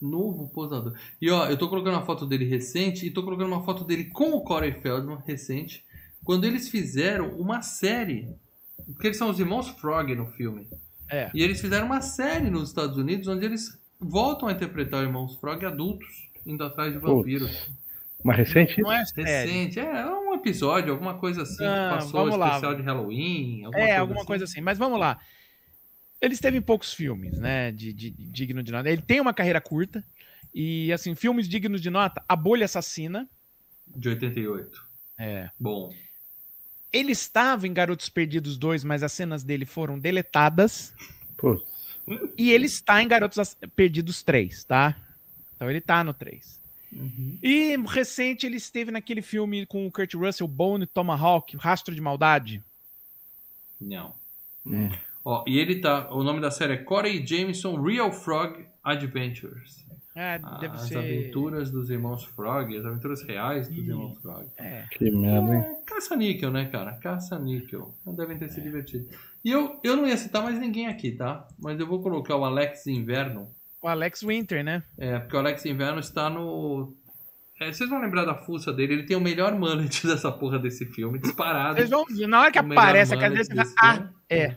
[0.00, 0.94] Novo posador.
[1.20, 4.04] E ó, eu tô colocando uma foto dele recente e tô colocando uma foto dele
[4.04, 5.82] com o Corey Feldman recente,
[6.22, 8.28] quando eles fizeram uma série.
[8.86, 10.68] Porque eles são os irmãos Frog no filme.
[11.08, 11.30] É.
[11.32, 15.36] E eles fizeram uma série nos Estados Unidos onde eles voltam a interpretar os irmãos
[15.36, 17.70] Frog adultos, indo atrás de vampiros.
[18.22, 18.80] Mas recente?
[18.80, 18.98] Não é.
[19.00, 22.46] Recente, é, é um episódio, alguma coisa assim, Ah, que passou vamos lá.
[22.48, 23.64] especial de Halloween.
[23.64, 24.26] Alguma É, coisa alguma assim.
[24.26, 24.60] coisa assim.
[24.62, 25.18] Mas vamos lá.
[26.22, 27.70] Eles teve poucos filmes, né?
[27.70, 28.88] De, de- de digno de nota.
[28.88, 30.02] Ele tem uma carreira curta.
[30.54, 32.22] E, assim, filmes dignos de nota.
[32.28, 33.28] A Bolha Assassina.
[33.86, 34.82] De 88.
[35.18, 35.50] É.
[35.60, 35.92] Bom.
[36.92, 40.94] Ele estava em Garotos Perdidos 2, mas as cenas dele foram deletadas.
[41.36, 41.60] Pô,
[42.36, 44.96] E ele está em Garotos Perdidos 3, tá?
[45.56, 46.60] Então ele tá no 3.
[46.92, 47.38] Uhum.
[47.42, 52.00] E recente ele esteve naquele filme com o Kurt Russell, Bone e Tomahawk, Rastro de
[52.00, 52.62] Maldade.
[53.80, 54.14] Não.
[54.70, 54.98] É.
[55.24, 56.10] Ó, e ele tá.
[56.12, 59.84] O nome da série é Corey Jameson Real Frog Adventures.
[60.14, 60.98] É, deve as ser.
[60.98, 63.88] aventuras dos irmãos Frog, as aventuras reais dos Ih.
[63.88, 64.46] irmãos Frog.
[64.56, 64.84] É.
[64.92, 65.60] que merda, hein?
[65.60, 66.92] É, caça-níquel, né, cara?
[66.92, 67.92] Caça-níquel.
[68.06, 69.08] Devem ter se divertido.
[69.44, 71.48] E eu, eu não ia citar mais ninguém aqui, tá?
[71.58, 73.50] Mas eu vou colocar o Alex Inverno.
[73.82, 74.82] O Alex Winter, né?
[74.96, 76.94] É, porque o Alex Inverno está no.
[77.60, 80.86] É, vocês vão lembrar da fuça dele, ele tem o melhor mullet dessa porra desse
[80.86, 81.76] filme, disparado.
[81.76, 84.56] Vocês vão ver, na hora que aparece a cadeira, você fala, ah, é.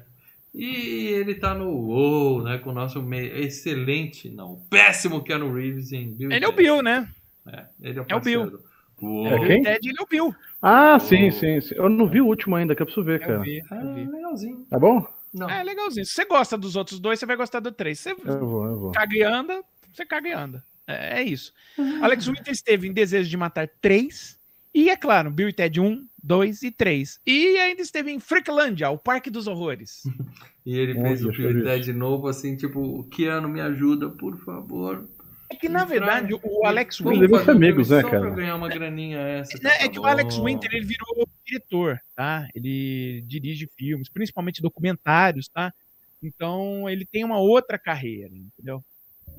[0.54, 2.58] E ele tá no UOL, né?
[2.58, 6.52] Com o nosso excelente, não, péssimo Keanu Reeves em Bill e Ele é o.
[6.52, 7.08] Bill, né?
[7.48, 8.60] É, ele é o É o Bill.
[9.02, 9.28] Uou.
[9.28, 9.64] É Bill quem?
[9.64, 10.36] Ted ele ouviu.
[10.62, 11.76] Ah, sim, sim, sim.
[11.76, 13.39] Eu não vi o último ainda, que eu preciso ver, Eu cara.
[13.39, 14.06] vi, Ah, eu vi.
[14.06, 14.66] legalzinho.
[14.70, 15.08] Tá bom?
[15.34, 15.50] Não.
[15.50, 16.06] É legalzinho.
[16.06, 18.00] Se você gosta dos outros dois, você vai gostar do três.
[18.00, 18.91] Você Eu vou, eu vou.
[18.91, 20.64] caga e anda, você caga e anda.
[20.88, 21.54] É, é isso.
[22.02, 24.36] Alex Winter esteve em Desejo de Matar 3.
[24.78, 27.19] E, é claro, Bill e Ted 1, 2 e 3.
[27.25, 30.03] E ainda esteve em Freaklândia, o Parque dos Horrores.
[30.63, 34.38] E ele fez o Bill e Ted de novo, assim, tipo, Keanu, me ajuda, por
[34.43, 35.09] favor.
[35.49, 37.45] É que, na verdade, o Alex Vamos Winter...
[37.45, 38.21] ser amigos, né, Só cara?
[38.23, 39.57] pra ganhar uma graninha essa.
[39.65, 40.05] É, é tá que o.
[40.05, 42.49] Alex Winter ele virou diretor, tá?
[42.53, 45.73] Ele dirige filmes, principalmente documentários, tá?
[46.21, 48.84] Então ele tem uma outra carreira, entendeu?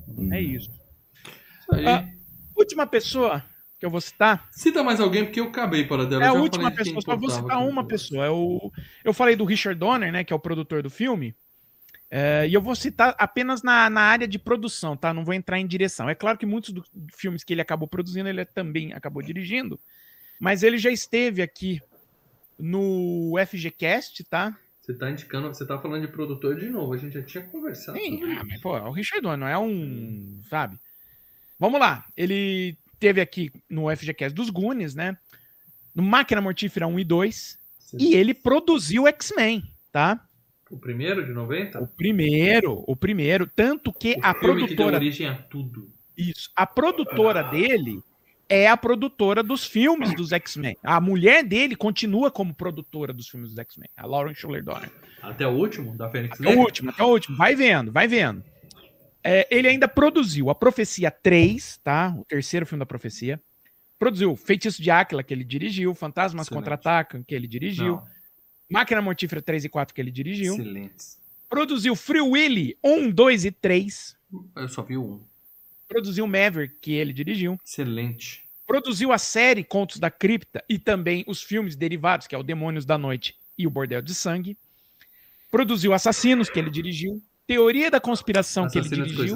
[0.07, 0.33] Hum.
[0.33, 0.71] É isso.
[1.61, 1.85] Isso aí.
[1.85, 2.09] Ah,
[2.57, 3.43] Última pessoa
[3.79, 6.23] que eu vou citar Cita mais alguém, porque eu acabei para dela.
[6.23, 8.25] é a última pessoa, só vou citar uma pessoa.
[8.25, 8.71] É o,
[9.03, 11.33] eu falei do Richard Donner, né, que é o produtor do filme.
[12.11, 15.13] é, e eu vou citar apenas na, na área de produção, tá?
[15.13, 16.09] Não vou entrar em direção.
[16.09, 19.79] É claro que muitos dos filmes que ele acabou produzindo, ele também acabou dirigindo.
[20.39, 21.81] Mas ele já esteve aqui
[22.57, 24.57] no FGCast, tá?
[24.81, 27.97] Você tá indicando, você tá falando de produtor de novo, a gente já tinha conversado
[27.97, 30.41] Sim, ah, mas, pô, é o Richard Donner, não é um.
[30.49, 30.79] Sabe?
[31.59, 32.05] Vamos lá.
[32.17, 35.17] Ele teve aqui no FGCast dos Goonies, né?
[35.95, 37.59] No Máquina Mortífera 1 e 2.
[37.97, 40.23] E ele produziu X-Men, tá?
[40.69, 41.79] O primeiro de 90?
[41.81, 43.47] O primeiro, o primeiro.
[43.47, 44.95] Tanto que O a filme que deu produtora.
[44.97, 45.89] origem a tudo.
[46.15, 46.51] Isso.
[46.55, 47.99] A produtora dele
[48.47, 50.77] é a produtora dos filmes dos X-Men.
[50.83, 54.91] A mulher dele continua como produtora dos filmes dos X-Men, a Lauren Schuller Donner.
[55.21, 56.65] Até o último, da Fênix Até o Negra?
[56.65, 57.35] último, até o último.
[57.37, 58.43] Vai vendo, vai vendo.
[59.23, 62.15] É, ele ainda produziu a Profecia 3, tá?
[62.17, 63.41] O terceiro filme da Profecia.
[63.97, 65.93] Produziu Feitiço de Áquila, que ele dirigiu.
[65.93, 66.59] Fantasmas Excelente.
[66.59, 67.97] Contra-Atacam, que ele dirigiu.
[67.97, 68.07] Não,
[68.69, 70.53] Máquina Mortífera 3 e 4, que ele dirigiu.
[70.53, 71.19] excelentes.
[71.49, 74.15] Produziu Free Willy 1, 2 e 3.
[74.55, 75.21] Eu só vi um.
[75.87, 77.57] Produziu Maverick, que ele dirigiu.
[77.65, 78.47] Excelente.
[78.67, 82.85] Produziu a série Contos da Cripta e também os filmes derivados, que é o Demônios
[82.85, 84.55] da Noite e o Bordel de Sangue.
[85.49, 87.19] Produziu Assassinos, que ele dirigiu.
[87.49, 89.35] Teoria da Conspiração, que ele dirigiu.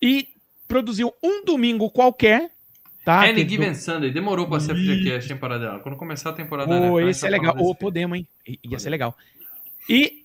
[0.00, 0.28] E
[0.68, 2.52] produziu Um Domingo Qualquer.
[3.04, 3.22] Tá?
[3.24, 4.12] Any Que Given do- Sunday.
[4.12, 4.92] Demorou pra ser Isso.
[4.92, 5.80] FGCast, hein, Paradela?
[5.80, 6.68] Quando começar a temporada...
[6.78, 7.56] Pô, né, esse é a legal.
[7.58, 8.28] Ô, desse podemos, hein?
[8.46, 9.16] I- Ia ser legal.
[9.88, 10.24] E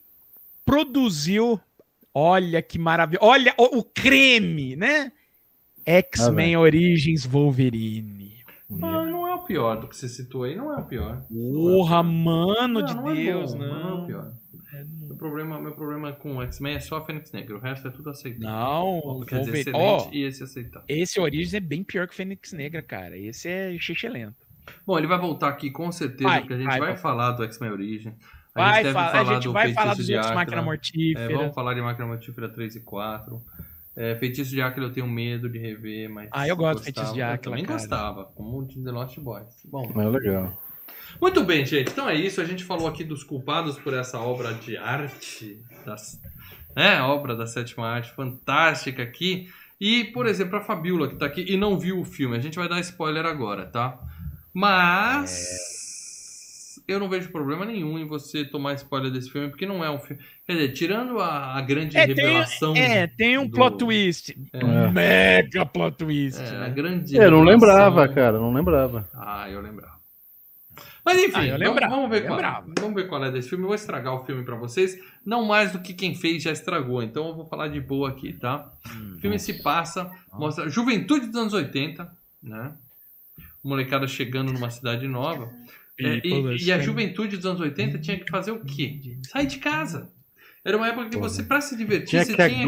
[0.64, 1.60] produziu.
[2.14, 3.18] Olha que maravilha.
[3.24, 5.12] Olha o, o creme, né?
[5.86, 8.44] X-Men Origins Wolverine.
[8.82, 11.24] Ah, não é o pior do que você citou aí, não é o pior.
[11.32, 14.04] Porra, mano de não é Deus, bom, mas Não é não.
[14.04, 14.34] o pior.
[15.08, 17.92] Meu problema, meu problema com o X-Men é só a Fênix Negra, o resto é
[17.92, 18.48] tudo aceitável.
[18.50, 20.86] Não, o Quer dizer, excelente e esse aceitável.
[20.88, 23.18] esse Origins é bem pior que Fênix Negra, cara.
[23.18, 24.36] Esse é xixelento.
[24.88, 26.98] Bom, ele vai voltar aqui com certeza, Vai, porque a gente vai, vai, vai.
[26.98, 28.14] falar do X-Men Origin.
[28.56, 30.36] A Vai gente falar, a gente do vai falar Feitiço dos de outros Áquila.
[30.46, 31.38] Máquina É, Mortífera.
[31.38, 33.42] vamos falar de Máquina Mortífera 3 e 4.
[33.96, 36.30] É, Feitiço de Áquila eu tenho medo de rever, mas.
[36.32, 36.84] Ah, eu gosto de.
[36.86, 37.80] Feitiço de Áquila, Eu também cara.
[37.80, 39.66] gostava, como de The Lost Boys.
[39.66, 40.63] Bom, É legal.
[41.22, 41.92] Muito bem, gente.
[41.92, 42.42] Então é isso.
[42.42, 46.20] A gente falou aqui dos culpados por essa obra de arte, das,
[46.76, 49.48] né, a obra da sétima arte, fantástica aqui.
[49.80, 52.38] E, por exemplo, a Fabiola que tá aqui e não viu o filme.
[52.38, 53.98] A gente vai dar spoiler agora, tá?
[54.54, 55.74] Mas.
[56.86, 59.98] Eu não vejo problema nenhum em você tomar spoiler desse filme, porque não é um
[60.00, 60.22] filme.
[60.46, 62.76] Quer dizer, tirando a, a grande É, tem, revelação.
[62.76, 64.38] é, tem um do- plot twist.
[64.52, 64.66] É.
[64.66, 66.42] Um mega plot twist.
[66.42, 66.70] É, a né?
[66.72, 69.10] grande Eu não lembrava, cara, não lembrava.
[69.14, 69.94] Ah, eu lembrava.
[71.06, 72.68] Mas enfim, Ah, eu vamos- lembrava, vamos, ver eu qual, lembrava.
[72.80, 73.64] vamos ver qual é desse filme.
[73.64, 74.98] Eu vou estragar o filme pra vocês.
[75.26, 77.04] Não mais do que quem fez já estragou.
[77.04, 78.72] Então eu vou falar de boa aqui, tá?
[78.96, 79.14] Hum.
[79.18, 82.10] O filme se passa, mostra a juventude dos anos 80,
[82.42, 82.72] né?
[83.64, 85.52] Molecada chegando numa cidade nova.
[86.00, 89.18] É, e, e a juventude dos anos 80 tinha que fazer o quê?
[89.24, 90.10] Sair de casa.
[90.66, 92.66] Era uma época que você, pra se divertir, Tinha você que tinha.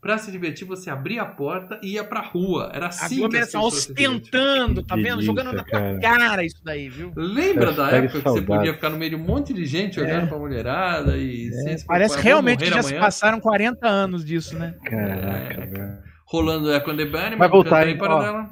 [0.00, 2.70] Pra se divertir, você abria a porta e ia pra rua.
[2.72, 5.20] Era assim que as se ostentando, tá vendo?
[5.22, 7.12] Jogando na tua cara isso daí, viu?
[7.14, 8.46] Lembra da época que você saudade.
[8.46, 11.86] podia ficar no meio de um monte de gente olhando pra mulherada e sem se
[11.86, 14.74] Parece realmente que já se amanhã, passaram 40 anos disso, né?
[14.84, 15.66] Caraca, É.
[15.66, 15.98] velho.
[16.26, 17.98] Rolando and the Bunny, Vai voltar, aí hein?
[17.98, 18.22] para Ó.
[18.22, 18.48] dela.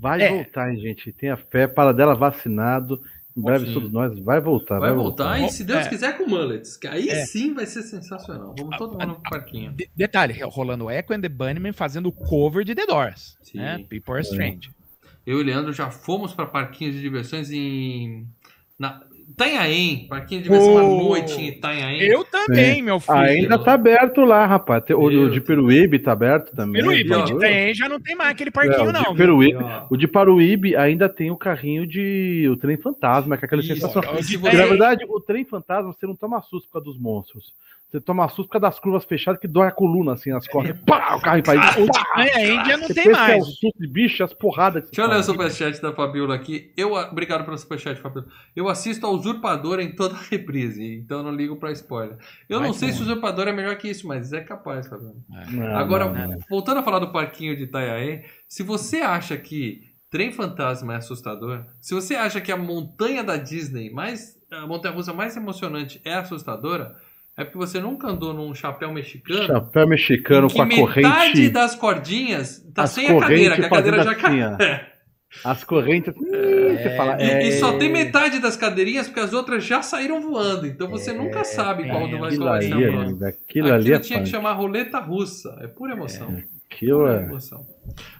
[0.00, 0.28] Vai É.
[0.30, 1.12] voltar, hein, gente.
[1.12, 1.66] Tenha fé.
[1.66, 3.00] Para dela vacinado.
[3.36, 3.72] Em breve, Sim.
[3.74, 4.18] todos nós.
[4.20, 4.78] Vai voltar.
[4.78, 5.88] Vai voltar e se Deus É.
[5.88, 7.24] quiser com mullets, que aí É.
[7.24, 8.54] sim vai ser sensacional.
[8.58, 9.72] Vamos todo mundo no parquinho.
[9.72, 13.38] De- detalhe, rolando Echo and the Bunnyman fazendo o cover de The Doors.
[13.42, 13.58] Sim.
[13.58, 13.78] Né?
[13.88, 14.70] People are Strange.
[15.26, 18.26] Eu e o Leandro já fomos para parquinhos de diversões em
[18.78, 19.02] na-
[19.32, 21.02] Itanhaém, parquinho de diversão à Pô.
[21.04, 22.02] noite em Itanhaém.
[22.02, 23.16] Eu também, meu filho.
[23.18, 24.84] Ainda tá aberto lá, rapaz.
[24.90, 26.82] O, o de Peruíbe tá aberto também.
[26.82, 29.02] Peruíbe, Ó, onde tem, já não tem mais aquele É, parquinho, o não.
[29.12, 29.16] de?
[29.16, 32.48] Peruíbe, o de Paruíbe ainda tem o carrinho de.
[32.50, 34.02] o trem fantasma, que é aquela Isso, sensação.
[34.02, 34.22] e É.
[34.22, 37.52] Você- na verdade, o trem fantasma você não toma susto por causa dos monstros.
[37.92, 40.80] Você toma susto por causa das curvas fechadas que dói a coluna, assim, as costas.
[40.80, 41.60] Pá, o carro em país.
[41.76, 43.44] O de Tanha Índia não Você tem é o mais.
[43.44, 44.84] susto de bicho, as porradas.
[44.84, 46.72] Deixa eu ler o superchat da Fabiola aqui.
[46.74, 48.26] Eu, obrigado pelo superchat, Fabiola.
[48.56, 52.16] Eu assisto a Usurpador em toda a reprise, então eu não ligo pra spoiler.
[52.48, 52.96] Eu Vai não sei fundo.
[52.96, 55.14] se o Usurpador é melhor que isso, mas é capaz, Fabiola.
[55.50, 56.38] Não, Agora, não, não.
[56.48, 61.64] voltando a falar do parquinho de Itanhaém, se você acha que Trem Fantasma é assustador,
[61.78, 66.14] se você acha que a montanha da Disney, mais a montanha russa mais emocionante é
[66.14, 66.94] assustadora,
[67.42, 69.44] é porque você nunca andou num chapéu mexicano.
[69.46, 71.48] Chapéu mexicano com a metade corrente.
[71.50, 74.46] das cordinhas tá sem a cadeira, que a cadeira já caiu.
[74.48, 74.80] assim,
[75.44, 76.14] As correntes.
[76.16, 77.16] hum, você fala.
[77.22, 80.66] E, é, e só tem metade das cadeirinhas porque as outras já saíram voando.
[80.66, 83.02] Então você nunca sabe qual é, vai Aquilo qual vai ali, ser a próxima.
[83.04, 85.56] amigo, aquilo ali é tinha que chamar roleta russa.
[85.60, 86.42] É pura emoção.
[86.70, 87.22] Aquilo Pura é.
[87.24, 87.66] emoção.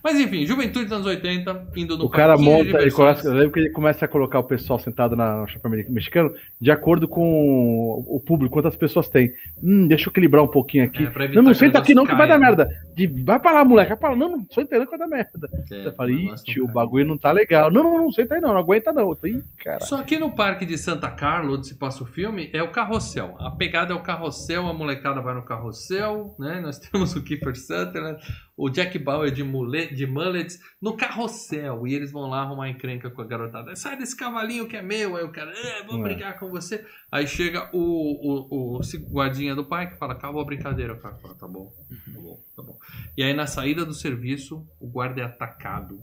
[0.02, 3.52] Mas enfim, juventude dos anos 80, indo no O cara monta, ele começa, eu lembro
[3.52, 8.04] que ele começa a colocar o pessoal sentado na, no chapéu mexicano de acordo com
[8.06, 9.32] o público, quantas pessoas tem.
[9.62, 11.04] Hum, deixa eu equilibrar um pouquinho aqui.
[11.04, 12.68] É, não, não senta aqui não, que vai dar merda.
[12.94, 13.90] De, vai pra lá, moleque.
[13.90, 14.16] Vai pra lá.
[14.16, 15.48] Não, não, só entendendo que vai dar merda.
[15.70, 17.70] É, eu falei, o ih, tio, o não bagulho não tá legal.
[17.70, 19.14] Não, não, não, senta aí não, não aguenta não.
[19.14, 19.84] Falei, cara.
[19.84, 23.36] Só que no parque de Santa Carla, onde se passa o filme, é o carrossel.
[23.38, 26.60] A pegada é o carrossel, a molecada vai no carrossel, né?
[26.60, 28.20] Nós temos o Kiefer Sutherland,
[28.64, 31.86] o Jack Bauer de, mule, de mullets no carrossel.
[31.86, 33.74] E eles vão lá arrumar encrenca com a garotada.
[33.74, 35.16] Sai desse cavalinho que é meu.
[35.16, 36.02] Aí o cara, é, vou É.
[36.02, 36.84] brigar com você.
[37.10, 40.92] Aí chega o, o, o guardinha do parque e fala, acabou a brincadeira.
[40.92, 41.72] O cara fala, tá bom,
[42.14, 42.78] tá bom, tá bom.
[43.16, 45.98] E aí na saída do serviço, o guarda é atacado.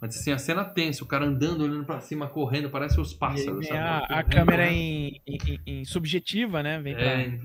[0.00, 3.70] Mas assim, a cena tensa, o cara andando, olhando pra cima, correndo, parece os pássaros.
[3.70, 6.80] a, a câmera em, em- em subjetiva, né?
[6.80, 7.04] Vem pra...
[7.04, 7.38] É,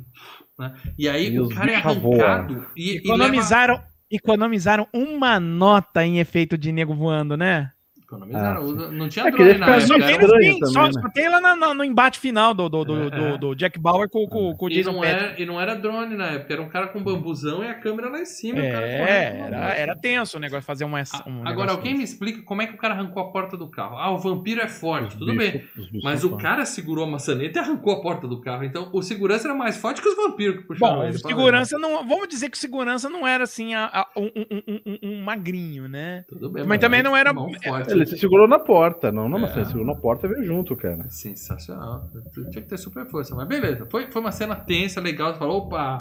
[0.57, 0.73] né?
[0.97, 3.87] E aí E o cara é arrancado e, e leva...
[4.09, 7.71] Economizaram, uma nota em efeito de nego voando, né?
[8.07, 8.61] Economizaram.
[8.61, 9.99] Ah, não tinha É drone na Só época.
[9.99, 10.91] tem, era- no estranho fim, também, só, né?
[10.93, 13.37] só tem lá na- na- no embate final do, do, do, É, do- é.
[13.37, 15.23] do Jack Bauer com, com, com o E Jason não, Patrick.
[15.25, 18.09] era, e não era drone na época, era um cara com bambuzão e a câmera
[18.09, 18.59] lá em cima.
[18.59, 18.97] e o cara É,
[19.31, 19.53] correndo.
[19.55, 22.73] era, era tenso o negócio, fazer uma, um Agora, alguém me explica como é que
[22.75, 23.97] o cara arrancou a porta do carro.
[23.97, 26.01] Ah, o vampiro é forte, Os tudo bichos- bem.
[26.01, 26.43] Mas o fortes.
[26.47, 28.63] cara segurou a maçaneta e arrancou a porta do carro.
[28.63, 31.17] Então, o segurança era mais forte que os vampiros que puxaram Bom, ele.
[31.17, 32.07] segurança não.
[32.07, 35.23] Vamos dizer que o segurança não era assim a- a- um, um- um- um- um
[35.23, 36.23] magrinho, né?
[36.29, 37.96] Tudo bem, Mas também não era- forte.
[37.97, 39.41] Ele se segurou na porta, não, não, É.
[39.41, 41.09] mas ele segurou na porta e veio junto, cara.
[41.09, 42.09] Sensacional.
[42.33, 43.35] Tinha que ter super força.
[43.35, 43.85] Mas beleza.
[43.89, 45.33] Foi, foi uma cena tensa, legal.
[45.33, 45.97] Você falou, opa,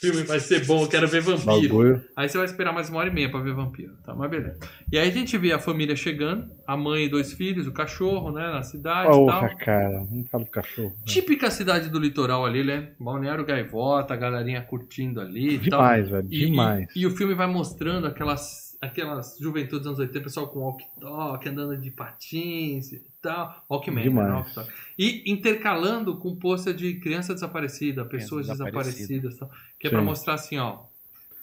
[0.00, 1.46] filme vai ser bom, quero ver vampiro.
[1.46, 2.04] Bagulho.
[2.14, 3.94] Aí você vai esperar mais uma hora e meia pra ver vampiro.
[4.04, 4.58] Tá, mas beleza.
[4.92, 8.30] E aí a gente vê a família chegando, a mãe e dois filhos, o cachorro,
[8.30, 9.24] né, na cidade e tal.
[9.24, 10.06] Porra, cara.
[10.10, 10.90] Não fala do cachorro.
[10.90, 11.02] né?
[11.06, 12.90] Típica cidade do litoral ali, né?
[13.00, 15.80] Balneário Gaivota, a galerinha curtindo ali e tal.
[15.80, 16.28] Demais, velho.
[16.30, 16.88] E- Demais.
[16.94, 21.48] E, e o filme vai mostrando aquelas, aquelas juventudes dos anos 80, pessoal com walkie-talkie,
[21.48, 23.64] andando de patins e tal.
[23.70, 24.28] Walkman, Demais.
[24.28, 24.34] né?
[24.34, 24.72] Walkie-talkie.
[24.98, 29.36] E intercalando com pôster de criança desaparecida, pessoas Criança desaparecidas.
[29.36, 30.04] tal, que é pra Sim.
[30.06, 30.78] mostrar assim, ó.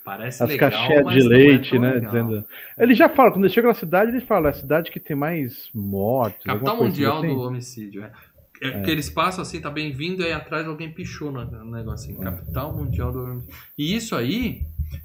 [0.04, 1.94] Parece As legal, caixinhas de é leite, tão né?
[1.94, 2.12] legal.
[2.12, 2.46] Dizendo...
[2.78, 5.16] Ele já fala, quando ele chega na cidade, ele fala, é a cidade que tem
[5.16, 6.44] mais mortes.
[6.44, 7.28] Capital coisa Mundial assim.
[7.28, 8.12] do Homicídio, é.
[8.64, 12.12] É, Porque eles passam assim, tá bem-vindo, e aí atrás alguém pichou no, no negócio
[12.12, 12.24] assim, É.
[12.32, 13.56] Capital Mundial do Homicídio.
[13.78, 14.64] E isso aí,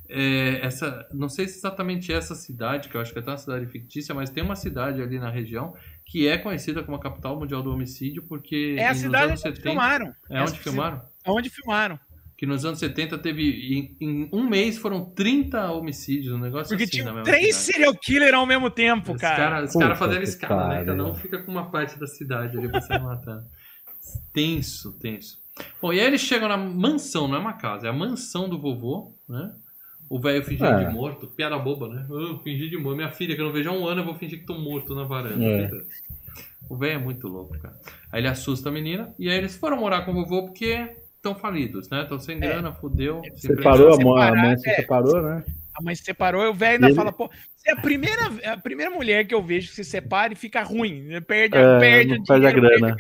[0.09, 3.37] é, essa, não sei se exatamente essa cidade, que eu acho que é até uma
[3.39, 5.75] cidade fictícia, mas tem uma cidade ali na região
[6.05, 9.41] que é conhecida como a Capital Mundial do Homicídio, porque É a nos cidade anos
[9.45, 9.63] onde 70...
[9.63, 10.15] filmaram.
[10.31, 11.01] É onde filmaram?
[11.27, 12.01] Onde filmaram.
[12.39, 16.85] Que nos anos 70 teve, em, em um mês foram 30 homicídios, um negócio Porque
[16.85, 17.73] assim na tinha três cidade.
[17.73, 19.37] serial killer ao mesmo tempo, Os cara.
[19.37, 20.85] caras Puta cara fazendo escala, né?
[20.85, 23.47] Cada um fica com uma parte da cidade ali pra sair matando.
[24.33, 25.39] Tenso, tenso.
[25.81, 28.61] Bom, e aí eles chegam na mansão, não é uma casa, é a mansão do
[28.61, 29.53] vovô, né?
[30.09, 30.85] O velho fingindo É.
[30.85, 32.07] de morto, piada boba, né?
[32.09, 32.97] Eu fingi de morto.
[32.97, 34.95] Minha filha, que eu não vejo há um ano, eu vou fingir que tô morto
[34.95, 35.45] na varanda.
[35.45, 35.71] É.
[36.69, 37.75] O velho é muito louco, cara.
[38.13, 41.35] Aí ele assusta a menina, e aí eles foram morar com o vovô porque estão
[41.35, 42.03] falidos, né?
[42.03, 43.21] Estão sem grana, fudeu.
[43.37, 44.75] se Separou, a mãe, a mãe se é.
[44.77, 45.45] separou, né?
[45.79, 48.23] A mãe se separou e o velho ainda Ele- fala, pô, você é a primeira,
[48.43, 51.03] é a primeira mulher que eu vejo que se separa e fica ruim.
[51.03, 51.21] né?
[51.21, 52.97] Perde, É, perde, não o perde a dinheiro, grana.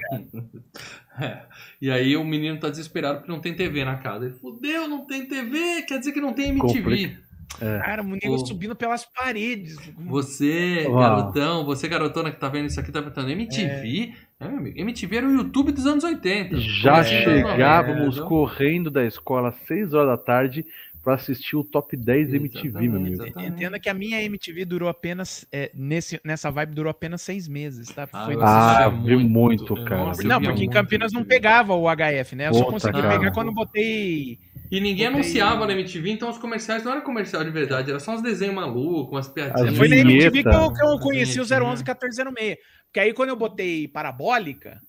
[1.20, 1.42] É.
[1.80, 4.26] E aí o menino tá desesperado porque não tem TV na casa.
[4.26, 6.78] Ele fudeu, não tem TV, quer dizer que não tem MTV.
[6.78, 7.26] Complica.
[7.58, 8.38] Cara, o Pô.
[8.38, 9.76] subindo pelas paredes.
[9.98, 11.00] Você, Uau.
[11.00, 14.12] garotão, você garotona que tá vendo isso aqui, tá perguntando, MTV?
[14.38, 16.58] É, meu amigo, MTV era o YouTube dos anos 80.
[16.60, 20.66] Já 90, chegávamos correndo da escola às 6 horas da tarde
[21.06, 23.22] pra assistir o top 10 MTV, meu Exatamente, amigo.
[23.22, 23.52] exatamente.
[23.52, 25.46] Entenda que a minha MTV durou apenas.
[25.52, 28.08] é, nesse, nessa vibe durou apenas seis meses, tá?
[28.12, 30.04] Ah, Foi Ah, assistia vi muito, eu cara.
[30.04, 31.36] não porque em muito Campinas não MTV.
[31.36, 32.48] pegava o HF, né?
[32.48, 33.18] Eu só Puta, consegui cara.
[33.20, 34.40] pegar quando botei.
[34.68, 38.00] E ninguém Botei- anunciava na MTV, então os comerciais não eram comercial de verdade, era
[38.00, 39.76] só uns desenhos malucos, umas As piadinhas.
[39.76, 39.94] Foi na.
[40.00, 42.56] MTV que eu, que eu conheci o Vinheta, 011 1406.
[42.86, 44.80] Porque aí quando eu botei parabólica,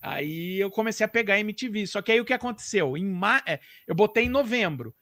[0.00, 1.88] aí eu comecei a pegar MTV.
[1.88, 2.96] Só que aí o que aconteceu?
[2.96, 3.42] Em ma...
[3.44, 3.58] é,
[3.88, 4.94] eu botei em novembro.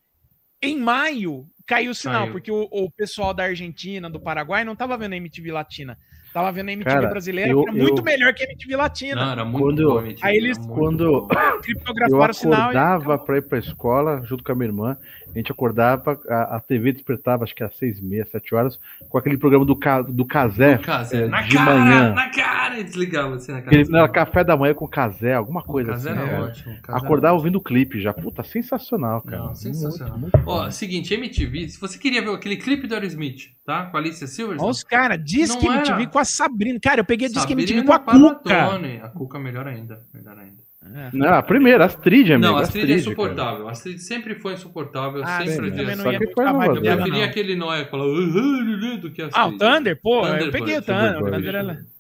[0.63, 2.33] Em maio caiu o sinal, Caiu.
[2.33, 5.97] porque o, o pessoal da Argentina, do Paraguai, não tava vendo a MTV Latina.
[6.33, 8.75] Tava vendo a MTV Cara, brasileira, eu- que era muito eu- melhor que a MTV
[8.77, 9.25] Latina.
[9.25, 10.27] Não, era muito Quando- MTV.
[10.27, 11.05] Aí eles- muito quando-.
[11.05, 11.29] Eu
[11.63, 14.97] Criptografaram o sinal acordava pra ir pra escola junto com a minha irmã.
[15.33, 18.79] A gente acordava, a, a TV despertava, acho que às seis e meia, sete horas,
[19.09, 19.79] com aquele programa do,
[20.09, 20.79] do Casé.
[20.79, 22.13] Casé, é, na de cara, manhã.
[22.13, 23.69] na cara, e desligava assim na cara.
[23.77, 26.19] Aquele, não, era café da manhã com Casé, alguma coisa Casé assim.
[26.21, 26.45] era cara.
[26.45, 26.75] ótimo.
[26.75, 27.39] Casé era Acordava ótimo.
[27.39, 28.13] ouvindo o clipe já.
[28.13, 29.43] Puta, sensacional, cara.
[29.45, 30.19] Não, sensacional.
[30.19, 33.87] Muito, muito Ó, seguinte, MTV, se você queria ver aquele clipe do Aerosmith, tá?
[33.87, 34.63] Com a Alicia Silverstone.
[34.67, 36.07] Olha os caras, Disque Não MTV era.
[36.11, 36.79] com a Sabrina.
[36.83, 39.05] Cara, eu peguei Disque Sabrina MTV com a Cuca.
[39.05, 40.63] A Cuca melhor ainda, melhor ainda.
[40.87, 41.09] É.
[41.15, 42.47] Não, a primeira, Astrid, amigo.
[42.47, 43.69] Não, a Astrid é Astrid, insuportável.
[43.69, 46.45] A Astrid sempre foi insuportável, Ah, sempre sim, também não Só ia que foi.
[46.47, 47.23] Eu preferia não.
[47.25, 49.59] aquele Noé que fala "Ah, do que a Ah, o Astrid.
[49.59, 51.11] Thunder, pô, eu Thunderbird, peguei o Thunder.
[51.17, 51.47] O Thunderbird.
[51.47, 51.94] Thunder era...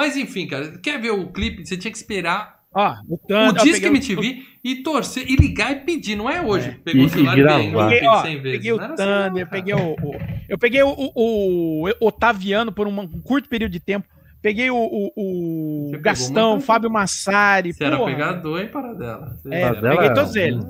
[0.00, 1.66] Mas enfim, cara, quer ver o clipe?
[1.66, 3.60] Você tinha que esperar Ó, o o Thunder.
[3.60, 3.92] ó, Disque peguei o-
[4.22, 6.16] MTV e torcer e ligar e pedir.
[6.16, 6.68] Não é hoje.
[6.70, 6.72] É.
[6.84, 7.88] Pegou E- o celular e gravar.
[7.90, 8.58] Peguei, ó, 100 vezes.
[8.58, 12.86] peguei o era assim, Thunder, peguei o, o- Eu peguei o, o- o Otaviano por
[12.86, 14.06] um curto período de tempo.
[14.42, 17.74] Peguei o, o- o Gastão, Fábio Massari.
[17.74, 18.10] Você era porra.
[18.12, 19.36] pegador, hein, Paradela?
[19.42, 19.80] Você É, era.
[19.80, 20.64] Peguei todos eles.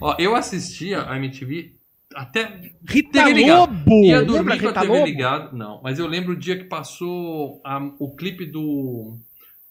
[0.00, 1.74] Ó, eu assistia a MTV
[2.14, 3.24] até Rita.
[3.28, 4.04] Lobo!
[4.04, 5.04] Ia Lembra dormir com a Rita TV Lobo?
[5.06, 5.56] ligado.
[5.56, 9.16] Não, mas eu lembro o dia que passou a- o clipe do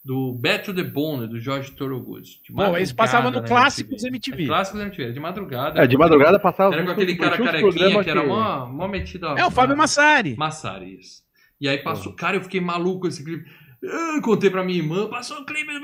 [0.04, 2.28] do Back to the Bone, do George Thorogood.
[2.44, 4.48] De Pô, eles passavam no na Clássicos É, MTV.
[4.48, 5.80] Clássicos da MTV, era de madrugada.
[5.84, 6.74] É, de madrugada passava.
[6.74, 9.28] Era com aquele cara carequinha que era mó, mó metido.
[9.38, 10.36] É, o Fábio Massari.
[10.36, 11.22] Massari, isso.
[11.60, 12.14] E aí passou.
[12.16, 13.46] Cara, eu fiquei maluco com esse clipe.
[13.84, 15.80] Eu contei pra minha irmã, passou o clipe do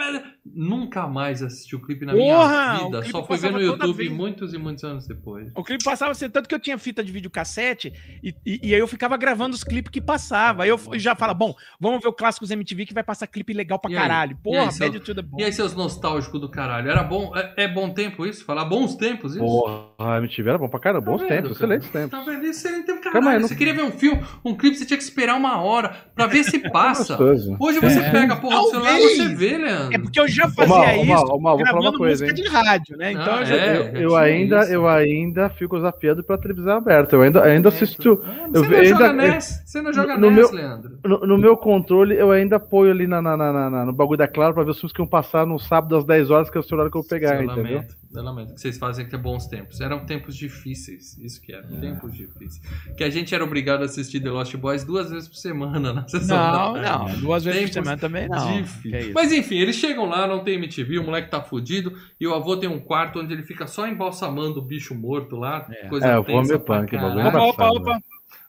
[0.55, 3.03] Nunca mais assisti o clipe na Porra, minha vida.
[3.05, 4.11] Só fui ver no YouTube vez.
[4.11, 5.51] muitos e muitos anos depois.
[5.55, 7.93] O clipe passava assim, tanto que eu tinha fita de videocassete
[8.23, 10.63] e, e, e aí eu ficava gravando os clipes que passava.
[10.63, 13.79] Aí eu já falo, bom, vamos ver o Clássicos MTV que vai passar clipe legal
[13.79, 14.01] pra E aí?
[14.01, 14.31] caralho.
[14.31, 15.41] E Porra, aí, seu- Bad to the Bone.
[15.41, 16.89] E aí, seus nostálgicos do caralho?
[16.89, 17.31] Era bom?
[17.35, 18.43] É, é bom tempo isso?
[18.45, 19.43] Falar bons tempos isso?
[19.43, 21.05] Porra, a MTV era bom pra caramba.
[21.11, 21.75] Bons Tá vendo, tempos, cara?
[21.75, 22.11] excelentes tempos.
[22.11, 22.45] Tá vendo?
[22.45, 23.41] Isso aí tem um Calma aí, caralho.
[23.41, 26.25] não- Você queria ver um filme, um clipe, você tinha que esperar uma hora pra
[26.27, 27.15] ver se passa.
[27.15, 27.57] Gostoso.
[27.59, 28.11] Hoje você É.
[28.11, 29.95] pega a porra do celular e você vê, Leandro.
[29.95, 32.43] É porque eu já fazia isso Mal, ô, Mal, vou falar uma coisa, música hein?
[32.49, 33.11] de rádio, né?
[33.11, 33.55] Então Ah, eu já...
[33.55, 33.77] é?
[33.77, 34.71] Eu, já eu tinha ainda, isso.
[34.73, 37.15] eu ainda fico desafiado pela televisão aberta.
[37.15, 38.21] Eu ainda, ainda assisto.
[38.25, 39.63] Ah, eu Você não ainda- joga NES?
[39.65, 40.99] Você não joga no NES, meu- Leandro?
[41.05, 44.17] No, no meu controle, eu ainda apoio ali na, na, na- na- na- no bagulho
[44.17, 46.57] da Claro pra ver os filmes que iam passar no sábado às 10 horas, que
[46.57, 47.63] é o horário que eu vou pegar, eu entendeu?
[47.77, 49.81] lamento, eu lamento que vocês fazem que é bons tempos.
[49.81, 52.61] Eram tempos difíceis, isso que eram, tempos difíceis.
[52.95, 56.07] Que a gente era obrigado a assistir The Lost Boys duas vezes por semana na
[56.07, 58.61] sessão Não, não, duas vezes por Tempos semana também não.
[58.61, 58.99] Difícil.
[58.99, 59.11] Isso.
[59.13, 62.57] Mas enfim, eles chegam lá, não tem MTV, o moleque tá fudido, e o avô
[62.57, 65.67] tem um quarto onde ele fica só embalsamando o bicho morto lá.
[65.69, 65.87] É.
[65.87, 68.01] Coisa É, o pra punk, bagulho Opa, opa, opa.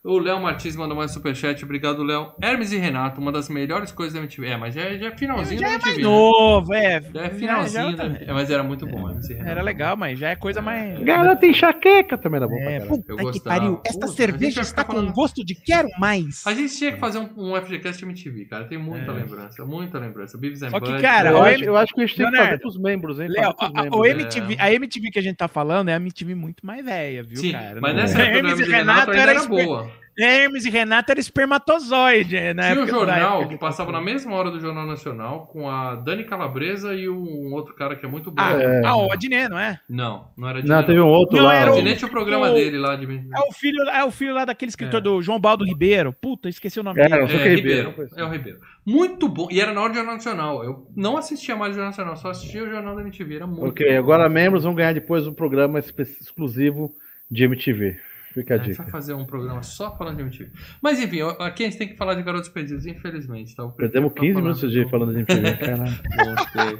[0.05, 2.33] O Léo Martins mandou mais superchat, obrigado, Léo.
[2.41, 4.47] Hermes e Renato, uma das melhores coisas da MTV.
[4.49, 5.91] É, mas já, já é finalzinho Já da é MTV.
[5.91, 6.03] mais né?
[6.05, 7.03] novo, é.
[7.13, 8.19] Já é finalzinho, já- né?
[8.27, 9.51] É, mas era muito bom, Hermes e Renato.
[9.51, 10.99] Era legal, mas já é coisa mais.
[11.01, 12.89] Garota enxaqueca também era bom pra É, caralho.
[12.89, 13.59] puta Eu que gostava.
[13.61, 13.81] pariu.
[13.85, 16.47] Esta cerveja está com falando- gosto de quero mais.
[16.47, 18.65] A gente tinha que fazer um, um FGCast MTV, cara.
[18.65, 19.15] Tem muita É.
[19.15, 20.39] lembrança, muita lembrança.
[20.39, 22.43] Beavis and Só que, cara, Eu M- eu acho que a gente tem que fazer
[22.43, 23.29] Leonardo, pros membros, hein?
[23.29, 24.07] Léo, a, membros.
[24.07, 24.11] é.
[24.11, 27.37] MTV, a MTV que a gente tá falando é a MTV muito mais velha, viu,
[27.39, 27.81] Sim, cara?
[27.81, 29.91] mas nessa época do Hermes Hermes e Renato era boa.
[30.19, 32.73] Hermes e Renato era espermatozoide, né?
[32.73, 36.93] Tinha da jornal que passava na mesma hora do Jornal Nacional com a Dani Calabresa
[36.95, 38.43] e um outro cara que é muito bom.
[38.43, 38.83] Ah, É.
[38.85, 39.79] ah, o Adnet, não é?
[39.89, 41.55] Não, não era de Não, teve um outro Não, lá.
[41.55, 43.05] era O Adnet tinha o programa o- dele lá de.
[43.07, 45.03] É o filho, é o filho lá daquele escritor É.
[45.03, 46.13] do João Baldo Ribeiro.
[46.13, 47.15] Puta, esqueci o nome É, dele.
[47.15, 47.91] É, é Ribeiro.
[47.91, 48.11] Ribeiro.
[48.17, 48.59] É o Ribeiro.
[48.85, 49.49] Muito bom.
[49.51, 50.65] E era na hora do Jornal Nacional.
[50.65, 53.37] Eu não assistia mais o Jornal Nacional, só assistia o Jornal da MTV.
[53.37, 53.99] Era muito Ok, bom.
[53.99, 56.91] agora membros vão ganhar depois um programa exclusivo
[57.31, 57.99] de MTV.
[58.41, 58.91] Fica a A gente vai dica.
[58.99, 60.51] fazer um programa só falando de MTV.
[60.83, 63.55] Mas enfim, aqui a gente tem que falar de Garotos Perdidos, infelizmente.
[63.57, 63.67] Tá?
[63.69, 65.99] Perdemos tá 15 falando- minutos de falando de MTV, caralho.
[66.35, 66.79] Gostei.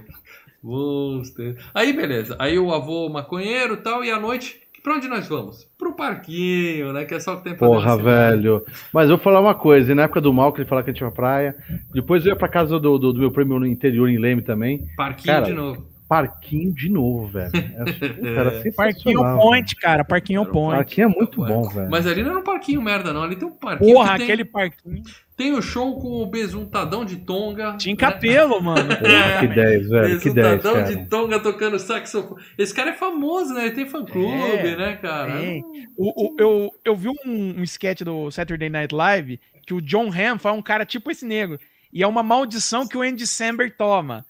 [0.63, 1.57] Gostei.
[1.75, 2.37] Aí, beleza.
[2.39, 5.65] Aí o avô maconheiro e tal, e à noite, pra onde nós vamos?
[5.79, 7.05] Pro parquinho, né?
[7.05, 8.65] Que é só o que tem pra Porra, velho.
[8.93, 10.93] Mas eu vou falar uma coisa, na época do mal, que ele falava que a
[10.93, 11.57] gente ia pra praia.
[11.93, 14.87] Depois eu ia pra casa do, do, do meu primo no interior, em Leme também.
[14.97, 15.88] Parquinho Cara, de novo.
[16.09, 17.51] Parquinho de novo, velho.
[17.55, 17.85] É,
[18.35, 20.05] cara, Parquinho sensacional, Point, cara.
[20.05, 20.55] Parquinho Era um velho.
[20.65, 20.77] Point.
[20.77, 21.91] Parquinho é muito bom, velho.
[21.91, 23.23] Mas ali não era um parquinho merda, não.
[23.23, 23.93] Ali tem um parquinho.
[23.95, 25.03] Porra, que tem, aquele parquinho.
[25.37, 27.77] tem o show com o besuntadão de tonga.
[27.77, 27.99] Tinha né?
[28.01, 28.89] capelo, mano.
[28.89, 30.21] Porra, que 10, velho.
[30.21, 30.97] Que 10, Besuntadão cara.
[30.97, 32.43] de tonga tocando saxofone.
[32.57, 33.67] Esse cara é famoso, né?
[33.67, 35.39] Ele tem fã-clube, É, né, cara?
[35.39, 35.63] tem.
[35.97, 37.15] O, o- eu, eu vi um,
[37.59, 41.27] um sketch do Saturday Night Live que o John Hamm faz um cara tipo esse
[41.27, 41.59] negro.
[41.93, 44.25] E é uma maldição que o Andy Samberg toma.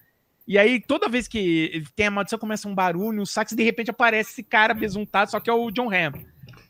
[0.49, 3.63] E aí, toda vez que tem a maldição, começa um barulho, um sax, e de
[3.63, 6.15] repente aparece esse cara besuntado, só que é o John Hamm.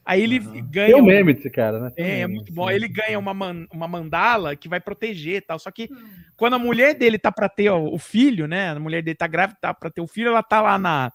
[0.05, 0.69] Aí ele Aham.
[0.71, 0.87] ganha.
[0.87, 1.91] Tem o um- meme desse cara, né?
[1.91, 2.55] Tem É, um é meme, muito sim.
[2.55, 2.71] bom.
[2.71, 5.59] Ele ganha uma, man- uma mandala que vai proteger e tal.
[5.59, 5.89] Só que
[6.37, 8.71] quando a mulher dele tá pra ter o, o filho, né?
[8.71, 11.13] A mulher dele tá grávida, tá pra ter o filho, ela tá lá na.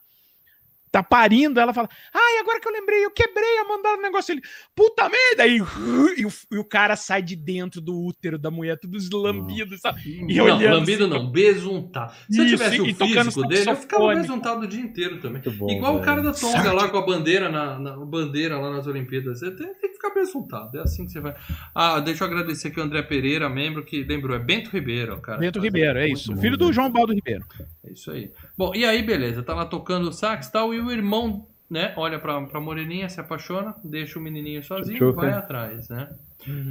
[0.94, 4.32] Tá parindo, ela fala: Ai, agora que eu lembrei, eu quebrei a mandala do negócio.
[4.32, 4.42] Ele,
[4.76, 5.42] puta merda!
[5.42, 5.58] Aí,
[6.16, 10.02] e, o, e o cara sai de dentro do útero da mulher, tudo eslambido, sabe?
[10.30, 12.14] E não, olhando lambido assim, não, besuntado.
[12.30, 15.20] Se eu Isso, tivesse o e tocando físico dele, eu ficava besuntado o dia inteiro
[15.20, 15.42] também.
[15.58, 16.06] Bom, Igual o velho.
[16.06, 19.40] cara da Tonga lá com a bandeira na, na- bandeira lá nas Olimpíadas.
[19.40, 20.78] Você tem, tem que ficar besuntado.
[20.78, 21.34] É assim que você vai.
[21.74, 25.40] Ah, deixa eu agradecer aqui o André Pereira, membro que lembrou, é Bento Ribeiro, cara.
[25.40, 26.36] Bento Ribeiro, é isso.
[26.36, 26.40] bom.
[26.40, 27.44] Filho do João Baldo Ribeiro.
[27.84, 28.32] É isso aí.
[28.58, 31.94] Bom, e aí, beleza, tá lá tocando o sax e tal, e o irmão, né,
[31.98, 35.22] olha pra, pra moreninha, se apaixona, deixa o menininho sozinho, Tchutchuca.
[35.22, 36.10] vai atrás, né?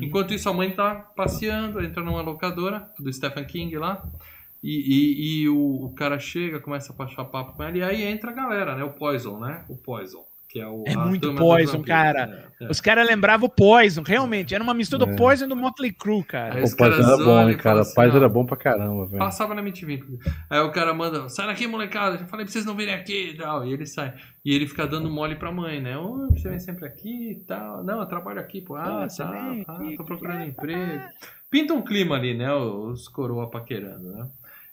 [0.02, 4.02] Enquanto isso, a mãe tá passeando, entra numa locadora do Stephen King lá,
[4.62, 8.02] e, e- e o, o cara chega, começa a passar papo com ela, e aí
[8.04, 8.84] entra a galera, né?
[8.84, 9.64] O Poison, né?
[9.68, 10.84] O Poison, que é o...
[10.86, 12.52] É a muito Poison, cara.
[12.60, 12.70] É, é.
[12.70, 14.54] Os caras lembravam o Poison, realmente.
[14.54, 15.16] Era uma mistura do É.
[15.16, 16.56] Poison e do Motley Crue, cara.
[16.56, 17.78] Aí O caras era bom, hein, cara.
[17.78, 19.18] O assim, ó, era bom pra caramba, velho.
[19.18, 20.04] Passava na MTV.
[20.50, 22.16] Aí o cara manda, sai daqui, molecada.
[22.16, 23.64] Eu falei pra vocês não virem aqui e tal.
[23.64, 24.12] E ele sai.
[24.44, 25.96] E ele fica dando mole pra mãe, né?
[25.96, 27.82] Ô, você vem sempre aqui e tal.
[27.82, 28.76] Não, eu trabalho aqui, pô.
[28.76, 29.24] Ah, Ah, tá.
[29.66, 31.02] Ah, aqui, tô procurando emprego.
[31.50, 32.52] Pinta um clima ali, né?
[32.52, 34.26] Os coroa paquerando, né?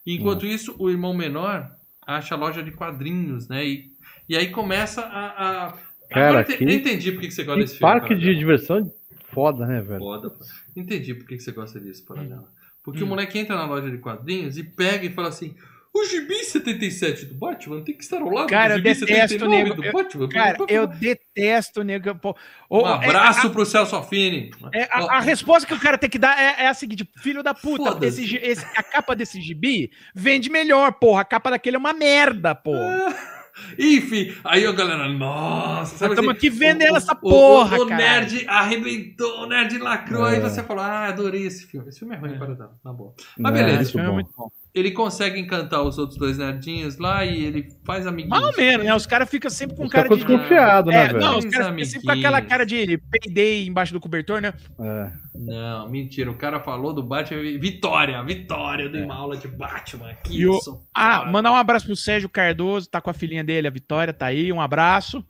[0.06, 1.70] E enquanto isso, o irmão menor
[2.06, 3.66] acha a loja de quadrinhos, né?
[3.66, 3.92] E,
[4.30, 5.66] e aí começa a.
[5.68, 5.74] a...
[6.10, 7.92] Cara, Agora eu que- eu entendi por que você gosta Que desse filme.
[7.94, 8.20] parque cara.
[8.20, 8.94] de diversão
[9.34, 10.00] foda, né, velho?
[10.00, 10.38] Foda, pô.
[10.76, 12.50] Entendi por que você gosta disso, Paranela.
[12.84, 13.08] Porque Hum.
[13.08, 15.54] o moleque entra na loja de quadrinhos e pega e fala assim:
[15.94, 19.34] o gibi 77 do Batman tem que estar ao lado Cara, eu do gibi detesto,
[19.34, 19.76] 79 nego.
[19.76, 20.30] do Eu- Batman.
[20.30, 22.16] Cara, Por eu detesto, nego.
[22.16, 22.36] Pô,
[22.72, 24.50] Um Ô, abraço é, pro Celso Affini.
[24.64, 27.08] a, é, a- a resposta que o cara tem que dar é, é a seguinte:
[27.18, 31.22] filho da puta, esse, esse- a capa desse gibi vende melhor, porra.
[31.22, 33.16] A capa daquele é uma merda, porra.
[33.78, 37.78] Enfim, aí a galera, nossa, sabe Nós tamo assim, aqui vendendo o- essa o- porra,
[37.78, 37.98] o, o cara.
[37.98, 40.36] nerd arrebentou, o nerd lacrou, É.
[40.36, 41.88] aí você falou, ah, adorei esse filme.
[41.90, 42.38] Esse filme é ruim, É.
[42.38, 43.14] para dar, na boa.
[43.38, 44.50] Mas beleza, Esse filme é muito bom.
[44.80, 48.40] Ele consegue encantar os outros dois nerdinhos lá e ele faz amiguinhos.
[48.42, 48.96] Mais ou menos, né?
[48.96, 50.16] Os caras ficam sempre com Os cara de.
[50.18, 51.20] ficam desconfiados, né, É, velho?
[51.20, 54.54] não, os caras ficam sempre com aquela cara de peidei embaixo do cobertor, né?
[54.80, 55.12] É.
[55.36, 56.30] Não, mentira.
[56.32, 57.42] O cara falou do Batman.
[57.60, 58.84] Vitória, vitória.
[58.84, 60.46] Eu dei uma aula de Batman aqui.
[60.46, 63.68] O- eu sou Ah, mandar um abraço pro Sérgio Cardoso, tá com a filhinha dele,
[63.68, 64.52] a Vitória, tá aí.
[64.52, 65.24] Um abraço.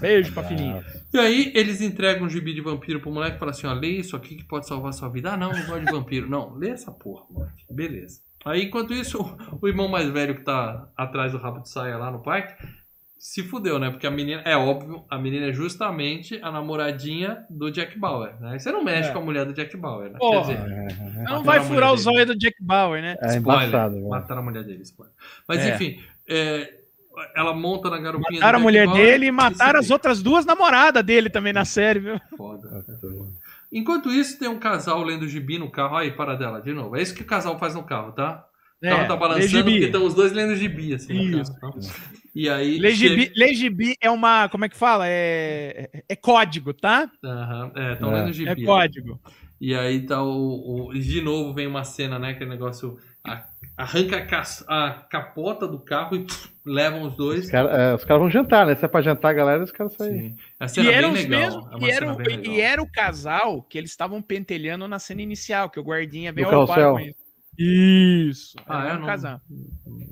[0.00, 0.84] Beijo pra filhinha.
[1.12, 3.88] E aí eles entregam um gibi de vampiro pro moleque e falam assim: ó, lê
[3.88, 5.32] isso aqui que pode salvar sua vida.
[5.32, 6.30] Ah, não, não gosto de vampiro.
[6.30, 7.64] Não, lê essa porra, moleque.
[7.68, 8.20] Beleza.
[8.44, 9.18] Aí, enquanto isso,
[9.60, 12.54] o irmão mais velho que tá atrás do rabo de saia lá no parque
[13.18, 13.88] se fudeu, né?
[13.90, 18.58] Porque a menina, é óbvio, a menina é justamente a namoradinha do Jack Bauer, né?
[18.58, 19.12] Você não mexe É.
[19.14, 20.18] com a mulher do Jack Bauer, né?
[20.18, 20.44] Porra.
[20.54, 22.02] Quer dizer, Não Mataram vai furar o dele.
[22.02, 23.16] zóio do Jack Bauer, né?
[23.22, 24.08] É Spoiler, embaçado.
[24.08, 25.14] Mataram a mulher dele, spoiler.
[25.48, 25.74] Mas É.
[25.74, 26.70] enfim, é,
[27.34, 31.02] ela monta na garupinha Mataram a mulher Bauer dele e mataram as outras duas namoradas
[31.02, 32.20] dele também na série, viu?
[32.36, 32.84] Foda.
[33.74, 35.96] Enquanto isso, tem um casal lendo gibi no carro.
[35.96, 36.96] Aí, para dela, de novo.
[36.96, 38.46] É isso que o casal faz no carro, tá?
[38.82, 41.40] O carro tá balançando porque estão os dois lendo gibi, assim.
[41.40, 41.52] Isso.
[41.60, 41.88] carro, tá?
[42.34, 42.78] E aí.
[42.78, 44.48] Legibi, chega- Legibi é uma.
[44.48, 45.04] Como é que fala?
[45.08, 47.10] É, é código, tá?
[47.24, 48.14] Aham, é, estão É.
[48.20, 48.64] lendo É gibi.
[48.64, 49.20] código.
[49.60, 52.34] E aí tá o, o- De novo vem uma cena, né?
[52.34, 52.96] Que o negócio.
[53.26, 53.42] a-
[53.76, 57.44] arranca a, ca- a capota do carro e pff, levam os dois.
[57.46, 57.70] Os caras
[58.02, 58.74] é, caras vão jantar, né?
[58.74, 60.36] Se é pra jantar, galera, os caras saem.
[60.60, 61.12] A E legal.
[61.12, 61.66] mesmos.
[61.72, 65.68] é E era, o, e era o casal que eles estavam pentelhando na cena inicial,
[65.70, 67.24] que o guardinha veio ao bar com isso.
[67.56, 68.56] Isso.
[68.66, 68.96] Ah, era é?
[68.96, 69.40] um Não, casal.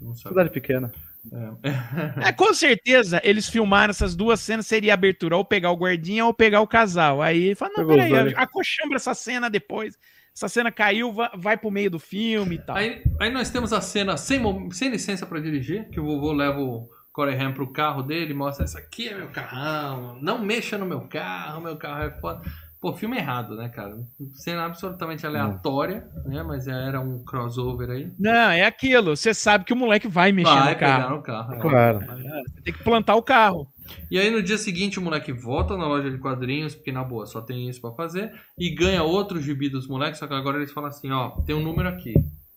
[0.01, 0.15] não.
[0.15, 0.93] Cidade pequena.
[1.33, 2.29] É.
[2.29, 6.27] É, com certeza, eles filmaram essas duas cenas, seria a abertura, ou pegar o guardinha
[6.27, 7.23] ou pegar o casal.
[7.23, 9.97] Aí ele fala, não, Pegou peraí, acochambra essa cena depois.
[10.35, 12.77] Essa cena caiu, va- vai pro meio do filme e tal.
[12.77, 16.59] Aí, aí nós temos a cena sem, sem licença pra dirigir, que o vovô leva
[16.59, 20.87] o Corey Haim pro carro dele, mostra, esse aqui é meu carrão, não mexa no
[20.87, 22.41] meu carro, meu carro é foda.
[22.81, 23.97] Pô, filme errado, né, cara?
[24.35, 26.43] Cena absolutamente aleatória, né?
[26.43, 28.11] Mas era um crossover aí.
[28.19, 29.15] Não, é aquilo.
[29.17, 30.97] Você sabe que o moleque vai mexer Vai no carro.
[31.03, 31.55] pegar no carro.
[31.55, 31.59] é.
[31.61, 31.99] Claro.
[32.01, 33.69] Você tem que plantar o carro.
[34.11, 37.27] E aí no dia seguinte o moleque volta na loja de quadrinhos, porque na boa
[37.27, 40.73] só tem isso pra fazer, e ganha outro gibi dos moleques, só que agora eles
[40.73, 42.15] falam assim, ó, tem um número aqui,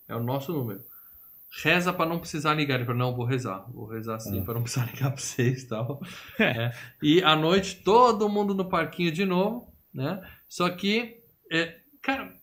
[0.08, 0.80] é o nosso número.
[1.62, 2.74] reza pra não precisar ligar.
[2.74, 3.64] Ele falou, não, vou rezar.
[3.72, 4.44] Vou rezar sim, Ah.
[4.44, 6.02] pra não precisar ligar pra vocês e tal.
[6.38, 6.72] É.
[7.02, 10.20] E à noite, todo mundo no parquinho de novo, né?
[10.48, 11.16] Só que,
[11.50, 12.34] é, cara,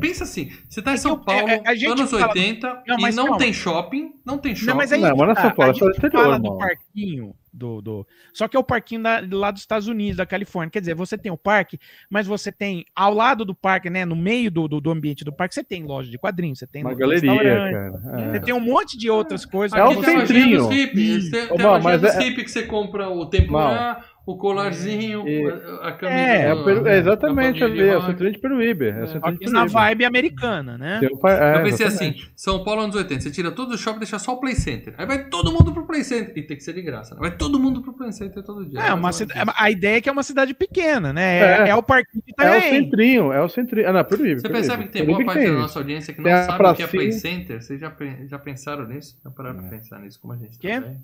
[0.00, 2.82] pensa assim, você tá em É São eu- Paulo, é- a gente anos fala- 80,
[2.86, 3.38] Não, e não calma.
[3.38, 4.68] tem shopping, não tem shopping.
[4.70, 6.22] Não, mas aí Não, mas não é tá, São Paulo, a é só gente exterior,
[6.24, 8.06] fala do parquinho do, do.
[8.32, 10.70] Só que é o parquinho da- lá dos Estados Unidos, da Califórnia.
[10.70, 11.78] Quer dizer, você tem o parque,
[12.10, 14.04] mas você tem ao lado do parque, né?
[14.04, 16.82] No meio do, do, do ambiente do parque, você tem loja de quadrinhos, você tem
[16.82, 17.30] Uma galeria,
[17.70, 17.92] cara.
[18.30, 18.40] Você É.
[18.40, 19.78] tem um monte de outras coisas.
[19.78, 20.58] É o tem centrinho.
[20.62, 24.04] dos hippies, tem, Ô, tem lojinha mas dos é- hippies que você compra o tempurá,
[24.26, 25.46] o colarzinho, E-
[25.82, 26.18] a, a camisa.
[26.18, 28.84] É, É, do- o Peru- é exatamente da ali, família é o centrinho de Peruíbe.
[28.86, 29.04] É É.
[29.22, 30.98] Aqui na vibe americana, né?
[31.00, 32.20] Tem pa- é, Eu pensei exatamente.
[32.22, 34.54] assim, São Paulo anos 80, você tira todo o shopping e deixa só o Play
[34.54, 34.94] Center.
[34.96, 36.32] Aí vai todo mundo pro Play Center.
[36.36, 37.20] E tem que ser de graça, né?
[37.20, 38.80] Vai todo mundo pro Play Center todo dia.
[38.80, 41.38] É, uma cida- a ideia é que é uma cidade pequena, né?
[41.38, 41.68] É, É.
[41.70, 43.88] é o parquinho de É o centrinho, é o centrinho.
[43.88, 44.36] Ah, não, Peruíbe.
[44.40, 44.66] Você Peruíbe.
[44.68, 45.62] percebe que tem Peruíbe boa parte da isso.
[45.62, 46.86] nossa audiência que Tem não a sabe o que é.
[46.86, 47.62] Play Center?
[47.62, 47.92] Vocês já,
[48.26, 49.18] já pensaram nisso?
[49.22, 49.70] Já pararam pra É.
[49.70, 50.72] pensar nisso como a gente Quê?
[50.80, 50.96] também?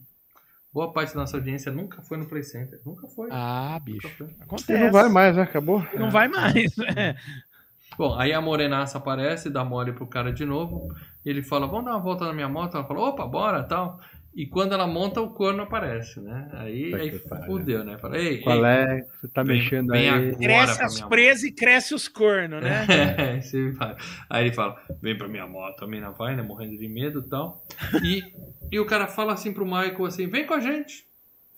[0.72, 2.80] Boa parte da nossa audiência nunca foi no Play Center.
[2.86, 3.28] Nunca foi.
[3.32, 4.09] Ah, bicho.
[4.10, 4.28] foi.
[4.28, 4.84] E Acontece.
[4.84, 5.42] não vai mais, né?
[5.42, 5.84] Acabou.
[5.94, 6.78] Não vai mais.
[6.97, 7.16] É.
[7.98, 10.94] Bom, aí a morenaça aparece, dá mole pro cara de novo.
[11.24, 12.76] Ele fala, vamos dar uma volta na minha moto.
[12.76, 13.98] Ela fala, opa, bora, tal.
[14.32, 16.48] E quando ela monta, o corno aparece, né?
[16.52, 17.98] Aí, aí fudeu, né?
[17.98, 19.07] Fala, ei, Qual ei, é?
[19.20, 20.36] Você tá Vem- mexendo vem aí.
[20.36, 22.86] Cresce as presas e cresce os cornos, né?
[23.19, 23.97] É.
[24.28, 26.43] Aí ele fala, vem pra minha moto, a mina vai, né?
[26.43, 27.65] Morrendo de medo e tal.
[28.73, 31.05] E, o cara fala assim pro Michael assim, vem com a gente.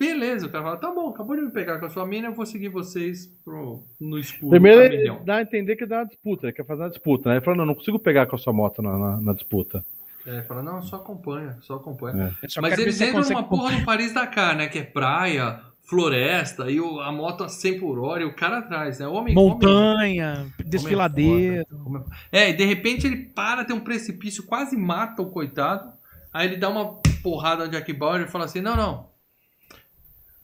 [0.01, 2.33] Beleza, o cara fala, tá bom, acabou de me pegar com a sua mina, eu
[2.35, 4.51] vou seguir vocês pro, no escuro.
[4.51, 7.29] Primeiro ele milhão." dá a entender que dá uma disputa, ele quer fazer uma disputa,
[7.29, 7.37] né?
[7.37, 9.85] Ele falou, não, não consigo pegar com a sua moto na, na- na disputa.
[10.27, 12.37] É, ele fala, não, só acompanha, só acompanha.
[12.43, 14.69] Eu só Mas eles entram numa porra do Paris Dakar, né?
[14.69, 18.59] Que é praia, floresta, e o- a moto a 100 por hora e o cara
[18.59, 19.07] atrás, né?
[19.07, 21.67] Homem, homem- Montanha, desfiladeiro.
[21.85, 25.93] Como É, e de repente ele para, tem um precipício, quase mata o coitado.
[26.33, 29.12] Aí ele dá uma porrada no Jack Bauer e fala assim: não, não.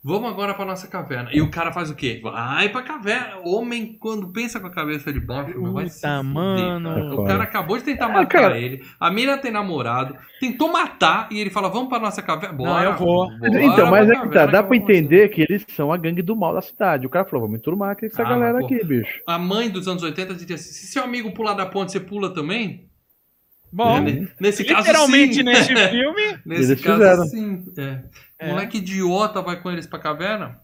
[0.03, 1.29] Vamos agora pra nossa caverna.
[1.33, 2.21] E o cara faz o quê?
[2.23, 3.39] Vai pra caverna.
[3.45, 6.89] Homem, quando pensa com a cabeça de baixo, meu, vai se Puta, fuder, mano.
[6.95, 7.15] cara.
[7.21, 8.59] O cara acabou de tentar Ah, matar cara.
[8.59, 8.83] ele.
[9.01, 10.15] A mina tem namorado.
[10.41, 12.57] Tentou matar e ele fala: vamos pra nossa caverna.
[12.57, 13.29] Bora, eu vou.
[13.39, 15.97] bora então, mas é que tá, dá pra com você." entender que eles são a
[15.97, 17.05] gangue do mal da cidade.
[17.07, 18.67] O cara falou, vamos enturmar aqui essa Ah, galera pô.
[18.67, 19.21] aqui, bicho.
[19.27, 22.33] A mãe dos anos 80 dizia assim: se seu amigo pular da ponte, você pula
[22.33, 22.87] também?
[23.71, 25.43] Bom, É, Nesse caso, literalmente sim.
[25.43, 26.39] nesse filme.
[26.47, 27.25] Nesse Eles caso, fizeram.
[27.27, 27.65] sim.
[27.77, 28.03] É.
[28.39, 28.51] É.
[28.51, 30.61] Moleque idiota vai com eles pra caverna.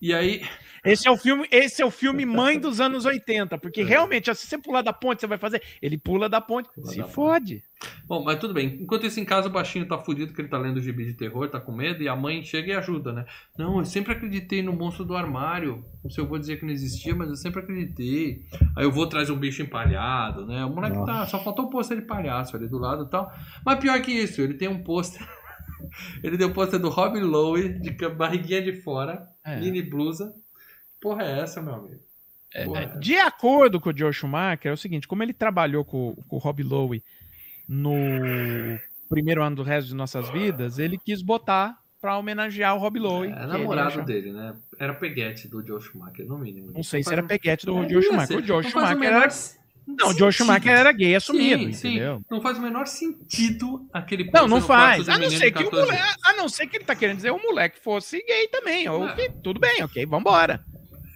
[0.00, 0.42] E aí.
[0.84, 3.84] Esse é o filme, esse é o filme mãe dos anos 80, porque É.
[3.84, 5.60] realmente, se você pular da ponte, você vai fazer.
[5.82, 7.14] Ele pula da ponte, Pula se da ponte.
[7.14, 7.64] fode.
[8.06, 8.78] Bom, mas tudo bem.
[8.80, 11.48] Enquanto isso, em casa, o baixinho tá fudido que ele tá lendo gibi de terror,
[11.48, 13.26] tá com medo, e a mãe chega e ajuda, né?
[13.58, 15.84] Não, eu sempre acreditei no monstro do armário.
[16.04, 18.42] O seu avô dizia que não existia, mas eu sempre acreditei.
[18.76, 20.64] Aí eu vou traz um bicho empalhado, né?
[20.64, 21.04] O moleque tá.
[21.20, 21.30] Nossa.
[21.32, 23.30] Só faltou o pôster de palhaço ali do lado e tal.
[23.64, 25.26] Mas pior que isso, ele tem um pôster.
[26.22, 29.58] Ele deu pôster do Robin Lowe, de barriguinha de fora, É.
[29.60, 30.32] mini blusa.
[31.00, 32.00] Porra, é essa, meu amigo?
[32.64, 32.98] Porra, é essa?
[33.00, 36.38] De acordo com o Joe Schumacher, é o seguinte: como ele trabalhou com, com o
[36.38, 37.02] Rob Lowe
[37.68, 37.92] no
[39.08, 43.28] primeiro ano do resto de nossas vidas, ele quis botar pra homenagear o Rob Lowe.
[43.28, 44.54] É, namorado dele, né?
[44.78, 46.72] Era peguete do Joe Schumacher, no mínimo.
[46.72, 48.38] Não sei se era um- peguete do É, Joe Schumacher.
[48.38, 49.28] O Joe Não faz o Schumacher era.
[49.86, 51.88] Não, o Joe Schumacher era gay assumido, Sim, sim.
[51.90, 52.20] entendeu?
[52.30, 55.08] Não faz o menor sentido aquele Não, não faz.
[55.08, 57.30] A não, ser que o 14 moleque, a não ser que ele tá querendo dizer
[57.30, 58.88] o moleque fosse gay também.
[58.88, 59.14] Ou É.
[59.14, 60.60] que tudo bem, ok, vambora.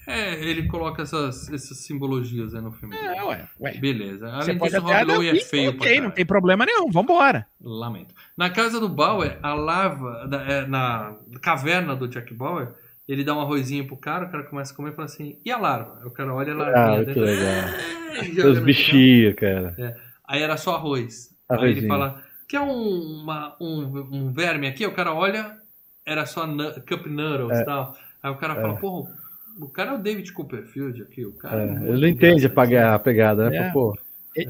[0.06, 2.96] É, ele coloca essas, essas simbologias né, no filme.
[2.96, 3.74] É, ué, ué.
[3.78, 4.28] Beleza.
[4.28, 7.46] Você Além pode disso, Rob Lowe é feio Ok, não tem problema nenhum, vambora.
[7.60, 8.12] Lamento.
[8.36, 12.72] Na casa do Bauer, a larva, da- é, na caverna do Jack Bauer,
[13.12, 15.50] ele dá um arrozinho pro cara, o cara começa a comer e fala assim, e
[15.50, 15.98] a larva?
[16.00, 17.22] Aí O cara olha a larvinha Ah, que dentro.
[17.22, 18.44] legal.
[18.44, 19.96] "É", Os bichinhos, cara.
[20.26, 21.34] Aí era só arroz.
[21.48, 21.88] Aí ele Arrozinho.
[21.88, 24.86] fala, quer um, uma- um, um verme aqui?
[24.86, 25.56] O cara olha,
[26.06, 26.46] era só
[26.88, 27.64] Cup Noodles e É.
[27.64, 27.96] tal.
[28.22, 29.10] Aí o cara fala, porra,
[29.58, 31.62] o cara é o David Copperfield aqui, o cara...
[31.62, 32.54] É, muito ele não entende a, engraçado.
[32.54, 33.56] paga- a pegada, né?
[33.56, 33.70] É.
[33.72, 33.98] Pô,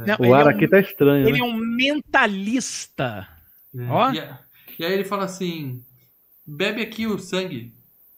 [0.07, 1.47] não, o ar é um- aqui tá estranho, ele né?
[1.47, 3.27] é um mentalista.
[3.77, 3.87] É.
[3.89, 4.13] Ó.
[4.13, 4.19] E,
[4.79, 5.83] e aí ele fala assim,
[6.47, 7.73] bebe aqui o sangue.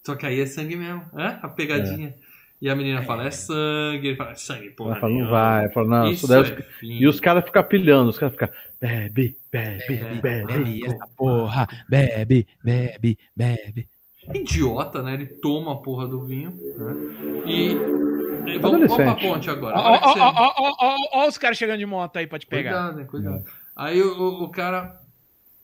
[0.04, 1.38] Só que aí é sangue mesmo, né?
[1.42, 2.14] A pegadinha.
[2.60, 4.08] E a menina fala, é sangue.
[4.08, 4.92] Ele fala, é sangue, porra.
[4.92, 5.68] Ela fala, não vai.
[5.70, 6.64] Fala, não, isso daí é.
[6.82, 8.48] E os caras ficam pilhando, os caras ficam,
[8.80, 10.46] bebe, bebe, É, bebe.
[10.46, 13.88] Bebe essa porra, bebe, bebe, bebe.
[14.32, 15.14] Idiota, né?
[15.14, 16.52] Ele toma a porra do vinho.
[16.76, 17.42] Né?
[17.46, 17.74] E.
[18.60, 19.76] Vamos, vamos pra ponte agora.
[19.76, 21.86] Ó, A hora que ó, você- ó, ó, ó, ó, ó os caras chegando de
[21.86, 22.70] moto aí pra te pegar.
[22.72, 23.44] Cuidado, hein, cuidado.
[23.74, 25.00] Aí o- o cara.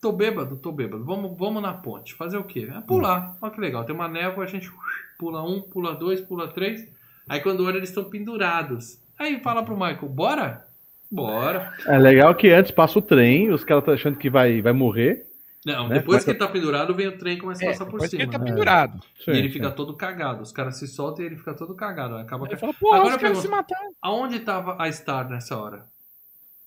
[0.00, 1.04] Tô bêbado, tô bêbado.
[1.04, 2.14] Vamos, vamos na ponte.
[2.14, 2.68] Fazer o quê?
[2.72, 3.36] É pular.
[3.40, 3.84] Olha que legal.
[3.84, 4.70] Tem uma névoa, a gente
[5.18, 6.86] pula um, pula dois, pula três.
[7.28, 8.98] Aí quando olha, eles estão pendurados.
[9.18, 10.64] Aí fala pro Michael, bora?
[11.10, 11.72] Bora.
[11.86, 15.26] É legal que antes passa o trem, os caras estão achando que vai, vai morrer.
[15.66, 15.96] Não, Né?
[15.96, 18.00] depois Mas que ele tá pendurado, vem o trem e começa a É, passar por
[18.00, 18.22] depois que cima.
[18.22, 18.44] ele tá né?
[18.44, 19.02] pendurado.
[19.24, 19.54] Sim, E ele sim.
[19.54, 20.42] fica todo cagado.
[20.42, 22.16] Os caras se soltam e ele fica todo cagado.
[22.16, 22.56] Acaba Ele ca...
[22.56, 23.92] fala, pô, Agora os caras se mataram.
[24.00, 25.84] Aonde tava a Star nessa hora?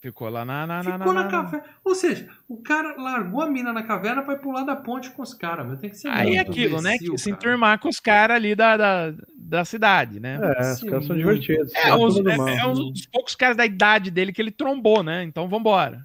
[0.01, 0.65] Ficou lá na.
[0.65, 1.63] na, na, Ficou na, na- caverna.
[1.85, 5.21] Ou seja, o cara largou a mina na caverna pra ir pular da ponte com
[5.21, 5.67] os caras.
[5.67, 6.97] Mas tem que ser Aí é muito aquilo, né?
[6.97, 10.39] Que se enturmar com os caras ali da, da, da cidade, né?
[10.41, 11.71] É, os caras são divertidos.
[11.75, 12.47] É, os- é- mal.
[12.49, 15.23] é um dos poucos caras da idade dele que ele trombou, né?
[15.23, 16.03] Então vambora.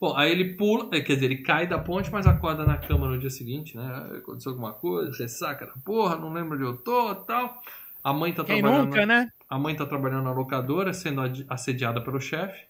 [0.00, 3.08] Bom, aí ele pula, eh, quer dizer, ele cai da ponte, mas acorda na cama
[3.08, 4.10] no dia seguinte, né?
[4.18, 7.60] Aconteceu alguma coisa, ressaca da porra, não lembro onde eu tô tal.
[8.04, 8.86] A mãe tá Quem trabalhando.
[8.86, 9.28] nunca, né?
[9.48, 12.64] A mãe tá trabalhando na locadora, sendo assediada pelo chefe.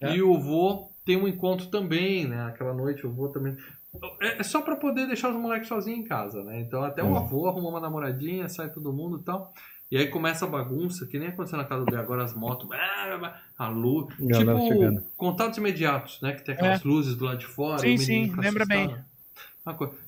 [0.00, 0.14] É.
[0.14, 2.46] E o vô tem um encontro também, né?
[2.46, 3.56] Aquela noite o vô também.
[4.20, 6.60] É é só pra poder deixar os moleques sozinhos em casa, né?
[6.60, 7.16] Então até o Hum.
[7.16, 9.52] avô arruma uma namoradinha, sai todo mundo e tal.
[9.90, 12.68] E aí começa a bagunça, que nem aconteceu na casa do agora as motos,
[13.56, 14.08] a luz.
[14.18, 15.00] Galera chegando.
[15.00, 16.32] Tipo, contatos imediatos, né?
[16.32, 17.78] Que tem aquelas luzes do lado de fora.
[17.78, 18.96] Sim, o sim, fica lembra bem.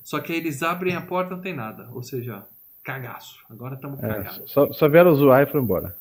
[0.03, 1.87] Só que aí eles abrem a porta não tem nada.
[1.93, 2.43] Ou seja,
[2.83, 3.37] cagaço.
[3.49, 4.51] Agora estamos É, cagados.
[4.51, 5.95] só, só vieram zoar e foram embora.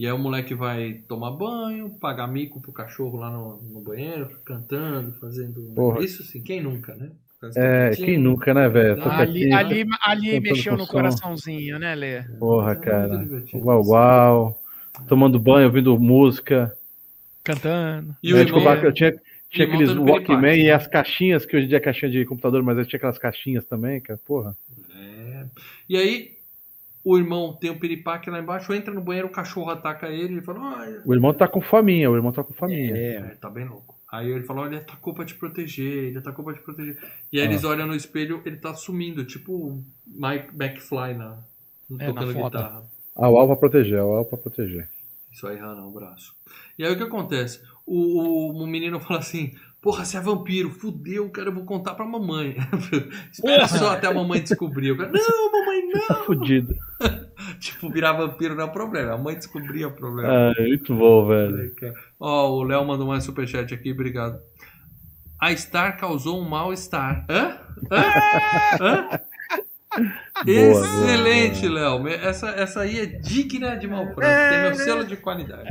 [0.00, 4.30] E aí o moleque vai tomar banho, pagar mico pro cachorro lá no, no banheiro,
[4.46, 5.60] cantando, fazendo.
[5.76, 6.02] Porra.
[6.02, 7.10] Isso sim, quem nunca, né?
[7.54, 9.02] É, quem nunca, né, velho?
[9.12, 12.22] Ali, ali, ali mexeu no coraçãozinho, né, Lê?
[12.38, 13.28] Porra, É cara.
[13.52, 14.62] Uau, uau.
[15.06, 16.74] Tomando banho, ouvindo música.
[17.44, 18.16] Cantando.
[18.22, 19.14] E o Né, tipo, irmão, eu tinha,
[19.50, 22.78] tinha aqueles Walkman e as caixinhas, que hoje em dia é caixinha de computador, mas
[22.78, 24.18] eu tinha aquelas caixinhas também, cara.
[24.26, 24.56] Porra.
[24.96, 25.44] É.
[25.90, 26.39] E aí,
[27.04, 30.42] o irmão tem um piripaque lá embaixo, entra no banheiro, o cachorro ataca ele, ele
[30.42, 32.96] fala, "Ai, O irmão tá com faminha, o irmão tá com faminha.
[32.96, 33.98] É, tá bem louco.
[34.12, 36.98] Aí ele falou, ele atacou pra te proteger, ele atacou pra te proteger.
[37.32, 37.50] E aí Ah.
[37.50, 41.38] eles olham no espelho, ele tá sumindo, tipo o Mike McFly na,
[41.98, 42.84] É, tocando na guitarra.
[43.16, 44.88] Ah, o alvo pra proteger, o alvo pra proteger.
[45.32, 46.34] Isso aí, Rana, o braço.
[46.78, 47.62] E aí o que acontece?
[47.86, 51.94] O, o, o menino fala assim, porra, você é vampiro, fudeu, cara, eu vou contar
[51.94, 52.56] pra mamãe.
[53.32, 54.96] Espera só até a mamãe descobrir.
[54.96, 56.06] Cara, não, mamãe, não.
[56.06, 56.74] Tá fudido.
[57.58, 60.50] tipo, virar vampiro não é problema, a mãe descobria o problema.
[60.50, 61.74] Ah, muito bom, velho.
[62.18, 64.38] Ó, o Léo mandou mais superchat aqui, obrigado.
[65.40, 67.24] A Star causou um mal-estar.
[67.30, 67.56] Hã?
[67.90, 68.04] Hã?
[68.80, 69.20] Hã?
[70.46, 72.06] Excelente, Léo.
[72.08, 75.68] Essa, essa aí é digna de mal Tem meu selo de qualidade.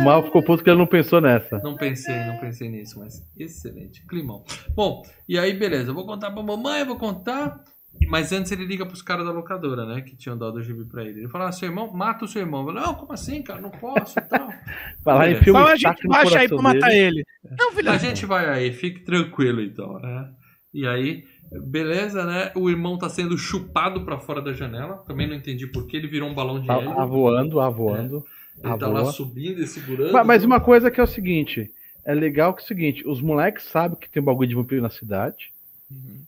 [0.00, 1.58] O mal ficou puto que ele não pensou nessa.
[1.58, 4.06] Não pensei, não pensei nisso, mas excelente.
[4.06, 4.44] Climão.
[4.74, 5.90] Bom, e aí, beleza.
[5.90, 7.62] Eu vou contar pra mamãe, eu vou contar.
[8.08, 10.02] Mas antes ele liga pros caras da locadora, né?
[10.02, 11.20] Que tinham dado o gibi pra ele.
[11.20, 12.60] Ele fala: ah, seu irmão, mata o seu irmão.
[12.60, 13.60] Eu falo, não, como assim, cara?
[13.60, 14.48] Não posso e tal.
[15.02, 17.24] Vai lá filme Fala, a gente baixa aí pra matar dele.
[17.42, 17.56] ele.
[17.58, 20.30] Não, filha A gente vai aí, fique tranquilo então, né?
[20.74, 22.50] E aí, beleza, né?
[22.54, 24.96] O irmão tá sendo chupado pra fora da janela.
[25.06, 26.90] Também não entendi por que ele virou um balão de Tá hélio.
[26.98, 28.26] avoando, avoando.
[28.62, 30.12] Ele tá lá subindo e segurando.
[30.12, 31.70] Mas, mas uma coisa que é o seguinte:
[32.04, 34.80] é legal que é o seguinte, os moleques sabem que tem um bagulho de vampiro
[34.82, 35.52] na cidade,
[35.90, 36.20] Uhum.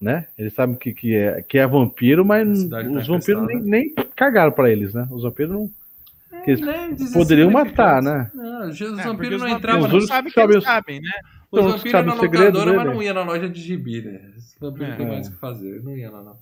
[0.00, 0.26] né?
[0.38, 4.52] Eles sabem que, que, é, que é vampiro, mas tá os vampiros nem, nem cagaram
[4.52, 5.06] pra eles, né?
[5.10, 5.70] Os vampiros não.
[6.44, 8.34] que eles Né, poderiam matar, desinsignificantes.
[8.34, 8.42] né?
[8.42, 9.86] Não, os É, vampiros os não entravam.
[9.86, 11.10] Os não sabem que eles sabem- né?
[11.50, 14.20] Os Então, vampiros na o segredo locadora, mas não ia na loja de gibi, né?
[14.62, 14.96] Os vampiros É.
[14.96, 16.38] tem mais o que fazer, não ia lá não.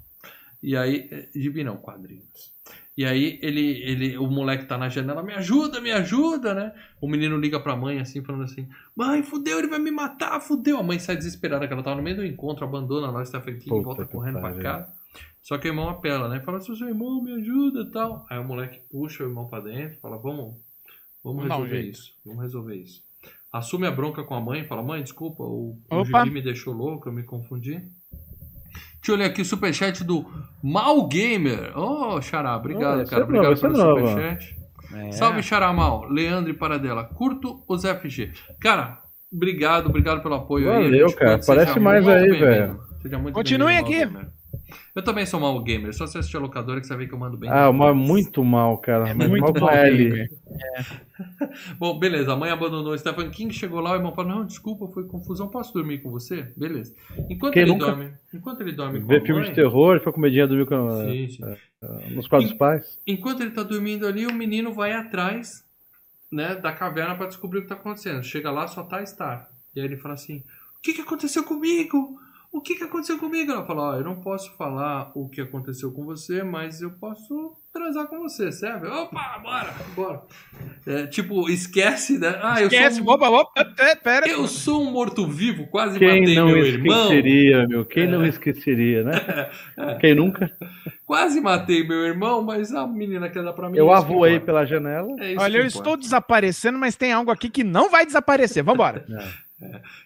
[0.63, 2.53] E aí, eh, gibi não, quadrinhos.
[2.97, 6.75] E aí ele, ele, o moleque tá na janela, me ajuda, me ajuda, né?
[7.01, 10.79] O menino liga pra mãe assim, falando assim, mãe, fudeu, ele vai me matar, fudeu.
[10.79, 13.55] A mãe sai desesperada, que ela tava no meio do encontro, abandona a loja Stephen
[13.55, 14.93] King e Puta volta correndo pra casa.
[15.43, 16.41] Só que o irmão apela, né?
[16.41, 18.27] Fala, seu irmão, me ajuda e tal.
[18.29, 20.57] Aí o moleque puxa o irmão pra dentro, fala, vamos,
[21.25, 23.03] vamos resolver isso, vamos resolver isso.
[23.51, 26.05] Assume a bronca com a mãe, fala, mãe, desculpa, o, o.
[26.05, 27.83] Gibi me deixou louco, eu me confundi.
[29.01, 30.27] Deixa eu olhar aqui o superchat do
[30.63, 31.73] Mal Gamer.
[31.77, 33.23] Oh, Xará, obrigado, Oh, esse cara.
[33.23, 34.09] é Obrigado novo, esse pelo é novo.
[34.09, 34.57] superchat.
[34.93, 35.13] É.
[35.13, 36.09] Salve, Xará Mal.
[36.11, 37.05] Leandro e Paradela.
[37.05, 38.33] Curto os FG.
[38.61, 38.99] Cara,
[39.33, 40.85] obrigado, obrigado pelo apoio aí.
[40.85, 41.41] Valeu, A gente cara.
[41.47, 42.81] Parece mais aí, velho.
[43.01, 44.07] Seja muito Continue aqui.
[44.95, 47.19] Eu também sou mal gamer, só você assistir a locadora que você vê que eu
[47.19, 47.49] mando bem.
[47.51, 49.09] Ah, o mal é muito mal, cara.
[49.09, 50.05] É mas muito mal com mal, L.
[50.05, 50.31] gamer.
[51.79, 54.89] Bom, beleza, a mãe abandonou o Stephen King, chegou lá, o irmão falou, não, desculpa,
[54.89, 56.53] foi confusão, posso dormir com você?
[56.57, 56.95] Beleza.
[57.29, 57.87] Enquanto Quem ele nunca?
[57.87, 60.91] dorme, enquanto ele dorme com Ver a filme mãe, de terror, foi comedinha dormir com,
[61.03, 62.15] Sim, sim.
[62.15, 62.99] nos quadros dos pais.
[63.07, 65.65] Enquanto ele tá dormindo ali, o menino vai atrás,
[66.31, 68.23] né, da caverna pra descobrir o que tá acontecendo.
[68.23, 69.51] Chega lá, só tá a Star.
[69.75, 70.39] E aí ele fala assim:
[70.77, 72.19] "O que que aconteceu comigo?
[72.53, 75.93] O que que aconteceu comigo?" Ela fala: "Ó, eu não posso falar o que aconteceu
[75.93, 78.89] com você, mas eu posso transar com você, serve?
[78.89, 80.23] Opa, bora, bora."
[80.87, 82.39] É, tipo, esquece, né?
[82.43, 84.27] Ah, eu Esquece, sou um, opa, opa, é, pera.
[84.29, 87.03] eu sou um morto-vivo, quase Quem matei não meu irmão.
[87.05, 87.85] esqueceria, meu?
[87.85, 88.07] Quem É.
[88.09, 89.13] não esqueceria, né?
[90.01, 90.51] Quem nunca?
[91.07, 93.77] Quase matei meu irmão, mas a menina quer dar pra mim.
[93.79, 95.09] Eu que avoei pela janela.
[95.21, 95.67] É Olha, que eu importa.
[95.67, 98.63] estou desaparecendo, mas tem algo aqui que não vai desaparecer.
[98.65, 99.05] Vambora.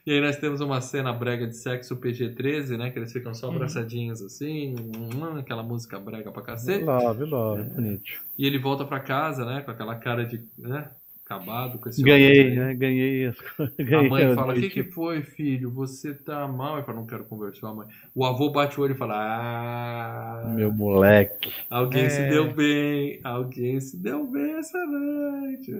[0.06, 2.90] E aí nós temos uma cena brega de sexo PG-13, né?
[2.90, 3.34] Que eles ficam Uhum.
[3.34, 6.84] só abraçadinhos assim, hum, aquela música brega pra cacete.
[6.84, 8.12] Love, love, bonito.
[8.36, 9.60] E ele volta pra casa, né?
[9.62, 10.88] Com aquela cara de, né?
[11.24, 12.74] Acabado com esse Ganhei, né?
[12.74, 13.74] Ganhei as coisas.
[13.80, 15.70] A Ganhei mãe a fala, o que, que foi, filho?
[15.70, 16.76] Você tá mal?
[16.76, 17.88] Ele fala, não quero conversar, mãe.
[18.14, 21.50] O avô bate o olho e fala, ah, Meu moleque.
[21.70, 22.10] alguém É.
[22.10, 25.72] se deu bem, alguém se deu bem essa noite.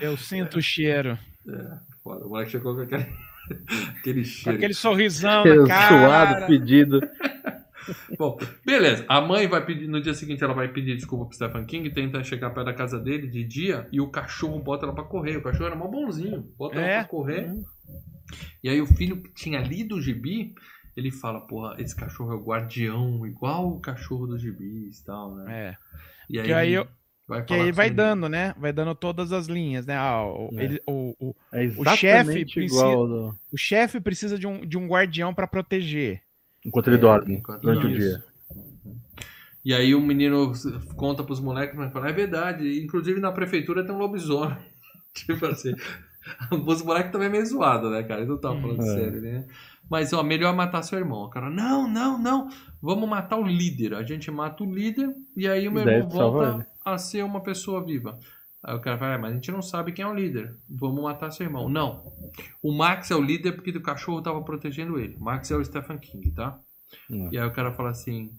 [0.00, 1.18] Eu sinto o cheiro.
[2.04, 3.06] Foda, o moleque chegou com aquele,
[3.98, 4.58] aquele Com cheiro.
[4.58, 5.88] aquele sorrisão na cara.
[5.88, 7.00] suado, pedido.
[8.18, 9.04] Bom, beleza.
[9.08, 12.22] A mãe vai pedir, no dia seguinte ela vai pedir desculpa pro Stephen King, tenta
[12.24, 15.36] chegar perto da casa dele de dia e o cachorro bota ela pra correr.
[15.36, 16.82] O cachorro era mó bonzinho, bota É.
[16.94, 17.50] ela pra correr.
[18.62, 20.54] E aí o filho que tinha lido o gibi,
[20.96, 25.34] ele fala, porra, esse cachorro é o guardião, igual o cachorro dos gibis e tal,
[25.36, 25.44] né?
[25.52, 25.76] É.
[26.30, 26.86] E Que aí eu-
[27.26, 28.54] vai Que aí vai esse dando, né?
[28.58, 29.96] Vai dando todas as linhas, né?
[29.96, 30.64] Ah, o, É.
[30.64, 33.34] ele- o, o, É chefe exatamente precisa- do...
[33.52, 36.20] o chefe precisa de um, de um guardião pra proteger.
[36.64, 38.22] enquanto ele dorme enquanto durante o dia.
[39.64, 40.52] E aí o menino
[40.96, 44.56] conta pros moleques, mas fala, é verdade, inclusive na prefeitura tem um lobisomem.
[45.14, 45.72] tipo assim,
[46.66, 48.20] os moleques também é meio zoado, né, cara?
[48.20, 48.94] Eles não estavam falando É.
[48.94, 49.44] sério, né?
[49.90, 51.24] Mas, ó, melhor matar seu irmão.
[51.24, 52.48] O cara, não, não, não,
[52.80, 53.94] vamos matar o líder.
[53.94, 57.84] A gente mata o líder e aí o meu irmão volta a ser uma pessoa
[57.84, 58.18] viva.
[58.62, 60.56] Aí o cara fala, "É, mas a gente não sabe quem é o líder.
[60.68, 61.68] Vamos matar seu irmão.
[61.68, 62.12] Não.
[62.62, 65.16] O Max é o líder porque o cachorro tava protegendo ele.
[65.16, 66.58] O Max é o Stephen King, tá?
[67.10, 67.28] Hum.
[67.30, 68.32] E aí o cara fala assim,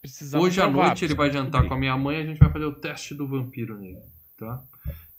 [0.00, 1.68] Precisamos Hoje à noite ele vai jantar descobrir.
[1.68, 4.00] com a minha mãe e a gente vai fazer o teste do vampiro nele,
[4.36, 4.60] tá?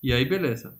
[0.03, 0.77] E aí, beleza.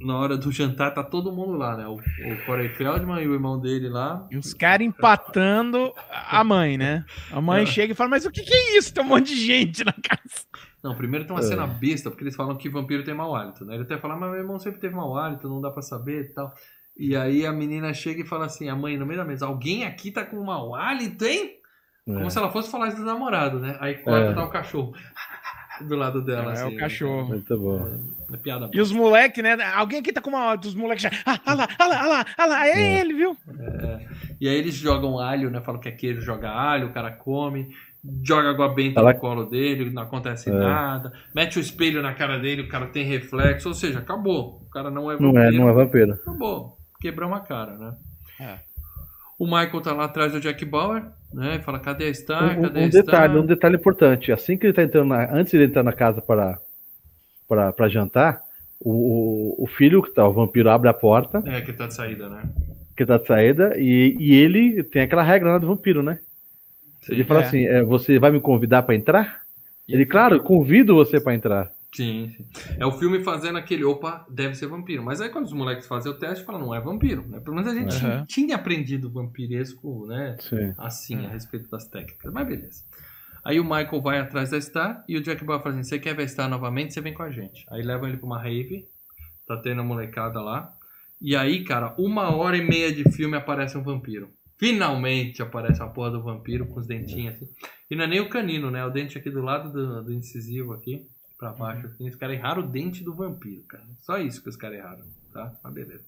[0.00, 1.88] Na hora do jantar tá todo mundo lá, né?
[1.88, 4.24] O, o Corey Feldman e o irmão dele lá.
[4.30, 7.04] E os caras empatando a mãe, né?
[7.32, 7.66] A mãe É.
[7.66, 8.94] chega e fala, mas o que, que é isso?
[8.94, 10.46] Tem um monte de gente na casa.
[10.82, 11.44] Não, primeiro tem uma É.
[11.44, 13.74] cena besta, porque eles falam que vampiro tem mau hálito, né?
[13.74, 16.32] Ele até fala, mas meu irmão sempre teve mau hálito, não dá pra saber e
[16.34, 16.52] tal.
[16.96, 19.84] E aí a menina chega e fala assim, a mãe no meio da mesa, alguém
[19.84, 21.54] aqui tá com mau hálito, hein?
[22.04, 22.30] Como É.
[22.30, 23.76] se ela fosse falar isso do namorado, né?
[23.80, 24.32] Aí corta É.
[24.34, 24.92] tá o cachorro
[25.86, 26.74] do lado dela, É, assim.
[26.76, 27.28] o cachorro.
[27.28, 28.00] Muito bom.
[28.32, 29.56] É piada E os moleques, né?
[29.74, 30.54] Alguém aqui tá com uma.
[30.58, 31.10] Os moleques já.
[31.26, 33.00] Ah, olha lá, olha lá, olha lá, olha lá, é, É.
[33.00, 33.36] ele, viu?
[34.40, 35.60] E aí eles jogam alho, né?
[35.60, 37.74] Falam que é queijo, joga alho, o cara come,
[38.22, 40.52] joga água benta Ela- no colo dele, não acontece É.
[40.52, 44.62] nada, mete o espelho na cara dele, o cara tem reflexo, ou seja, acabou.
[44.66, 46.12] O cara não é Não vampiro, é, não é vampiro.
[46.12, 46.76] acabou.
[47.00, 47.92] Quebramos a cara, né?
[48.40, 48.58] É.
[49.38, 51.56] O Michael tá lá atrás do Jack Bauer, né?
[51.56, 52.58] E fala, cadê a Star?
[52.58, 53.04] Um, Cadê um a Star?
[53.04, 54.32] detalhe, um detalhe importante.
[54.32, 56.58] Assim que ele tá entrando na, antes de ele entrar na casa para
[57.48, 58.40] para para jantar,
[58.80, 58.90] o,
[59.58, 62.28] o, o filho que tá o vampiro abre a porta, É, que tá de saída,
[62.28, 62.42] né?
[62.96, 66.18] que tá de saída, e, e ele tem aquela regra lá do vampiro, né?
[67.08, 67.44] Ele fala É.
[67.44, 69.42] assim: é, "Você vai me convidar para entrar?"
[69.88, 71.70] Ele, claro, convido você para entrar.
[71.94, 72.44] Sim, sim.
[72.78, 75.02] É o filme fazendo aquele, opa, deve ser vampiro.
[75.02, 77.26] Mas aí quando os moleques fazem o teste, falam, não é vampiro.
[77.26, 77.40] Né?
[77.40, 78.26] Pelo menos a gente Uhum.
[78.26, 80.36] tinha aprendido vampiresco, né?
[80.40, 80.74] Sim.
[80.76, 82.30] assim a respeito das técnicas.
[82.30, 82.82] Mas beleza.
[83.42, 86.14] Aí o Michael vai atrás da Star e o Jack Bauer fala assim: você quer
[86.14, 86.92] ver a Star novamente?
[86.92, 87.64] Você vem com a gente.
[87.70, 88.84] Aí levam ele pra uma rave,
[89.46, 90.70] tá tendo a molecada lá.
[91.20, 94.28] E aí, cara, uma hora e meia de filme aparece um vampiro.
[94.58, 97.48] Finalmente aparece a porra do vampiro com os dentinhos assim.
[97.90, 98.80] E não é nem o canino, né?
[98.80, 101.06] É o dente aqui do lado do, do incisivo aqui,
[101.38, 101.86] pra baixo.
[101.86, 102.08] Assim.
[102.08, 103.84] Os caras erraram o dente do vampiro, cara.
[104.00, 105.52] Só isso que os caras erraram, tá?
[105.62, 106.02] Mas beleza.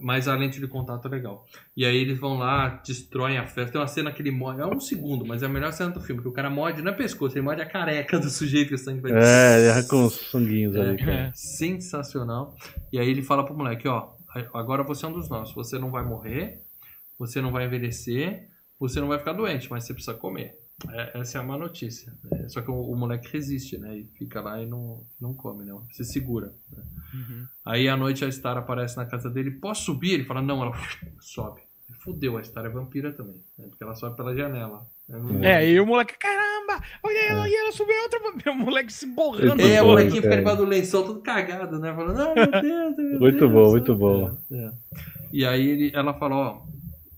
[0.00, 1.46] Mas a lente de contato é legal.
[1.74, 3.72] E aí eles vão lá, destroem a festa.
[3.72, 4.60] Tem uma cena que ele morde.
[4.60, 6.20] É um segundo, mas é a melhor cena do filme.
[6.20, 8.78] Que o cara morde não é pescoço, ele morde a careca do sujeito que o
[8.78, 9.12] sangue vai.
[9.12, 10.98] É, ele arranca uns sanguinhos É, ali.
[10.98, 11.12] cara.
[11.12, 11.32] É.
[11.34, 12.54] sensacional.
[12.92, 14.08] E aí ele fala pro moleque, ó,
[14.52, 15.54] agora você é um dos nossos.
[15.54, 16.60] Você não vai morrer,
[17.18, 18.48] você não vai envelhecer,
[18.78, 20.58] você não vai ficar doente, mas você precisa comer.
[20.92, 22.12] É, essa é a má notícia.
[22.32, 23.96] É, só que o, o moleque resiste, né?
[23.96, 25.72] E fica lá e não, não come, né?
[25.92, 26.52] Se segura.
[26.70, 26.82] né?
[27.14, 27.46] Uhum.
[27.64, 30.12] Aí à noite a Star aparece na casa dele, posso subir?
[30.12, 30.72] Ele fala, não, ela
[31.18, 31.62] sobe.
[32.00, 33.66] Fudeu, a Star é vampira também, né?
[33.68, 34.86] porque ela sobe pela janela.
[35.42, 38.20] É, e o moleque, caramba, olha ela, e ela subiu outra.
[38.52, 39.62] O moleque se borrando.
[39.62, 41.94] É, o molequinho fica debaixo do lençol todo cagado, né?
[41.94, 43.52] Falando, ai meu Deus, meu Muito Deus.
[43.52, 44.36] bom, muito bom.
[44.50, 44.72] É, é.
[45.32, 46.65] E aí ele, ela fala, ó,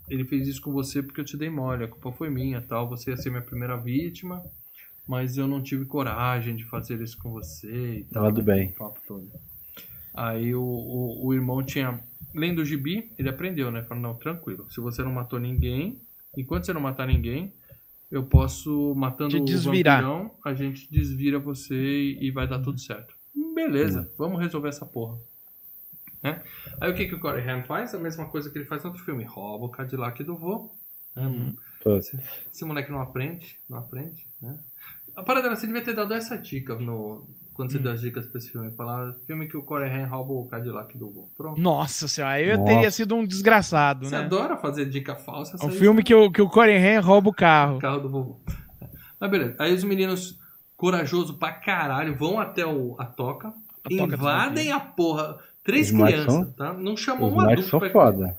[0.09, 2.89] ele fez isso com você porque eu te dei mole, a culpa foi minha, tal,
[2.89, 4.43] você ia ser minha primeira vítima,
[5.07, 8.25] mas eu não tive coragem de fazer isso com você e tal.
[8.25, 8.73] Tá do bem.
[8.73, 9.29] papo todo.
[10.15, 12.01] Aí o, o, o irmão tinha,
[12.35, 13.83] lendo o gibi, ele aprendeu, né?
[13.83, 16.01] Falando, não, tranquilo, se você não matou ninguém,
[16.37, 17.53] enquanto você não matar ninguém,
[18.11, 20.03] eu posso, matando Te o desvirar.
[20.03, 23.15] vampirão, a gente desvira você e, e vai dar tudo certo.
[23.55, 25.19] Beleza, vamos resolver essa porra.
[26.23, 26.43] Né?
[26.81, 27.95] Aí o que, que o Corey Haim faz?
[27.95, 29.25] A mesma coisa que ele faz no outro filme.
[29.25, 30.71] Rouba o Cadillac do vô.
[31.15, 31.53] né?
[31.83, 32.19] Pô, Esse,
[32.53, 34.59] esse moleque não aprende, não aprende, né?
[35.15, 38.39] A parada você devia ter dado essa dica no, quando você deu as dicas pra
[38.39, 38.71] esse filme.
[38.73, 41.31] Falar, filme que o Corey Haim rouba o Cadillac do voo.
[41.37, 41.61] Pronto.
[41.61, 42.73] Nossa senhora, aí eu Nossa.
[42.73, 44.25] teria sido um desgraçado, Você né?
[44.25, 45.57] adora fazer dica falsa.
[45.61, 47.77] É um filme que o, que o Corey Haim rouba o carro.
[47.77, 48.41] o carro do vovô.
[49.21, 49.57] Mas beleza.
[49.59, 50.39] Aí os meninos,
[50.77, 53.49] corajosos pra caralho, vão até o, a toca,
[53.85, 55.37] A toca invadem a porra.
[55.69, 56.73] Três Os crianças, são- tá?
[56.73, 58.39] Não chamou Os um adulto são pra foda.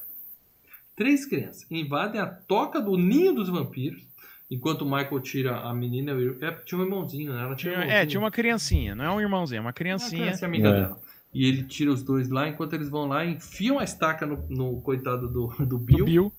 [0.96, 4.02] Três crianças invadem a toca do ninho dos vampiros,
[4.50, 6.12] enquanto o Michael tira a menina.
[6.14, 7.44] e É, tinha um irmãozinho, né?
[7.44, 8.08] Ela tinha, um é, irmãozinho.
[8.08, 10.24] tinha uma criancinha, não é um irmãozinho, é uma Uma criancinha.
[10.24, 10.74] criança amiga É.
[10.74, 11.00] dela.
[11.32, 14.82] E ele tira os dois lá, enquanto eles vão lá, enfiam a estaca no, no
[14.82, 15.98] coitado do, do Bill.
[16.00, 16.34] do Bill.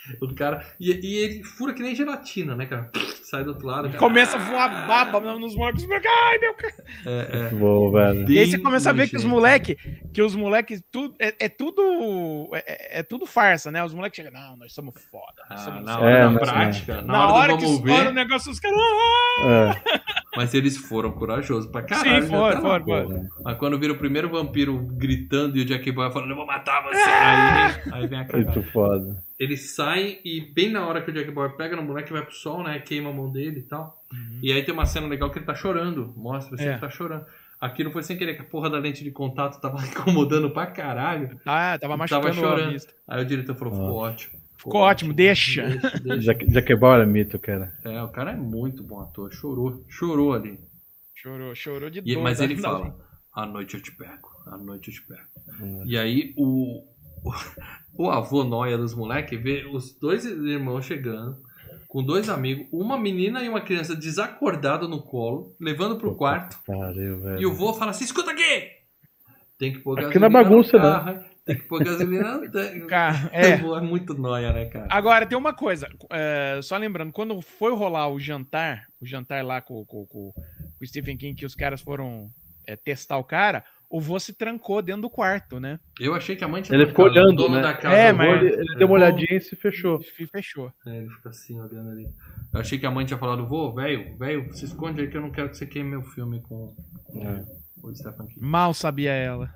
[0.20, 0.64] O cara.
[0.80, 2.90] E, e ele fura que nem gelatina, né, cara?
[3.22, 3.86] Sai do outro lado.
[3.88, 3.98] cara.
[3.98, 5.84] Começa a voar baba nos mortos.
[5.84, 6.74] Ai, meu cara.
[7.06, 7.48] É, é.
[7.54, 8.28] Bom, velho.
[8.30, 9.76] E aí você começa a ver que os moleques,
[10.12, 12.48] que os moleques, tudo, é, é tudo.
[12.54, 13.84] É, é tudo farsa, né?
[13.84, 15.42] Os moleques chegam, não, nós somos foda.
[15.48, 17.64] Nós Ah, somos na foda." hora É, da mas- prática, na, Na hora hora que
[17.66, 18.78] estoura o negócio, os caras.
[18.80, 20.00] "Ah!" É,
[20.36, 22.22] Mas eles foram corajosos pra caralho.
[22.24, 23.28] Sim, já foram, foram, foram.
[23.44, 26.82] Mas quando vira o primeiro vampiro gritando e o Jack Boy falando, eu vou matar
[26.82, 27.00] você.
[27.00, 28.52] Aí, aí vem a cagada.
[28.52, 29.22] muito foda.
[29.40, 32.34] Eles saem e bem na hora que o Jack Boy pega no moleque vai pro
[32.34, 32.78] sol, né?
[32.78, 34.04] Queima a mão dele e tal.
[34.42, 36.12] E aí tem uma cena legal que ele tá chorando.
[36.14, 36.74] Mostra assim É.
[36.74, 37.24] que tá chorando.
[37.58, 41.40] Aquilo foi sem querer, que a porra da lente de contato tava incomodando pra caralho.
[41.46, 42.76] Ah, tava machucando Tava chorando.
[43.08, 44.40] Aí o diretor falou, ficou ótimo.
[44.58, 45.62] Ficou ótimo, deixa.
[45.68, 46.18] deixa, deixa.
[46.20, 47.72] Jack, Jack Bauer é mito, cara.
[47.82, 49.32] É, o cara é muito bom ator.
[49.32, 49.82] Chorou.
[49.88, 50.58] Chorou ali.
[51.14, 52.22] Chorou, chorou de E- dor.
[52.22, 52.94] mas da- ele fala,
[53.32, 55.22] à noite eu te pego, à noite eu te pego.
[55.62, 55.82] Hum.
[55.86, 56.84] E aí o,
[57.24, 61.36] o, o avô noia dos moleques vê os dois irmãos chegando,
[61.88, 67.20] com dois amigos, uma menina e uma criança desacordada no colo, levando pro quarto, Pariu,
[67.20, 67.40] velho.
[67.40, 68.68] e o vô fala assim, escuta aqui!
[69.58, 70.90] Tem que pôr Aqui gasolina na bagunça, no né?
[70.90, 71.24] carro?
[71.44, 72.40] Tem que pôr gasolina
[73.32, 73.56] É.
[73.62, 74.86] O é muito noia, né, cara?
[74.88, 79.60] Agora, tem uma coisa, é, só lembrando, quando foi rolar o jantar, o jantar lá
[79.60, 80.42] com, com- com- com
[80.80, 82.28] o Stephen King, que os caras foram
[82.66, 85.80] é, testar o cara, o vô se trancou dentro do quarto, né?
[85.98, 87.62] Eu achei que a mãe tinha Ele ficou olhando, dono né?
[87.62, 87.96] da casa.
[87.96, 90.00] É, mas- Ele, ele deu uma olhadinha e se fechou.
[90.18, 90.72] E fechou.
[90.86, 92.06] É, ele fica assim, olhando ali.
[92.54, 95.20] Eu achei que a mãe tinha falado, vô, velho, velho, se esconde aí que eu
[95.20, 96.72] não quero que você queime meu filme com,
[97.04, 97.44] com É.
[97.82, 98.40] o Stephen King.
[98.40, 99.52] Mal sabia ela.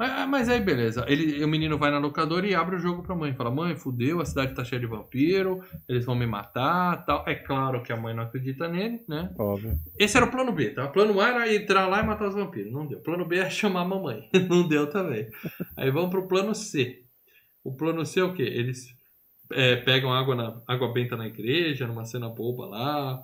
[0.00, 1.04] Mas, mas aí, beleza.
[1.06, 3.34] Ele, o menino vai na locadora e abre o jogo pra mãe.
[3.34, 7.22] Fala, mãe, fudeu, a cidade tá cheia de vampiro, eles vão me matar tal.
[7.28, 9.30] É claro que a mãe não acredita nele, né?
[9.38, 9.78] Óbvio.
[9.98, 10.86] Esse era o plano B, tá?
[10.86, 12.72] O plano A era entrar lá e matar os vampiros.
[12.72, 12.96] Não deu.
[12.96, 14.26] O plano B é chamar a mamãe.
[14.48, 15.28] Não deu também.
[15.76, 17.04] Aí vamos pro plano C.
[17.62, 18.44] O plano C é o quê?
[18.44, 18.86] Eles
[19.52, 23.22] é, pegam água, na, água benta na igreja, numa cena boba lá.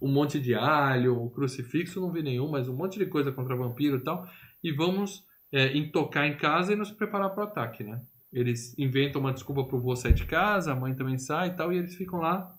[0.00, 3.54] Um monte de alho, o crucifixo não vi nenhum, mas um monte de coisa contra
[3.54, 4.26] vampiro e tal.
[4.64, 8.00] E vamos é, intocar em casa e nos preparar para o ataque, né?
[8.32, 11.72] Eles inventam uma desculpa pro vô sair de casa, a mãe também sai e tal,
[11.72, 12.54] e eles ficam lá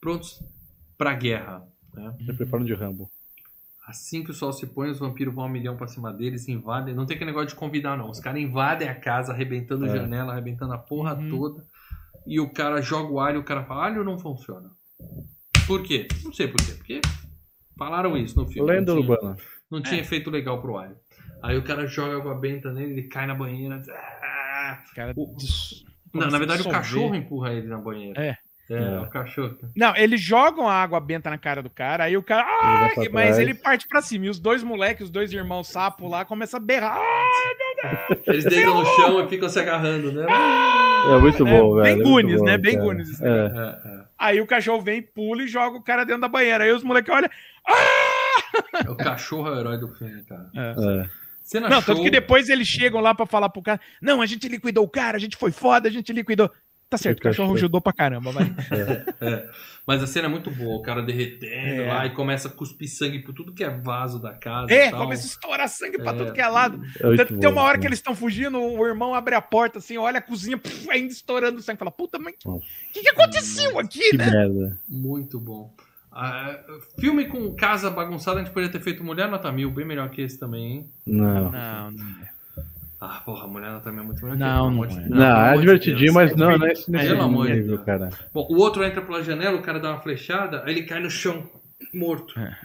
[0.00, 0.42] prontos
[0.98, 1.66] pra guerra.
[1.94, 2.14] Né?
[2.26, 3.10] Se preparam de Rambo.
[3.86, 6.94] Assim que o sol se põe, os vampiros vão a milhão pra cima deles, invadem.
[6.94, 8.10] Não tem aquele negócio de convidar, não.
[8.10, 9.88] Os caras invadem a casa, arrebentando É.
[9.96, 11.30] janela, arrebentando a porra Uhum.
[11.30, 11.66] toda.
[12.26, 14.70] E o cara joga o alho, o cara fala, alho não funciona.
[15.66, 16.06] Por quê?
[16.22, 16.72] Não sei por quê.
[16.74, 17.00] Porque
[17.76, 18.70] falaram isso no filme.
[18.70, 19.36] Lenda não tinha, urbana.
[19.70, 20.96] não tinha efeito legal pro alho.
[21.42, 23.82] Aí o cara joga água benta nele, ele cai na banheira.
[24.22, 24.78] Ah!
[24.94, 25.34] Cara, O-
[26.12, 28.20] Não, na verdade o cachorro empurra ele na banheira.
[28.22, 28.36] É.
[28.72, 29.00] É, É.
[29.00, 29.56] o cachorro.
[29.76, 32.42] Não, eles jogam a água benta na cara do cara, aí o cara.
[32.42, 34.26] Ele Ah, vai pra mas ele parte pra cima.
[34.26, 36.96] E os dois moleques, os dois irmãos sapo lá, começam a berrar.
[36.96, 40.24] Ah, Eles deitam no chão e ficam se agarrando, né?
[40.24, 41.82] É muito É, bom, velho.
[41.82, 42.04] bem é
[42.36, 42.58] bom, né?
[42.58, 43.00] Bem cara.
[43.02, 43.28] Esse É.
[43.28, 44.04] É, é.
[44.16, 46.62] Aí o cachorro vem, pula e joga o cara dentro da banheira.
[46.62, 47.30] Aí os moleques olham.
[48.88, 50.48] O cachorro é o herói do filme, cara.
[50.54, 51.08] É.
[51.50, 51.94] Cena Não, show.
[51.96, 54.88] tanto que depois eles chegam lá pra falar pro cara: Não, a gente liquidou o
[54.88, 56.48] cara, a gente foi foda, a gente liquidou.
[56.88, 58.44] Tá certo, o cachorro ajudou pra caramba, vai.
[59.20, 59.48] É.
[59.86, 61.86] Mas a cena é muito boa, o cara derretendo É.
[61.92, 64.72] lá e começa a cuspir sangue por tudo que é vaso da casa.
[64.72, 65.00] É, e tal.
[65.00, 66.16] começa a estourar sangue pra É.
[66.16, 66.80] tudo que é lado.
[66.96, 67.88] É Tanto que tem uma hora que cara.
[67.90, 71.60] eles estão fugindo, o irmão abre a porta assim, olha a cozinha, puf, ainda estourando
[71.62, 71.78] sangue.
[71.78, 72.60] Fala, puta, mas o
[72.92, 74.30] que, que aconteceu aqui, Que né?
[74.30, 74.80] merda.
[74.88, 75.72] Muito bom.
[76.12, 76.58] Ah,
[76.98, 80.20] filme com casa bagunçada, a gente poderia ter feito Mulher Nota Mil, bem melhor que
[80.22, 80.90] esse também, hein?
[81.06, 81.50] Não.
[81.50, 82.30] Não, não.
[83.00, 85.08] Ah, porra, Mulher Nota Mil é muito melhor Não, que esse, não amor de é.
[85.08, 87.84] Não, é de divertidinho, mas não, não é esse nesse Pelo amor de nível, Deus.
[87.84, 88.10] cara.
[88.34, 91.10] Bom, o outro entra pela janela, o cara dá uma flechada, aí ele cai no
[91.10, 91.48] chão,
[91.94, 92.38] morto.
[92.38, 92.56] É.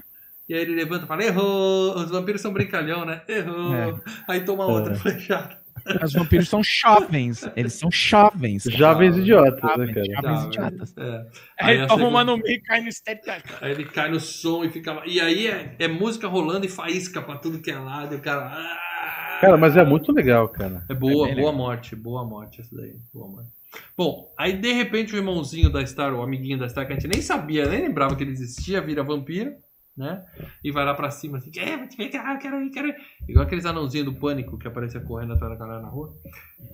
[0.50, 1.96] E aí ele levanta e fala, errou!
[1.96, 3.22] Os vampiros são brincalhão, né?
[3.28, 3.74] Errou!
[3.74, 3.96] É.
[4.28, 4.96] Aí toma outra É.
[5.00, 5.58] flechada.
[6.03, 7.48] Os vampiros são jovens.
[7.56, 8.64] Eles são jovens.
[8.64, 10.06] Jovens idiotas, né, Jovens, cara?
[10.22, 10.98] jovens Tá, idiotas.
[10.98, 11.26] É.
[11.60, 13.34] Aí a ele toma segunda- uma no meio e cai no estético.
[13.62, 15.03] Aí ele cai no som e fica lá.
[15.06, 18.14] E aí é, é música rolando e faísca pra tudo que é lado.
[18.14, 18.45] E o cara.
[18.48, 19.38] ah!
[19.41, 20.84] Cara, mas é muito legal, cara.
[20.90, 21.53] É boa, É boa legal.
[21.53, 22.95] morte, boa morte essa daí.
[23.14, 23.49] Boa morte.
[23.98, 27.10] Bom, aí de repente o irmãozinho da Star, o amiguinho da Star, que a gente
[27.10, 29.52] nem sabia, nem lembrava que ele existia, vira vampiro,
[29.98, 30.26] né?
[30.64, 32.96] E vai lá pra cima assim, é, vou te pegar, quero ir, quero ir.
[33.28, 36.14] Igual aqueles anãozinhos do pânico que aparecia correndo atrás da galera na rua.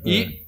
[0.06, 0.46] E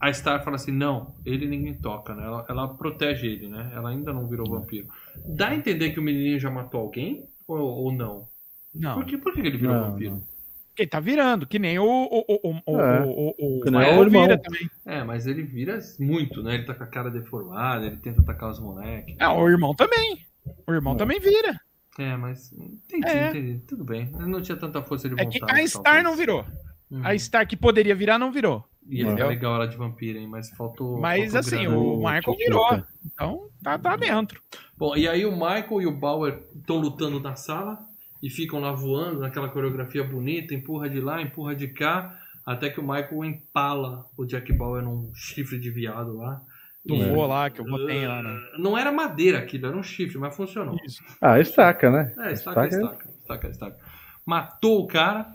[0.00, 2.24] a Star fala assim: não, ele ninguém toca, né?
[2.24, 3.70] Ela, ela protege ele, né?
[3.74, 4.88] Ela ainda não virou vampiro.
[5.26, 7.28] Dá a entender que o menininho já matou alguém?
[7.46, 8.28] Ou, ou não?
[8.74, 10.10] Não, Por que, por que ele virou Não, vampiro?
[10.12, 10.22] não.
[10.68, 11.84] porque tá virando, que nem o.
[11.84, 14.22] o, o, o, É, o, o, o, que nem Michael o irmão.
[14.22, 14.70] vira também.
[14.86, 16.54] É, mas ele vira muito, né?
[16.54, 19.16] Ele tá com a cara deformada, ele tenta atacar os moleques.
[19.18, 20.24] É, o irmão também.
[20.66, 20.96] O irmão É.
[20.96, 21.60] também vira.
[22.02, 22.52] É, mas.
[22.52, 23.28] Entendi, É.
[23.28, 23.58] entendi.
[23.66, 24.10] Tudo bem.
[24.18, 25.38] Ele não tinha tanta força de É vontade.
[25.40, 26.04] que a Star talvez.
[26.04, 26.44] não virou.
[26.90, 27.06] Uhum.
[27.06, 28.64] A Star que poderia virar, não virou.
[28.86, 29.28] Ia ficar Entendeu?
[29.28, 30.26] legal ela de vampira, hein?
[30.26, 30.98] Mas faltou.
[31.00, 31.76] Mas faltou assim, grana.
[31.78, 32.82] o Michael virou.
[33.04, 34.40] Então tá, tá dentro.
[34.76, 37.78] Bom, e aí o Michael e o Bauer estão lutando na sala
[38.22, 42.80] e ficam lá voando naquela coreografia bonita, empurra de lá, empurra de cá, até que
[42.80, 46.42] o Michael empala o Jack Bauer num chifre de viado lá.
[46.84, 48.38] Do E- vô lá, que eu botei lá, né?
[48.58, 50.76] Não era madeira aquilo, era um chifre, mas funcionou.
[50.84, 51.02] Isso.
[51.20, 52.14] Ah, estaca, né?
[52.18, 53.78] É, estaca, estaca, estaca, estaca.
[54.24, 55.26] Matou o cara,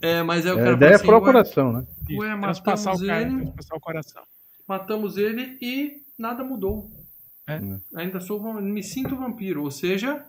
[0.00, 1.86] é, mas aí o É, cara a ideia é o assim, "Ué, coração, né?
[2.12, 3.36] Ué, Transpassar o matamos cara, ele.
[3.42, 4.22] transpassar o coração.
[4.68, 6.90] matamos ele e nada mudou.
[7.48, 7.60] É.
[7.96, 10.24] Ainda sou, me sinto vampiro, ou seja,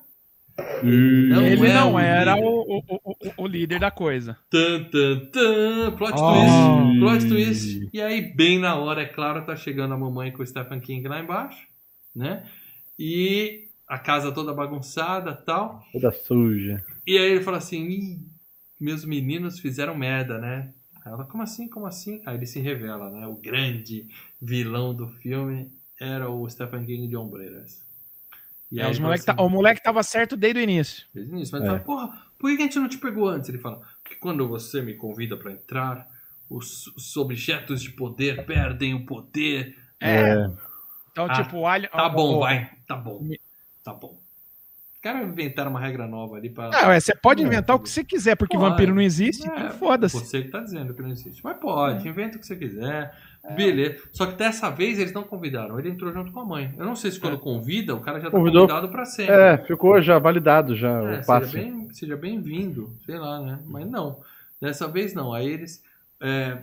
[0.84, 4.38] Não Ele é não o era o, o, o, o- o líder da coisa.
[4.49, 6.34] Tan, tan, tan, plot Oh.
[6.34, 7.90] twist, plot twist.
[7.94, 11.07] E aí, bem na hora, é claro, tá chegando a mamãe com o Stephen King
[11.07, 11.68] lá embaixo,
[12.15, 12.44] né?
[12.98, 15.84] E a casa toda bagunçada tal.
[15.91, 16.84] Toda suja.
[17.07, 18.19] E aí ele fala assim: Ih,
[18.80, 20.72] meus meninos fizeram merda, né?
[21.06, 21.68] Ela, como assim?
[21.68, 22.22] Como assim?
[22.26, 23.26] Aí ele se revela, né?
[23.26, 24.06] O grande
[24.41, 27.81] vilão do filme era o Stephen King de Ombreiras.
[28.71, 31.05] E É, os moleque fala tá- o moleque tava certo desde o início.
[31.13, 31.65] Desde o início, mas É.
[31.65, 33.49] ele fala, porra, por que a gente não te pegou antes?
[33.49, 36.07] Ele fala, porque quando você me convida pra entrar,
[36.49, 39.75] os, os objetos de poder perdem o poder.
[39.99, 40.49] É.
[41.11, 41.89] Então, Ah, tipo, o Alien.
[41.91, 43.39] Tá o- bom, o- vai, tá bom, Me-
[43.83, 44.19] tá bom.
[44.95, 46.69] Os caras inventaram uma regra nova ali pra...
[46.69, 47.45] Não, é, você pode É.
[47.45, 48.69] inventar o que você quiser, porque Pode.
[48.69, 49.49] vampiro não existe.
[49.49, 50.17] É, Foda-se.
[50.19, 51.41] Você que tá dizendo que não existe.
[51.43, 52.11] Mas pode, É.
[52.11, 53.15] inventa o que você quiser.
[53.55, 53.97] Beleza.
[54.11, 55.79] Só que dessa vez eles não convidaram.
[55.79, 56.73] Ele entrou junto com a mãe.
[56.77, 58.67] Eu não sei se quando convida, o cara já tá Convidou.
[58.67, 59.33] convidado pra sempre.
[59.33, 61.53] É, ficou já validado já É, o seja passe.
[61.53, 63.59] bem- seja bem-vindo, sei lá, né?
[63.65, 64.19] Mas não.
[64.61, 65.33] Dessa vez não.
[65.33, 65.81] Aí eles
[66.21, 66.57] é,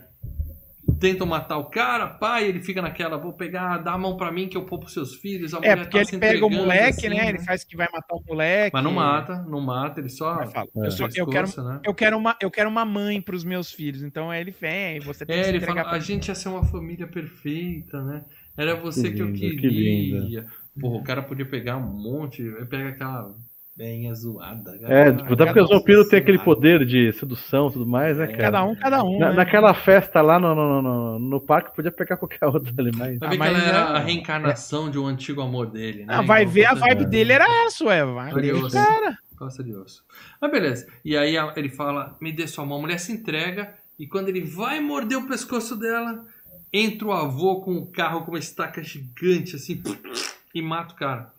[0.99, 4.47] tentam matar o cara, pai, ele fica naquela, vou pegar, dá a mão pra mim
[4.47, 5.53] que eu pôr pros seus filhos.
[5.53, 7.29] A É, porque tá ele se pega o moleque, assim, né?
[7.29, 8.71] Ele faz que vai matar o moleque.
[8.73, 10.45] Mas não mata, não mata, ele só.
[10.47, 10.87] Fala, É.
[10.87, 11.81] eu, só- eu quero, né?
[11.85, 14.01] eu, quero uma, eu quero uma mãe pros meus filhos.
[14.01, 16.35] Então aí ele vem, você tem que É, se ele fala, pra a gente ia
[16.35, 18.23] ser uma família perfeita, né?
[18.57, 20.45] Era você que, Que eu lindo, que queria.
[20.79, 23.35] Porra, o cara podia pegar um monte, pega aquela
[23.77, 24.75] beinha zoada.
[24.89, 28.17] É, Ah, tipo, até porque vampiros um têm aquele poder de sedução e tudo mais,
[28.17, 28.37] né, cara?
[28.43, 29.19] Cada um, cada um.
[29.19, 29.35] Na- né?
[29.35, 33.19] Naquela festa lá no, no, no, no parque, podia pegar qualquer outra ali, mas.
[33.21, 36.15] Ah, mas ela era é- a reencarnação de um antigo amor dele, né?
[36.15, 38.03] Ah, vai ver, a vibe de- dele era essa, ué.
[38.03, 39.17] Vai ver, cara.
[39.37, 40.03] Costa de osso.
[40.41, 40.87] Mas beleza.
[41.05, 42.79] E aí ele fala, me dê sua mão.
[42.79, 46.25] A mulher se entrega e quando ele vai morder o pescoço dela,
[46.73, 49.81] entra o avô com o carro com uma estaca gigante, assim,
[50.55, 51.36] e mata o cara.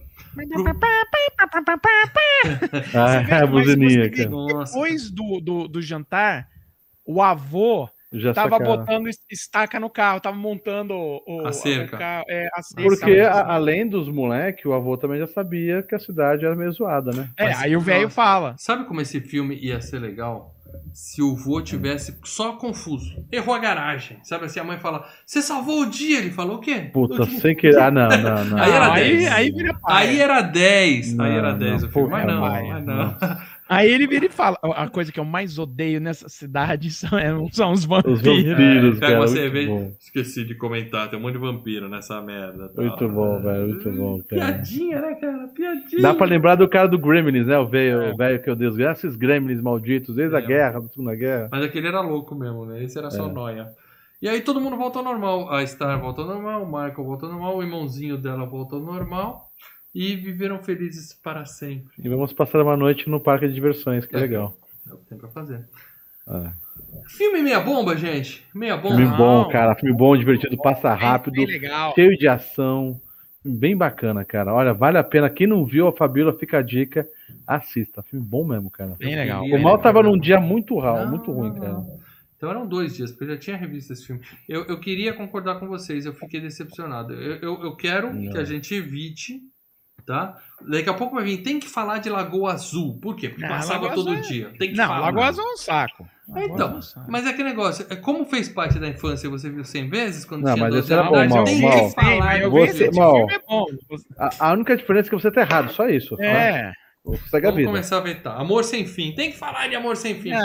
[2.94, 4.28] Ah, a buzininha, cara.
[4.28, 6.48] Depois do, do, do jantar,
[7.04, 8.76] o avô Já tava sacaram.
[8.78, 11.96] botando es- estaca no carro, tava montando o, A cerca.
[11.96, 12.82] o carro, é, a cerca.
[12.88, 16.72] Porque, a- além dos moleques, o avô também já sabia que a cidade era meio
[16.72, 17.28] zoada, né?
[17.36, 18.54] É, Mas- aí o velho fala.
[18.58, 20.54] Sabe como esse filme ia ser legal?
[20.92, 23.14] Se o vô tivesse só confuso.
[23.30, 24.18] Errou a garagem.
[24.22, 26.18] Sabe assim, a mãe fala, você salvou o dia.
[26.18, 26.90] Ele falou o quê?
[26.92, 27.78] Puta, sem querer.
[27.78, 28.58] Ah, não, não, não.
[28.58, 29.32] Aí era Não, aí, 10.
[29.32, 30.08] aí pai.
[30.08, 31.14] Aí era 10.
[31.14, 31.92] Não, aí era não, 10 o filme.
[31.92, 33.16] porra, Mas não, pai, mas não.
[33.68, 37.32] Aí ele vira e fala: a coisa que eu mais odeio nessa cidade são, é-
[37.52, 38.22] são os Os vampiros.
[38.22, 39.12] vampiros, É, cara.
[39.14, 39.68] uma Muito cerveja.
[39.70, 39.92] bom.
[40.00, 42.68] Esqueci de comentar, tem um monte de vampiro nessa merda.
[42.74, 42.84] tal.
[42.84, 43.66] Muito bom, velho.
[43.68, 44.52] Muito bom, cara.
[44.52, 45.48] Piadinha, né, cara?
[45.48, 46.02] Piadinha.
[46.02, 47.58] Dá pra lembrar do cara do Gremlins, né?
[47.58, 48.12] O velho É.
[48.12, 50.46] o velho que eu Deus graças esses Gremlins malditos, desde a É.
[50.46, 51.48] guerra, da Segunda Guerra.
[51.52, 52.82] Mas aquele era louco mesmo, né?
[52.82, 53.32] Esse era só É.
[53.32, 53.68] noia.
[54.20, 55.52] E aí todo mundo volta ao normal.
[55.52, 58.82] A Star volta ao normal, o Michael volta ao normal, o irmãozinho dela volta ao
[58.82, 59.48] normal.
[59.94, 61.90] E viveram felizes para sempre.
[61.98, 64.20] E vamos passar uma noite no parque de diversões, que É.
[64.20, 64.54] legal.
[64.88, 65.66] É o que tem pra fazer.
[66.28, 66.52] É.
[67.08, 68.44] Filme meia bomba, gente.
[68.54, 68.96] Meia bomba.
[68.96, 69.16] Filme Não.
[69.16, 69.74] bom, cara.
[69.74, 71.94] Filme bom, divertido, passa Bem- rápido, bem legal.
[71.94, 73.00] cheio de ação.
[73.44, 74.52] Bem bacana, cara.
[74.52, 75.30] Olha, vale a pena.
[75.30, 77.08] Quem não viu a Fabíola, fica a dica.
[77.46, 78.02] Assista.
[78.02, 78.94] Filme bom mesmo, cara.
[78.98, 79.42] Bem legal.
[79.44, 81.82] O mal tava num dia muito Não, ralo, muito ruim, cara.
[82.36, 84.20] Então eram dois dias, porque eu já tinha revisto esse filme.
[84.48, 87.14] Eu, eu queria concordar com vocês, eu fiquei decepcionado.
[87.14, 88.32] Eu, eu, eu quero Não.
[88.32, 89.40] que a gente evite,
[90.08, 90.36] tá?
[90.68, 92.98] Daqui a pouco vai vir, tem que falar de Lagoa Azul.
[93.00, 93.28] Por quê?
[93.28, 94.50] Porque Não, passava Lagoa todo Azul é- dia.
[94.58, 95.00] Tem que Não, falar.
[95.00, 96.08] Lagoa Azul é um saco.
[96.36, 97.06] Então, Nossa.
[97.08, 100.42] Mas é que negócio, é como fez parte da infância, você viu 100 vezes quando
[100.44, 101.88] Não, tinha mas 12 esse era anos, bom, Mal, tem Mal.
[101.88, 102.40] que falar.
[102.40, 103.14] eu Você- Mal.
[103.16, 103.64] filme é bom.
[104.18, 106.20] A, a única diferença é que você tá errado, só isso.
[106.20, 106.72] É.
[107.30, 107.68] Segue a Vamos vida.
[107.70, 108.38] começar a vetar.
[108.38, 109.14] Amor sem fim.
[109.14, 110.30] Tem que falar de amor sem fim.
[110.30, 110.38] Não,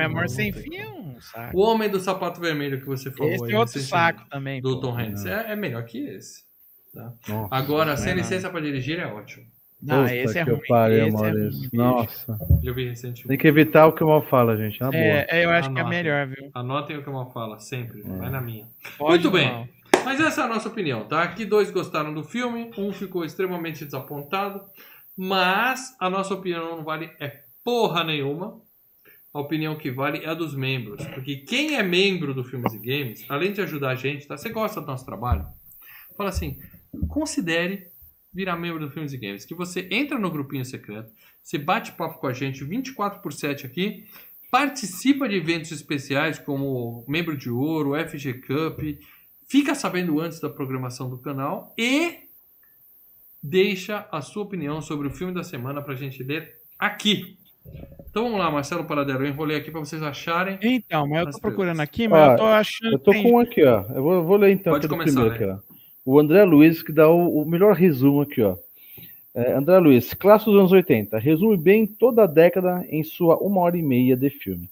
[0.00, 1.56] é amor sem fim é um saco.
[1.56, 3.32] O Homem do Sapato Vermelho que você falou.
[3.32, 4.60] Esse aí, é outro recentemente, saco também.
[4.60, 4.80] Do pô.
[4.80, 5.24] Tom Hanks.
[5.26, 6.47] É, é melhor que esse.
[7.28, 9.46] Nossa, Agora, sem é licença pra dirigir é ótimo.
[9.80, 10.60] Não, puta esse é que ruim.
[10.68, 11.60] pariu, esse é Maurício.
[11.60, 12.38] ruim, Nossa.
[12.64, 13.28] Eu vi recentemente.
[13.28, 14.80] Tem que evitar o que o mal fala, gente.
[14.80, 15.00] Na boa.
[15.00, 15.96] É, é, eu acho que é Anota.
[15.96, 16.50] melhor, viu?
[16.52, 18.02] Anotem o que eu fala, sempre.
[18.02, 18.66] Vai na minha.
[18.96, 19.50] Pode, Muito bem.
[19.52, 19.68] mal.
[20.04, 21.22] Mas essa é a nossa opinião, tá?
[21.22, 24.62] Aqui dois gostaram do filme, um ficou extremamente desapontado,
[25.16, 28.60] mas a nossa opinião não vale é porra nenhuma.
[29.32, 32.78] A opinião que vale é a dos membros, porque quem é membro do Filmes e
[32.78, 34.36] Games, além de ajudar a gente, tá?
[34.38, 35.46] Você gosta do nosso trabalho?
[36.16, 36.58] Fala assim,
[37.08, 37.88] considere
[38.32, 41.12] virar membro do Filmes e Games, que você entra no grupinho secreto,
[41.42, 44.04] você bate papo com a gente 24 por 7 aqui,
[44.50, 48.80] participa de eventos especiais como membro de ouro, FG Cup,
[49.46, 52.28] fica sabendo antes da programação do canal e
[53.42, 57.38] deixa a sua opinião sobre o filme da semana pra gente ler aqui.
[58.10, 60.58] Então vamos lá, Marcelo Paradelo, eu enrolei aqui pra vocês acharem.
[60.62, 63.38] Então, mas eu tô procurando aqui, mas Ó, eu tô achando Eu tô com um
[63.38, 63.84] aqui, ó.
[63.94, 65.67] Eu vou, vou ler então Pode começar, primeiro aqui, ó.
[66.10, 68.56] O André Luiz, que dá o, o melhor resumo aqui, ó.
[69.34, 71.18] É, André Luiz, clássico dos anos 80.
[71.18, 74.70] Resume bem toda a década em sua uma hora e meia de filme.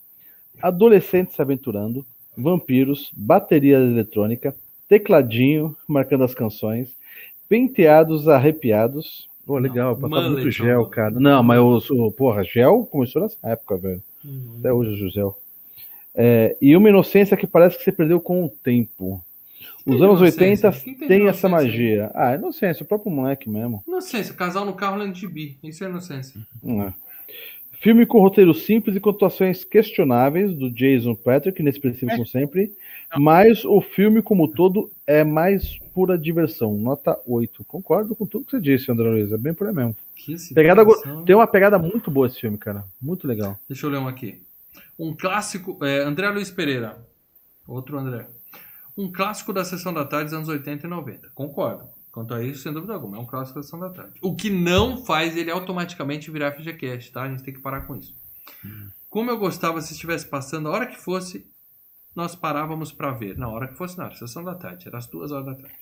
[0.63, 4.57] Adolescentes se aventurando, vampiros, bateria eletrônica,
[4.89, 6.97] tecladinho marcando as canções,
[7.47, 9.29] penteados arrepiados.
[9.45, 11.21] Pô, legal, Não, passava muito mullet, gel, cara.
[11.21, 14.03] Não, mas eu sou, porra, gel começou nessa época, velho.
[14.25, 14.57] Uhum.
[14.59, 15.39] Até hoje o gel.
[16.15, 19.23] É, e uma inocência que parece que você perdeu com o tempo.
[19.87, 20.71] Os anos inocência?
[20.71, 22.11] 80 Quem tem essa magia.
[22.13, 23.85] Ah, inocência, o próprio moleque mesmo.
[23.87, 25.57] Inocência, casal no carro lendo de bi.
[25.63, 26.41] Isso é inocência.
[26.63, 26.95] Não é.
[27.81, 32.73] Filme com roteiro simples e com atuações questionáveis do Jason Patrick, inexpressivo como sempre.
[33.17, 36.77] Mas o filme, como todo, é mais pura diversão.
[36.77, 37.65] Nota 8.
[37.65, 39.31] Concordo com tudo que você disse, André Luiz.
[39.31, 39.95] É bem por aí mesmo.
[40.55, 41.25] Pegada situação.
[41.25, 42.85] Tem uma pegada muito boa esse filme, cara.
[43.01, 43.57] Muito legal.
[43.69, 44.41] Deixa eu ler um aqui.
[44.99, 45.79] Um clássico.
[45.85, 46.99] É, André Luiz Pereira.
[47.69, 48.27] Outro André.
[48.97, 51.31] Um clássico da sessão da tarde dos anos 80 e 90.
[51.35, 51.89] Concordo.
[52.11, 54.19] Quanto a isso, sem dúvida alguma, é um clássico da sessão da tarde.
[54.23, 57.25] O que não faz ele automaticamente virar FGCast, tá?
[57.25, 58.17] A gente tem que parar com isso.
[59.11, 61.47] Como eu gostava se estivesse passando, a hora que fosse,
[62.15, 63.37] nós parávamos para ver.
[63.37, 65.77] Na hora que fosse, era sessão da tarde, era as duas horas da tarde.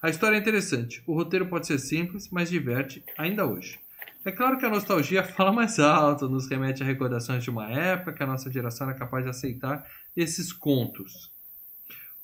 [0.00, 1.02] A história é interessante.
[1.04, 3.80] O roteiro pode ser simples, mas diverte ainda hoje.
[4.24, 8.12] É claro que a nostalgia fala mais alto, nos remete a recordações de uma época
[8.12, 9.84] que a nossa geração era capaz de aceitar
[10.16, 11.32] esses contos.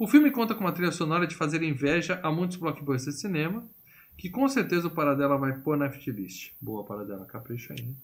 [0.03, 3.63] O filme conta com uma trilha sonora de fazer inveja a muitos blockbusters de cinema,
[4.19, 6.51] que com certeza o Paradela vai pôr na list.
[6.61, 7.85] Boa, Paradela, capricha aí.
[7.85, 7.97] hein?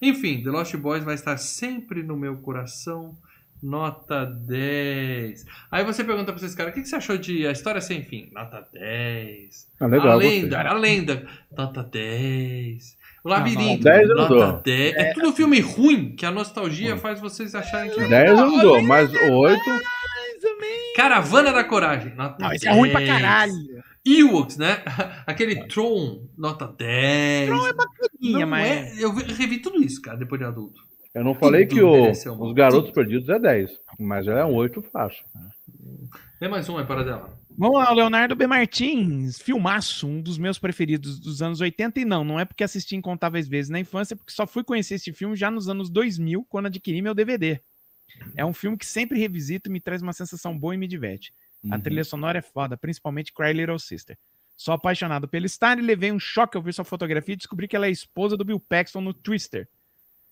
[0.00, 3.14] Enfim, The Lost Boys vai estar sempre no meu coração.
[3.62, 5.44] Nota 10.
[5.70, 8.02] Aí você pergunta pra esses caras, o que que você achou de A História Sem
[8.02, 8.30] Fim?
[8.32, 9.68] Nota 10.
[9.78, 10.12] Ah, legal.
[10.12, 11.28] a lenda, era a lenda.
[11.54, 12.96] Nota 10.
[13.22, 14.62] O Labirinto, não, 10 eu não nota dou.
[14.62, 14.94] 10.
[14.96, 18.00] É tudo filme ruim que a nostalgia faz vocês acharem que.
[18.08, 19.60] 10 eu não dou, mas 8.
[20.60, 20.96] Menos.
[20.96, 22.62] Caravana da Coragem, nota Não, 10.
[22.62, 23.52] esse é ruim pra caralho.
[24.04, 24.82] Ewoks, né?
[25.26, 27.48] Aquele Tron, nota 10.
[27.48, 28.98] Tron é bacaninha, Não mas.
[29.00, 30.80] é- Eu vi- revi tudo isso, cara, depois de adulto.
[31.14, 32.10] Eu não falei Tudo que o-
[32.46, 32.94] os Garotos tudo.
[32.94, 35.24] Perdidos é 10, mas é um 8 fácil.
[36.38, 37.34] Tem mais um aí para dela.
[37.58, 38.46] Vamos lá, o Leonardo B.
[38.46, 41.98] Martins, filmaço, um dos meus preferidos dos anos 80.
[42.00, 45.10] E não, não é porque assisti incontáveis vezes na infância, porque só fui conhecer esse
[45.14, 47.58] filme já nos anos 2000, quando adquiri meu DVD.
[48.36, 51.32] É um filme que sempre revisito, me traz uma sensação boa e me diverte.
[51.70, 51.80] A Uhum.
[51.80, 54.16] trilha sonora é foda, principalmente Cry Little Sister.
[54.56, 57.76] Sou apaixonado pelo Star e levei um choque ao ver sua fotografia e descobri que
[57.76, 59.68] ela é esposa do Bill Paxton no Twister.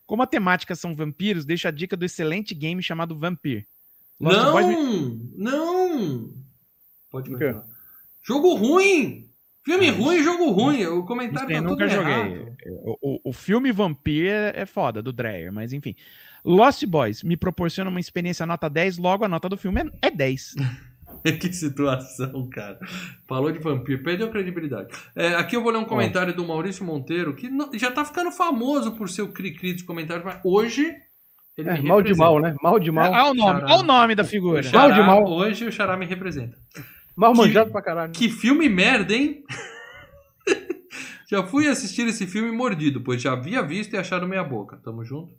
[0.07, 3.67] Como a temática são vampiros, deixo a dica do excelente game chamado Vampir.
[4.21, 4.53] Lost não!
[4.53, 6.35] Boys Não!
[7.11, 7.67] Pode continuar.
[8.23, 9.29] Jogo ruim!
[9.65, 10.85] Filme Ah, ruim, jogo ruim.
[10.87, 12.55] O comentário sei, tá nunca tudo joguei.
[12.85, 15.95] O, o- o filme Vampir é, é foda, do Dreyer, mas enfim.
[16.45, 20.11] Lost Boys me proporciona uma experiência nota 10, logo a nota do filme é, é
[20.11, 20.55] 10.
[21.41, 22.79] que situação, cara.
[23.27, 24.89] Falou de vampiro, perdeu credibilidade.
[25.17, 28.31] É, aqui eu vou ler um comentário do Maurício Monteiro, que não- já tá ficando
[28.31, 30.95] famoso por seu cri-cri dos comentários, mas hoje.
[31.57, 32.55] Ele É, mal de mal, né?
[32.63, 33.11] Mal de mal.
[33.13, 33.73] Olha o nome, Xará.
[33.73, 34.63] olha o nome da figura.
[34.63, 35.25] Xará, Mal de mal.
[35.25, 36.59] Hoje o Xará me representa.
[37.17, 38.13] Mal que- manjado pra caralho.
[38.13, 39.45] Que filme merda, hein?
[41.31, 44.77] já fui assistir esse filme mordido, pois já havia visto e achado meia boca.
[44.85, 45.33] Tamo junto?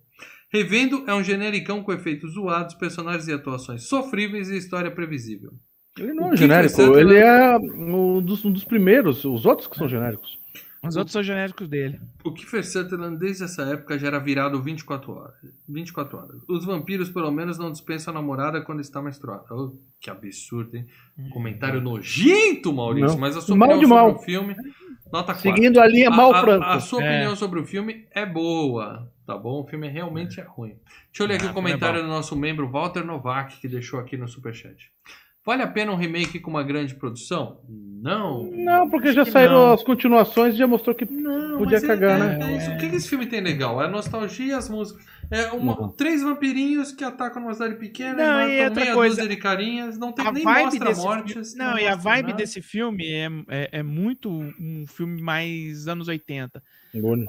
[0.55, 5.51] Revendo é um genericão com efeitos zoados, personagens e atuações sofríveis e história previsível.
[5.99, 9.67] Ele não O é genérico, Santa- ele é um dos, um dos primeiros, os outros
[9.67, 10.37] que são genéricos.
[10.83, 11.99] Os outros são genéricos dele.
[12.23, 15.33] O Kiefer Sutherland, desde essa época, já era virado 24 horas.
[15.67, 16.41] 24 horas.
[16.47, 19.45] Os vampiros, pelo menos, não dispensam a namorada quando está menstruada.
[19.49, 20.85] Oh, que absurdo, hein?
[21.17, 21.29] Hum.
[21.31, 23.09] Comentário nojento, Maurício.
[23.09, 23.17] Não.
[23.17, 24.15] Mas a sua Mal opinião de sobre mal.
[24.15, 24.55] o filme,
[25.11, 25.41] nota 4.
[25.41, 26.63] Seguindo a linha mal a, franco.
[26.63, 27.09] a, a sua É.
[27.09, 29.61] opinião sobre o filme é boa, tá bom?
[29.61, 30.75] O filme realmente é ruim.
[31.11, 33.99] Deixa eu ler aqui Ah, o comentário é do nosso membro Walter Novak, que deixou
[33.99, 34.91] aqui no Superchat.
[35.45, 37.59] Vale a pena um remake com uma grande produção?
[37.69, 38.49] Não.
[38.51, 39.73] Não, porque já saíram não.
[39.73, 42.51] as continuações e já mostrou que Não, podia é- cagar, é- né?
[42.53, 42.71] é isso.
[42.71, 43.79] O que, esse filme tem legal?
[43.79, 45.05] É a nostalgia e as músicas.
[45.29, 48.93] É uma- três vampirinhos que atacam uma cidade pequena Não, e e matam outra meia
[48.95, 49.97] coisa, dúzia de carinhas.
[49.99, 51.33] Não tem nem mostra desse mortes.
[51.53, 52.37] filme, não, e a vibe nada.
[52.37, 56.61] desse filme é, é, é muito um filme mais anos 80.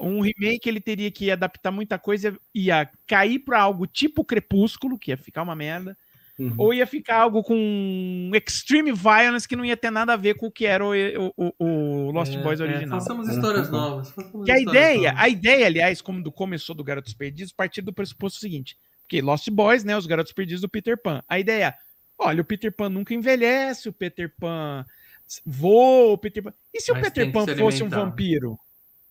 [0.01, 5.11] Um remake ele teria que adaptar muita coisa, ia cair pra algo tipo Crepúsculo, que
[5.11, 5.97] ia ficar uma merda,
[6.39, 6.55] Uhum.
[6.59, 10.49] ou ia ficar algo com extreme violence que não ia ter nada a ver com
[10.49, 10.93] o que era o,
[11.35, 13.01] o, o- Lost É, Boys é, original.
[13.01, 14.11] façamos histórias novas.
[14.11, 15.25] façamos Que a ideia, novas.
[15.25, 19.49] a ideia, aliás, como do começou do Garotos Perdidos, partir do pressuposto seguinte: porque Lost
[19.51, 21.23] Boys, né, os Garotos Perdidos do Peter Pan.
[21.27, 21.75] A ideia é,
[22.19, 24.85] olha, o Peter Pan nunca envelhece, o Peter Pan
[25.45, 26.53] voa, o Peter Pan.
[26.75, 28.59] E se Mas o Peter Pan se fosse um vampiro?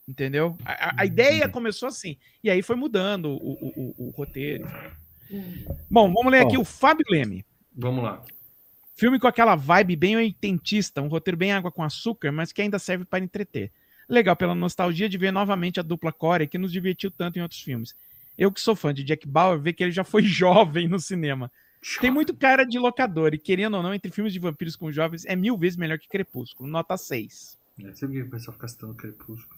[0.08, 0.58] Entendeu?
[0.64, 1.08] A, a- a Uhum.
[1.08, 2.18] ideia começou assim.
[2.44, 4.68] E aí foi mudando o, o, o- o roteiro.
[5.90, 6.62] Bom, vamos ler aqui Bom.
[6.62, 7.44] o Fábio Leme.
[7.76, 8.24] Vamos lá.
[8.96, 12.80] Filme com aquela vibe bem oitentista, um roteiro bem água com açúcar, mas que ainda
[12.80, 13.72] serve para entreter.
[14.08, 17.60] Legal pela nostalgia de ver novamente a dupla Corey, que nos divertiu tanto em outros
[17.62, 17.96] filmes.
[18.38, 21.52] Eu que sou fã de Jack Bauer, ver que ele já foi jovem no cinema.
[22.00, 25.26] Tem muito cara de locador, e querendo ou não, entre filmes de vampiros com jovens,
[25.26, 26.70] é mil vezes melhor que Crepúsculo.
[26.70, 27.58] Nota 6.
[27.84, 29.55] É, sempre que o pessoal fica citando Crepúsculo.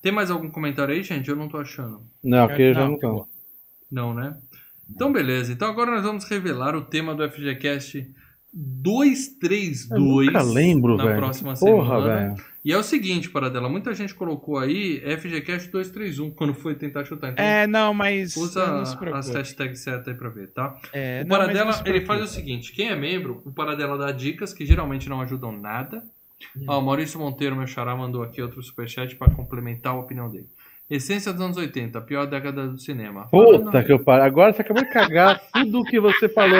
[0.00, 1.28] Tem mais algum comentário aí, gente?
[1.28, 2.02] Eu não tô achando.
[2.22, 3.26] Não, aqui já Não, estão.
[3.90, 4.36] Não, né?
[4.88, 5.52] Então, beleza.
[5.52, 8.08] Então, agora nós vamos revelar o tema do FGCast
[8.52, 11.16] 232 Eu nunca lembro, na velho.
[11.18, 12.14] próxima Porra, semana.
[12.28, 12.48] velho.
[12.64, 17.32] E é o seguinte, Paradela, muita gente colocou aí FGCast 231 quando foi tentar chutar.
[17.32, 18.36] Então, É, não, mas.
[18.36, 18.82] usa não
[19.14, 20.76] as hashtags certas aí pra ver, tá?
[20.92, 24.52] É, o Paradela, não ele faz o seguinte, quem é membro, o Paradela dá dicas
[24.52, 26.02] que geralmente não ajudam nada.
[26.66, 30.48] Ó, o Maurício Monteiro, meu xará, mandou aqui outro superchat pra complementar a opinião dele.
[30.88, 33.26] Essência dos anos 80, a pior década do cinema.
[33.30, 34.22] Puta Falando- que eu paro.
[34.22, 36.58] Agora você acabou de cagar tudo que você falou.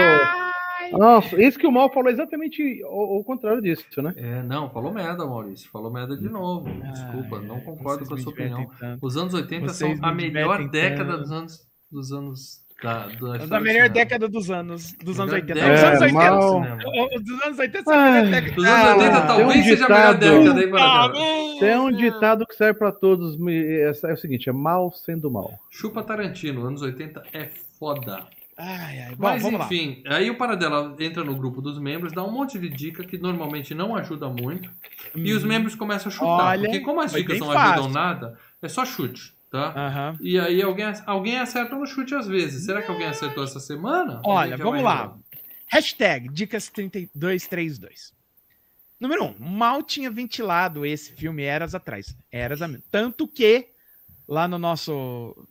[0.92, 4.12] Nossa, isso que o Mal falou é exatamente o, o contrário disso, né?
[4.16, 5.70] É, não, falou merda, Maurício.
[5.70, 6.68] Falou merda de novo.
[6.92, 8.66] Desculpa, Ah, não concordo com a sua opinião.
[8.78, 9.04] tanto.
[9.06, 11.20] Os anos 80 Vocês são a me melhor década tanto.
[11.22, 11.68] dos anos.
[11.90, 12.67] Dos anos.
[12.80, 13.88] Da, da, Da melhor cinema.
[13.88, 15.54] década dos anos, dos anos Melhor 80.
[15.54, 16.08] década Os anos É, 80.
[16.08, 16.76] do mal- cinema.
[17.16, 18.54] Os dos anos 80 são a Ai, melhor década.
[18.54, 21.12] Dos anos 80 Ah, talvez um seja a melhor década aí, Ah.
[21.58, 23.36] Tem um ditado que serve pra todos.
[23.48, 25.58] É, é o seguinte: é mal sendo mal.
[25.70, 27.48] Chupa Tarantino, anos 80 é
[27.80, 28.24] foda.
[28.56, 29.10] Ai, ai.
[29.10, 32.58] Bom, Mas vamos enfim, aí o Paradela entra no grupo dos membros, dá um monte
[32.58, 34.66] de dica que normalmente não ajuda muito.
[34.68, 34.74] lá.
[35.16, 36.26] E os Hum, membros começam a chutar.
[36.50, 37.90] Olha, porque como as dicas não ajudam fácil.
[37.92, 39.72] nada, é só chute, tá?
[39.76, 40.18] Aham.
[40.20, 42.64] E aí alguém, alguém acerta no chute às vezes.
[42.64, 44.20] Será que alguém acertou essa semana?
[44.24, 44.96] Olha, já vamos lá.
[44.96, 45.18] revelar.
[45.70, 48.14] Hashtag Dicas 3232.
[48.98, 49.26] Número 1.
[49.26, 52.16] Um, mal tinha ventilado esse filme eras atrás.
[52.32, 52.68] Eras a...
[52.90, 53.68] Tanto que
[54.26, 55.48] lá no nosso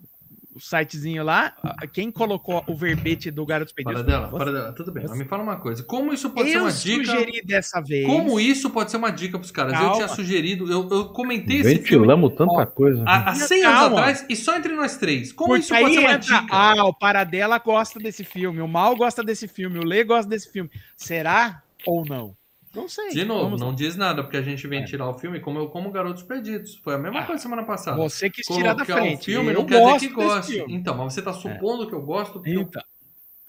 [0.59, 1.53] sitezinho lá,
[1.93, 5.03] quem colocou o verbete do Garotos Perdidos Paradela, foi Paradela, tudo bem.
[5.03, 5.83] Você- Mas me fala uma coisa.
[5.83, 7.05] Como isso pode ser Eu uma dica?
[7.05, 8.05] sugeri dessa vez.
[8.05, 9.73] Como isso pode ser uma dica pros caras?
[9.73, 9.95] Eu Calma.
[9.95, 13.03] tinha sugerido, eu, eu comentei esse filme Ventilamos tanta coisa.
[13.07, 15.31] há, há 100 anos atrás e só entre nós três.
[15.31, 16.47] Como Porque isso pode ser uma entra, dica?
[16.55, 20.51] ah, o Paradela gosta desse filme, o Mal gosta desse filme, o Lê gosta desse
[20.51, 20.69] filme.
[20.95, 22.35] Será ou não?
[22.77, 23.09] Não sei.
[23.09, 23.75] De novo, Vamos não lá.
[23.75, 26.75] diz nada, porque a gente vem tirar o filme como eu como Garotos Perdidos.
[26.83, 27.97] Foi a mesma Ah, coisa semana passada.
[27.97, 29.21] Você quis tirar da frente.
[29.21, 30.63] o filme eu não quer dizer que goste.
[30.69, 32.83] Então, mas você tá supondo que eu gosto porque eu Então.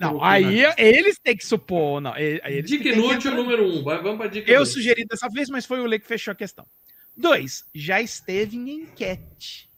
[0.01, 2.01] Não, aí eles têm que supor.
[2.01, 3.83] Não, eles Dica inútil número um.
[3.83, 4.69] Vai, vamos pra dica Eu dois.
[4.71, 6.65] sugeri dessa vez, mas foi o Lê que fechou a questão.
[7.17, 9.69] Dois, já esteve em enquete.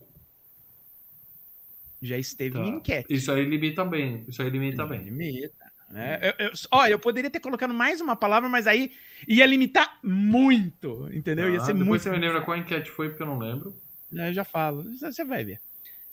[2.03, 2.65] Já esteve Tá.
[2.65, 3.07] em enquete.
[3.13, 4.25] Isso aí limita bem.
[4.29, 5.03] Isso aí limita bem.
[5.03, 5.70] Limita.
[5.91, 6.19] Né?
[6.23, 8.93] Eu, eu, ó, eu poderia ter colocado mais uma palavra, mas aí
[9.27, 11.51] ia limitar muito, entendeu?
[11.53, 12.03] ia Tá, ser depois muito.
[12.03, 13.77] você me lembra qual enquete foi, porque eu não lembro.
[14.13, 15.61] Eu já falo, você vai ver.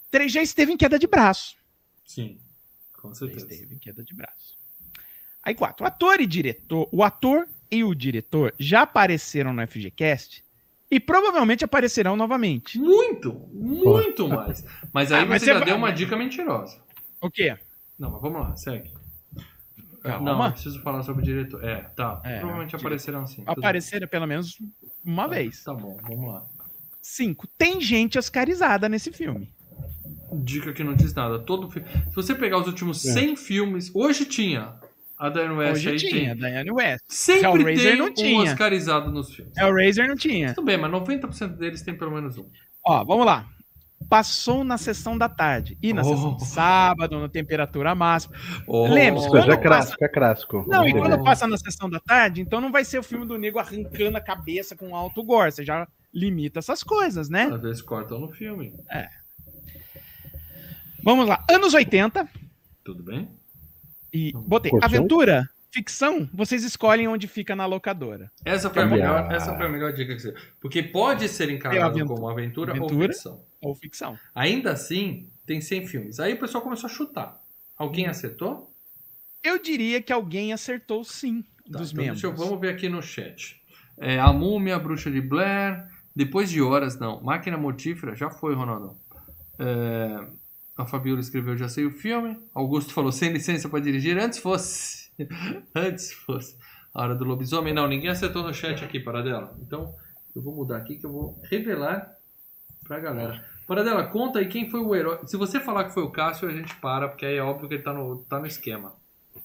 [0.09, 1.55] Três já esteve em queda de braço.
[2.05, 2.37] Sim,
[2.93, 3.45] com certeza.
[3.51, 4.57] esteve em queda de braço.
[5.43, 10.43] Aí quatro, o ator e diretor, o ator e o diretor já apareceram no FGCast
[10.89, 12.79] e provavelmente aparecerão novamente.
[12.79, 14.63] Muito, muito mais.
[14.93, 16.81] Mas aí Ah, mas você já deu uma dica mentirosa.
[17.21, 17.57] O quê?
[17.99, 18.91] Não, mas vamos lá, segue.
[20.07, 20.33] Calma.
[20.33, 21.63] Não, eu preciso falar sobre o diretor.
[21.63, 22.21] É, tá.
[22.23, 23.43] É, Provavelmente dire- apareceram sim.
[23.45, 24.57] Apareceram pelo menos
[25.03, 25.43] uma bem.
[25.43, 25.63] vez.
[25.63, 26.43] Tá bom, vamos lá.
[27.01, 29.49] Cinco, tem gente oscarizada nesse filme.
[30.43, 31.39] Dica que não diz nada.
[31.39, 33.13] Todo fi- Se você pegar os últimos É.
[33.13, 34.73] 100 filmes, hoje tinha.
[35.17, 36.35] A Diane West Hoje aí tinha, tem.
[36.35, 37.03] Diane West.
[37.07, 38.43] Sempre Hellraiser tem não um tinha.
[38.51, 39.57] oscarizado nos filmes.
[39.57, 40.53] Hellraiser não tinha.
[40.53, 42.45] Tudo bem, mas 90% deles tem pelo menos um.
[42.85, 43.47] Ó, vamos lá.
[44.09, 46.05] Passou na sessão da tarde e na Oh.
[46.05, 48.35] sessão de sábado, na temperatura máxima.
[48.65, 50.65] Oh, Lembra-se, Isso já é clássico, é clássico.
[50.67, 53.37] Não, e quando passa na sessão da tarde, então não vai ser o filme do
[53.37, 55.51] nego arrancando a cabeça com alto gore.
[55.51, 57.49] Você já limita essas coisas, né?
[57.53, 58.73] Às vezes cortam no filme.
[61.03, 61.43] Vamos lá.
[61.49, 62.27] Anos 80.
[62.83, 63.27] Tudo bem?
[64.13, 64.85] E botei Curtiu?
[64.87, 68.31] aventura, ficção, vocês escolhem onde fica na locadora.
[68.43, 71.85] Essa foi, a melhor, essa foi a melhor dica que você Porque pode ser encarado
[71.85, 73.13] aventura- como aventura, ou aventura.
[73.13, 73.41] ficção.
[73.61, 74.17] Ou ficção.
[74.33, 76.19] Ainda assim, tem 100 filmes.
[76.19, 77.39] Aí o pessoal começou a chutar.
[77.77, 78.73] Alguém acertou?
[79.43, 82.21] Eu diria que alguém acertou sim Tá, dos então membros.
[82.21, 83.61] deixa eu- vamos ver aqui no chat.
[83.99, 85.85] É, a Múmia, a Bruxa de Blair,
[86.15, 87.21] Depois de Horas, não.
[87.21, 88.97] Máquina Mortífera, já foi, Ronaldo.
[89.59, 90.27] É,
[90.75, 92.35] a Fabiola escreveu Já Sei o Filme.
[92.55, 94.96] Augusto falou, sem licença para dirigir, antes fosse.
[95.75, 96.57] antes fosse.
[96.93, 99.55] A Hora do Lobisomem, não, ninguém acertou no chat aqui, Paradela.
[99.61, 99.93] Então,
[100.35, 102.15] eu vou mudar aqui que eu vou revelar
[102.83, 103.43] pra galera.
[103.67, 105.19] Paradela, conta aí quem foi o herói.
[105.27, 107.75] Se você falar que foi o Cássio, a gente para, porque aí é óbvio que
[107.75, 108.95] ele tá no, tá no esquema.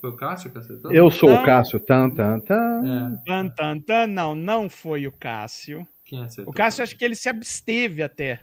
[0.01, 0.93] Foi o Cássio que acertou?
[0.93, 1.43] Eu sou Não.
[1.43, 1.78] o Cássio.
[1.81, 2.82] Tan, tan, tan.
[3.15, 5.86] É, Tan, tan, tan, não, não foi o Cássio.
[6.05, 6.53] quem acertou?
[6.53, 8.40] O Cássio, acho que ele se absteve até,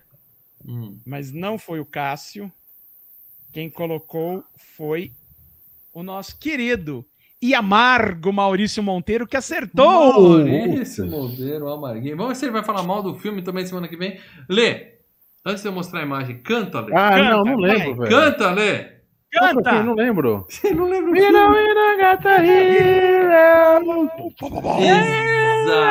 [0.65, 0.99] Hum.
[1.05, 2.51] mas não foi o Cássio.
[3.51, 4.43] Quem colocou
[4.75, 5.13] foi
[5.93, 7.05] o nosso querido
[7.41, 10.39] e amargo Maurício Monteiro, que acertou.
[10.45, 12.17] Maurício Monteiro, Amarguinho.
[12.17, 14.19] Vamos ver se ele vai falar mal do filme também semana que vem.
[14.49, 14.93] Lê,
[15.45, 16.91] antes de eu mostrar a imagem, canta, Lê.
[16.93, 18.09] Ah, Canta, não, não lembro, velho.
[18.09, 18.99] Canta, Lê.
[19.31, 19.83] Qual que eu Canta!
[19.83, 20.45] Não lembro.
[20.49, 21.55] Você não lembra o Mira, filme?
[21.63, 23.79] mira, gatarina.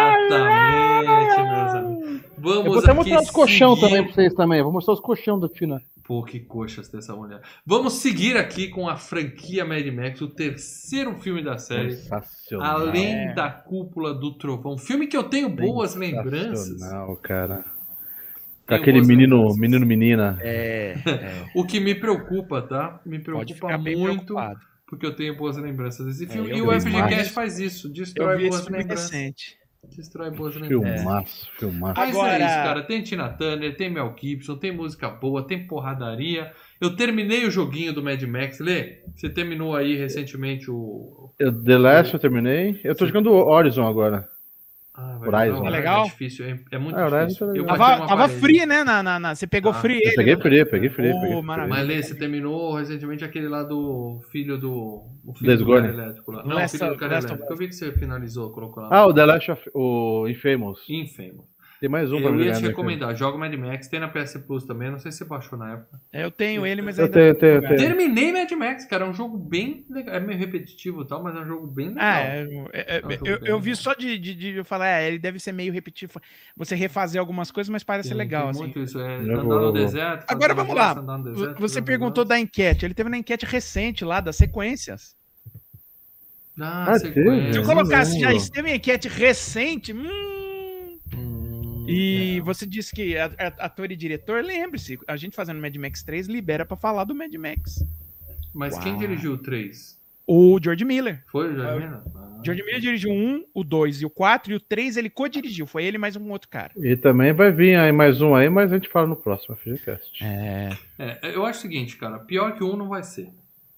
[0.08, 2.20] Exatamente, meus amigos.
[2.38, 4.62] Vamos Eu vou até mostrar os colchão seguir- também pra vocês também.
[4.62, 5.80] Vou mostrar os colchão da Tina.
[6.08, 7.42] Pô, que coxas dessa mulher.
[7.66, 11.96] Vamos seguir aqui com a franquia Mad Max, o terceiro filme da série.
[11.96, 12.66] Sensacional.
[12.80, 13.34] Além É.
[13.34, 14.78] da Cúpula do Trovão.
[14.78, 16.66] Filme que eu tenho boas lembranças.
[16.66, 17.62] Sensacional, cara.
[18.66, 19.58] Com aquele menino, lembranças.
[19.60, 20.38] menino, menina.
[20.40, 20.94] É,
[21.54, 23.00] O que me preocupa, tá?
[23.04, 24.34] Me pode preocupa muito,
[24.86, 26.50] porque eu tenho boas lembranças desse filme.
[26.50, 29.10] eu e o FGCast faz isso, destrói boas lembranças.
[29.10, 29.58] recente.
[29.96, 31.00] Destrói boas lembranças.
[31.00, 32.00] Filmaço, filmaço.
[32.00, 32.82] Mas é Agora- isso, cara.
[32.82, 36.52] Tem Tina Turner, tem Mel Gibson, tem música boa, tem porradaria.
[36.80, 38.58] Eu terminei o joguinho do Mad Max.
[38.60, 41.30] Lê, você terminou aí recentemente o.
[41.38, 42.80] Eu, The Last eu terminei.
[42.84, 44.28] Eu tô jogando Horizon agora.
[45.00, 45.64] Ah, Horizon.
[45.64, 46.00] É legal?
[46.02, 47.46] É difícil, é, é muito É, difícil.
[47.46, 48.82] tá Eu Tava, tava free, né?
[48.82, 50.16] Na, na, na- você pegou Ah, free Eu ele.
[50.16, 50.42] peguei né?
[50.42, 51.10] free, peguei free.
[51.12, 51.42] Oh, peguei free.
[51.46, 51.76] maravilha.
[51.76, 55.04] Mas Lê, você terminou recentemente aquele lá do filho do.
[55.24, 56.42] O filho Days do elétrico lá.
[56.42, 57.46] Não, o Last filho do of- cara elétrico.
[57.52, 58.88] Eu vi que você finalizou, colocou lá.
[58.90, 59.70] Ah, o The Last of...
[59.72, 60.80] O Infamous.
[60.88, 61.46] Infamous.
[61.80, 64.36] Tem mais um pra Eu ia te né, recomendar, joga Mad Max, tem na PS
[64.44, 66.00] Plus também, não sei se você baixou na época.
[66.12, 67.14] É, Eu tenho ele, mas Eu ainda.
[67.20, 67.76] tenho, tenho, tenho.
[67.76, 71.36] Terminei Mad Max, cara, é um jogo bem legal, é meio repetitivo e tal, mas
[71.36, 72.04] é um jogo bem legal.
[72.04, 72.40] Ah, é,
[72.72, 73.76] é, é, um eu, bem eu vi legal.
[73.84, 76.20] só de, de, de eu falar, é, ele deve ser meio repetitivo.
[76.56, 78.60] Você refazer algumas coisas, mas parece Tem- legal, tem assim.
[78.60, 80.24] muito isso, é Eu andar vou- no deserto.
[80.32, 80.94] Agora vamos lá.
[81.22, 82.84] deserto, Você perguntou da enquete.
[82.84, 85.16] Ele teve na enquete recente lá, das sequências.
[86.60, 87.52] Ah, Ah, sequência.
[87.52, 90.37] Se eu colocasse já esteve em enquete recente, Hum,
[91.88, 92.40] E é.
[92.42, 96.26] você disse que a- a- ator e diretor, lembre-se, a gente fazendo Mad Max 3
[96.26, 97.84] libera pra falar do Mad Max.
[98.54, 99.00] Mas quem Uau.
[99.00, 99.96] dirigiu o 3?
[100.26, 101.24] O George Miller.
[101.30, 102.00] Foi o Ah, Jorge Miller?
[102.14, 102.40] Ah.
[102.44, 105.66] George Miller dirigiu o 1, o 2 e o 4, e o 3 ele co-dirigiu.
[105.66, 106.70] Foi ele mais um outro cara.
[106.76, 110.22] E também vai vir aí mais um aí, mas a gente fala no próximo FGCast.
[110.22, 110.70] É.
[110.98, 113.30] É, eu acho o seguinte, cara, pior que um não vai ser.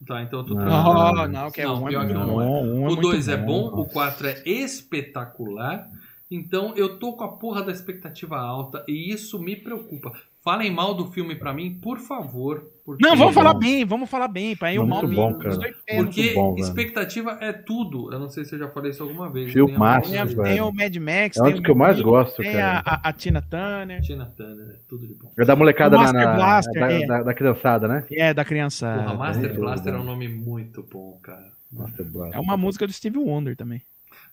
[0.07, 0.62] Tá, então eu tô Não.
[0.62, 1.12] tranquilo.
[1.15, 2.43] Não, não, que é Não, um é pior muito que não bom.
[2.43, 2.45] é.
[2.47, 5.89] um O muito 2 é bom, o 4 é espetacular.
[6.31, 10.12] Então eu tô com a porra da expectativa alta e isso me preocupa.
[10.43, 12.65] Falem mal do filme pra mim, por favor.
[12.85, 13.40] porque- Não, vamos bom.
[13.43, 14.57] falar bem, vamos falar bem.
[14.57, 15.59] Pra ir o Muito mal bom, cara.
[15.97, 16.65] Porque bom, velho.
[16.66, 18.11] expectativa é tudo.
[18.12, 19.52] Eu não sei se eu já falei isso alguma vez.
[19.52, 20.48] Filmaço, Tem a- Tem, velho.
[20.48, 22.82] tem o Mad Max, É tem um o que eu mais gosto, tem cara.
[22.85, 25.31] a, a- a Tina Turner, Tina Turner, é tudo de bom.
[25.39, 27.07] É da molecada O na, Master na- Blaster, da, é.
[27.07, 28.05] da, da criançada, né?
[28.11, 28.94] é da criança.
[29.05, 31.52] Porra, Master muito Blaster é um nome muito bom, cara.
[31.70, 32.39] Master Blaster.
[32.39, 33.82] É uma música do Steve Wonder também.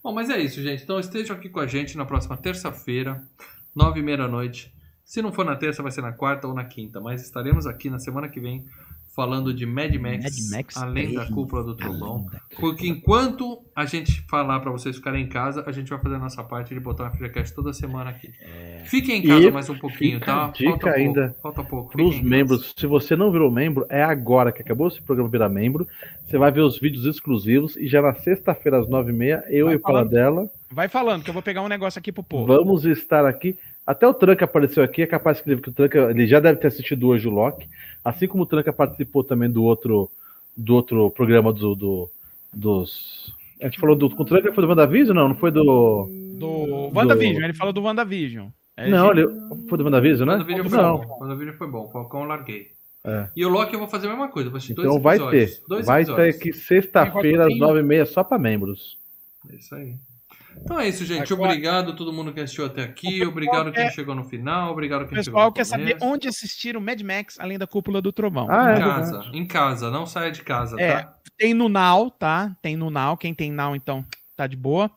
[0.07, 0.83] Bom, mas é isso, gente.
[0.83, 3.21] Então estejam aqui com a gente na próxima terça-feira,
[3.75, 4.73] nove e meia da noite.
[5.03, 7.01] Se não for na terça, vai ser na quarta ou na quinta.
[7.01, 8.65] Mas estaremos aqui na semana que vem
[9.17, 11.33] falando de Mad Max, Mad Max além da 3.
[11.33, 12.27] cúpula do trovão.
[12.59, 16.19] Porque enquanto a gente falar para vocês ficarem em casa, a gente vai fazer a
[16.19, 18.31] nossa parte de botar uma FGCast toda semana aqui.
[18.85, 20.51] Fiquem em casa E mais um pouquinho, tá?
[20.53, 21.93] dica pouco, ainda falta pouco.
[21.93, 25.49] Para os membros, se você não virou membro, é agora que acabou esse programa virar
[25.49, 25.87] membro.
[26.27, 29.65] Você vai ver os vídeos exclusivos e já na sexta-feira às nove e meia, eu
[29.65, 29.79] Vai e o.
[29.79, 32.45] Paladela Vai falando, que eu vou pegar um negócio aqui pro povo.
[32.45, 33.57] vamos estar aqui.
[33.87, 36.59] Até o Tranca apareceu aqui, é capaz que ele, que o Tranca, ele já deve
[36.59, 37.69] ter assistido hoje o Loki,
[38.03, 40.11] assim como o Tranca participou também do outro
[40.57, 42.09] do outro programa do, do,
[42.51, 43.33] dos.
[43.61, 44.09] A gente falou do.
[44.09, 45.15] Com o trailer foi do WandaVision?
[45.15, 46.09] Não, não foi do.
[46.37, 48.49] Do WandaVision, ele falou do WandaVision.
[48.75, 49.67] É, não, gente, ele.
[49.69, 50.33] Foi do WandaVision, né?
[50.33, 50.97] WandaVision foi Não.
[50.97, 51.17] bom.
[51.21, 51.89] WandaVision foi bom.
[51.89, 52.71] Falcão eu larguei.
[53.05, 53.27] É.
[53.35, 54.49] E o Loki eu vou fazer a mesma coisa.
[54.49, 55.57] Vou assistir Então dois vai episódios.
[55.57, 55.67] ter.
[55.67, 56.35] Dois vai ter episódios.
[56.35, 58.97] aqui sexta-feira, às nove e meia, só pra membros.
[59.49, 59.95] É isso aí.
[60.63, 61.31] Então é isso, gente.
[61.31, 63.09] Agora- Obrigado a todo mundo que assistiu até aqui.
[63.09, 64.71] pessoal Obrigado quem quer- chegou no final.
[64.71, 67.65] Obrigado O quem chegou pessoal no quer saber onde assistir o Mad Max além da
[67.67, 68.47] Cúpula do Trovão.
[68.49, 69.11] Ah, Em é casa.
[69.19, 69.37] verdade.
[69.37, 69.91] Em casa.
[69.91, 71.01] Não saia de casa, É.
[71.03, 71.13] tá?
[71.37, 72.55] Tem no Now, tá?
[72.61, 73.15] Tem no Now.
[73.17, 74.05] Quem tem Now, então,
[74.35, 74.91] tá de boa.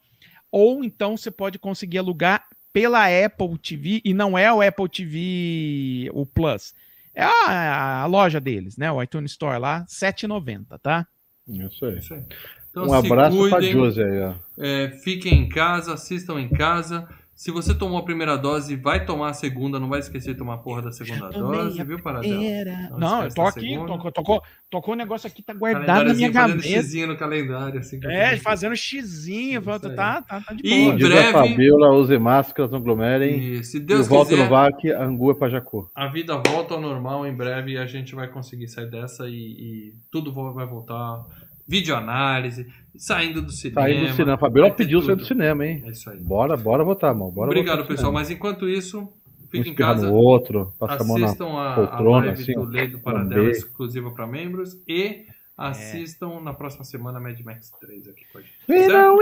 [0.50, 6.08] Ou então você pode conseguir alugar pela Apple TV, e não é o Apple TV,
[6.12, 6.72] o Plus.
[7.14, 8.90] É a, a loja deles, né?
[8.92, 11.06] O iTunes Store lá, R$ 7,90, tá?
[11.48, 11.98] Isso É aí.
[11.98, 12.22] isso aí.
[12.70, 13.72] Então, Um se abraço pra cuidem.
[13.72, 14.32] Josi aí, ó.
[14.58, 17.08] É, fiquem em casa, assistam em casa.
[17.34, 19.80] Se você tomou a primeira dose, vai tomar a segunda.
[19.80, 22.44] Não vai esquecer de tomar a porra da segunda dose, viu, Paradela?
[22.44, 22.90] Era...
[22.90, 26.30] Não Não, eu tô aqui, tocou, tocou, tocou o negócio aqui, tá guardado na minha
[26.30, 26.82] Calendáriozinho, fazendo gaveta.
[26.82, 27.80] xizinho no calendário.
[27.80, 30.94] Assim, É, fazendo xizinho, volta, tá, tá, tá de E- boa.
[30.94, 33.54] Em breve- a Fabiola, use máscaras, não aglomerem.
[33.54, 35.88] E se E Deus volta quiser, no VAC, Angu é pra Jacó.
[35.94, 39.32] a vida volta ao normal em breve e a gente vai conseguir sair dessa e,
[39.32, 41.24] e tudo vai voltar.
[41.70, 42.66] Videoanálise,
[42.96, 43.82] saindo do cinema.
[43.82, 44.34] Saindo do cinema.
[44.34, 45.82] A Fabiola pediu sair do cinema, hein?
[45.86, 46.18] É isso aí.
[46.18, 47.30] Bora, bora votar, mano.
[47.30, 48.12] Bora Obrigado, pessoal.
[48.12, 50.08] Mas enquanto isso, Um fique em casa.
[50.08, 52.64] no outro, passa a mão na Assistam a, a poltrona, live assim, do.
[52.64, 53.52] Lei do Paradela Lamber.
[53.52, 55.26] exclusiva para membros e
[55.56, 58.54] assistam na próxima semana Mad Max 3 aqui com a gente.
[58.68, 59.14] We Certo?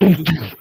[0.00, 0.56] Hero.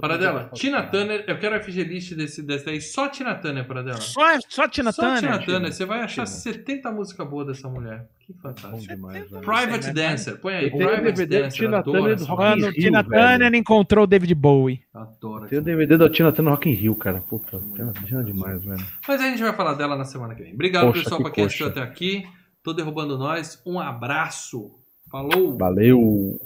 [0.00, 4.00] Paradela, Tina Turner, eu quero a FG list desse, desse aí, só Tina Turner, Paradela.
[4.00, 5.20] Só, só Tina Só Turner.
[5.20, 5.46] Tina Tina.
[5.46, 6.36] Turner, você vai achar Tina.
[6.36, 8.06] 70 músicas boas dessa mulher.
[8.18, 8.94] Que Bom fantástico.
[8.94, 9.44] demais, velho.
[9.44, 9.92] Private né?
[9.92, 10.70] Dancer, põe aí.
[10.70, 13.22] Private DVD Dancer, Tina Turner do Rock in Rio, Tina velho.
[13.22, 14.82] Turner encontrou o David Bowie.
[14.92, 15.46] Adoro.
[15.46, 17.20] Tem o DVD da Tina Turner Rock in Rio, cara.
[17.20, 18.84] Puta, Tina, Tina demais, velho.
[19.06, 20.54] Mas a gente vai falar dela na semana que vem.
[20.54, 22.24] Obrigado, Poxa, pessoal, que pra quem assistiu até aqui.
[22.62, 23.62] Tô derrubando nós.
[23.64, 24.72] Um abraço.
[25.10, 25.56] Falou!
[25.56, 26.40] Valeu!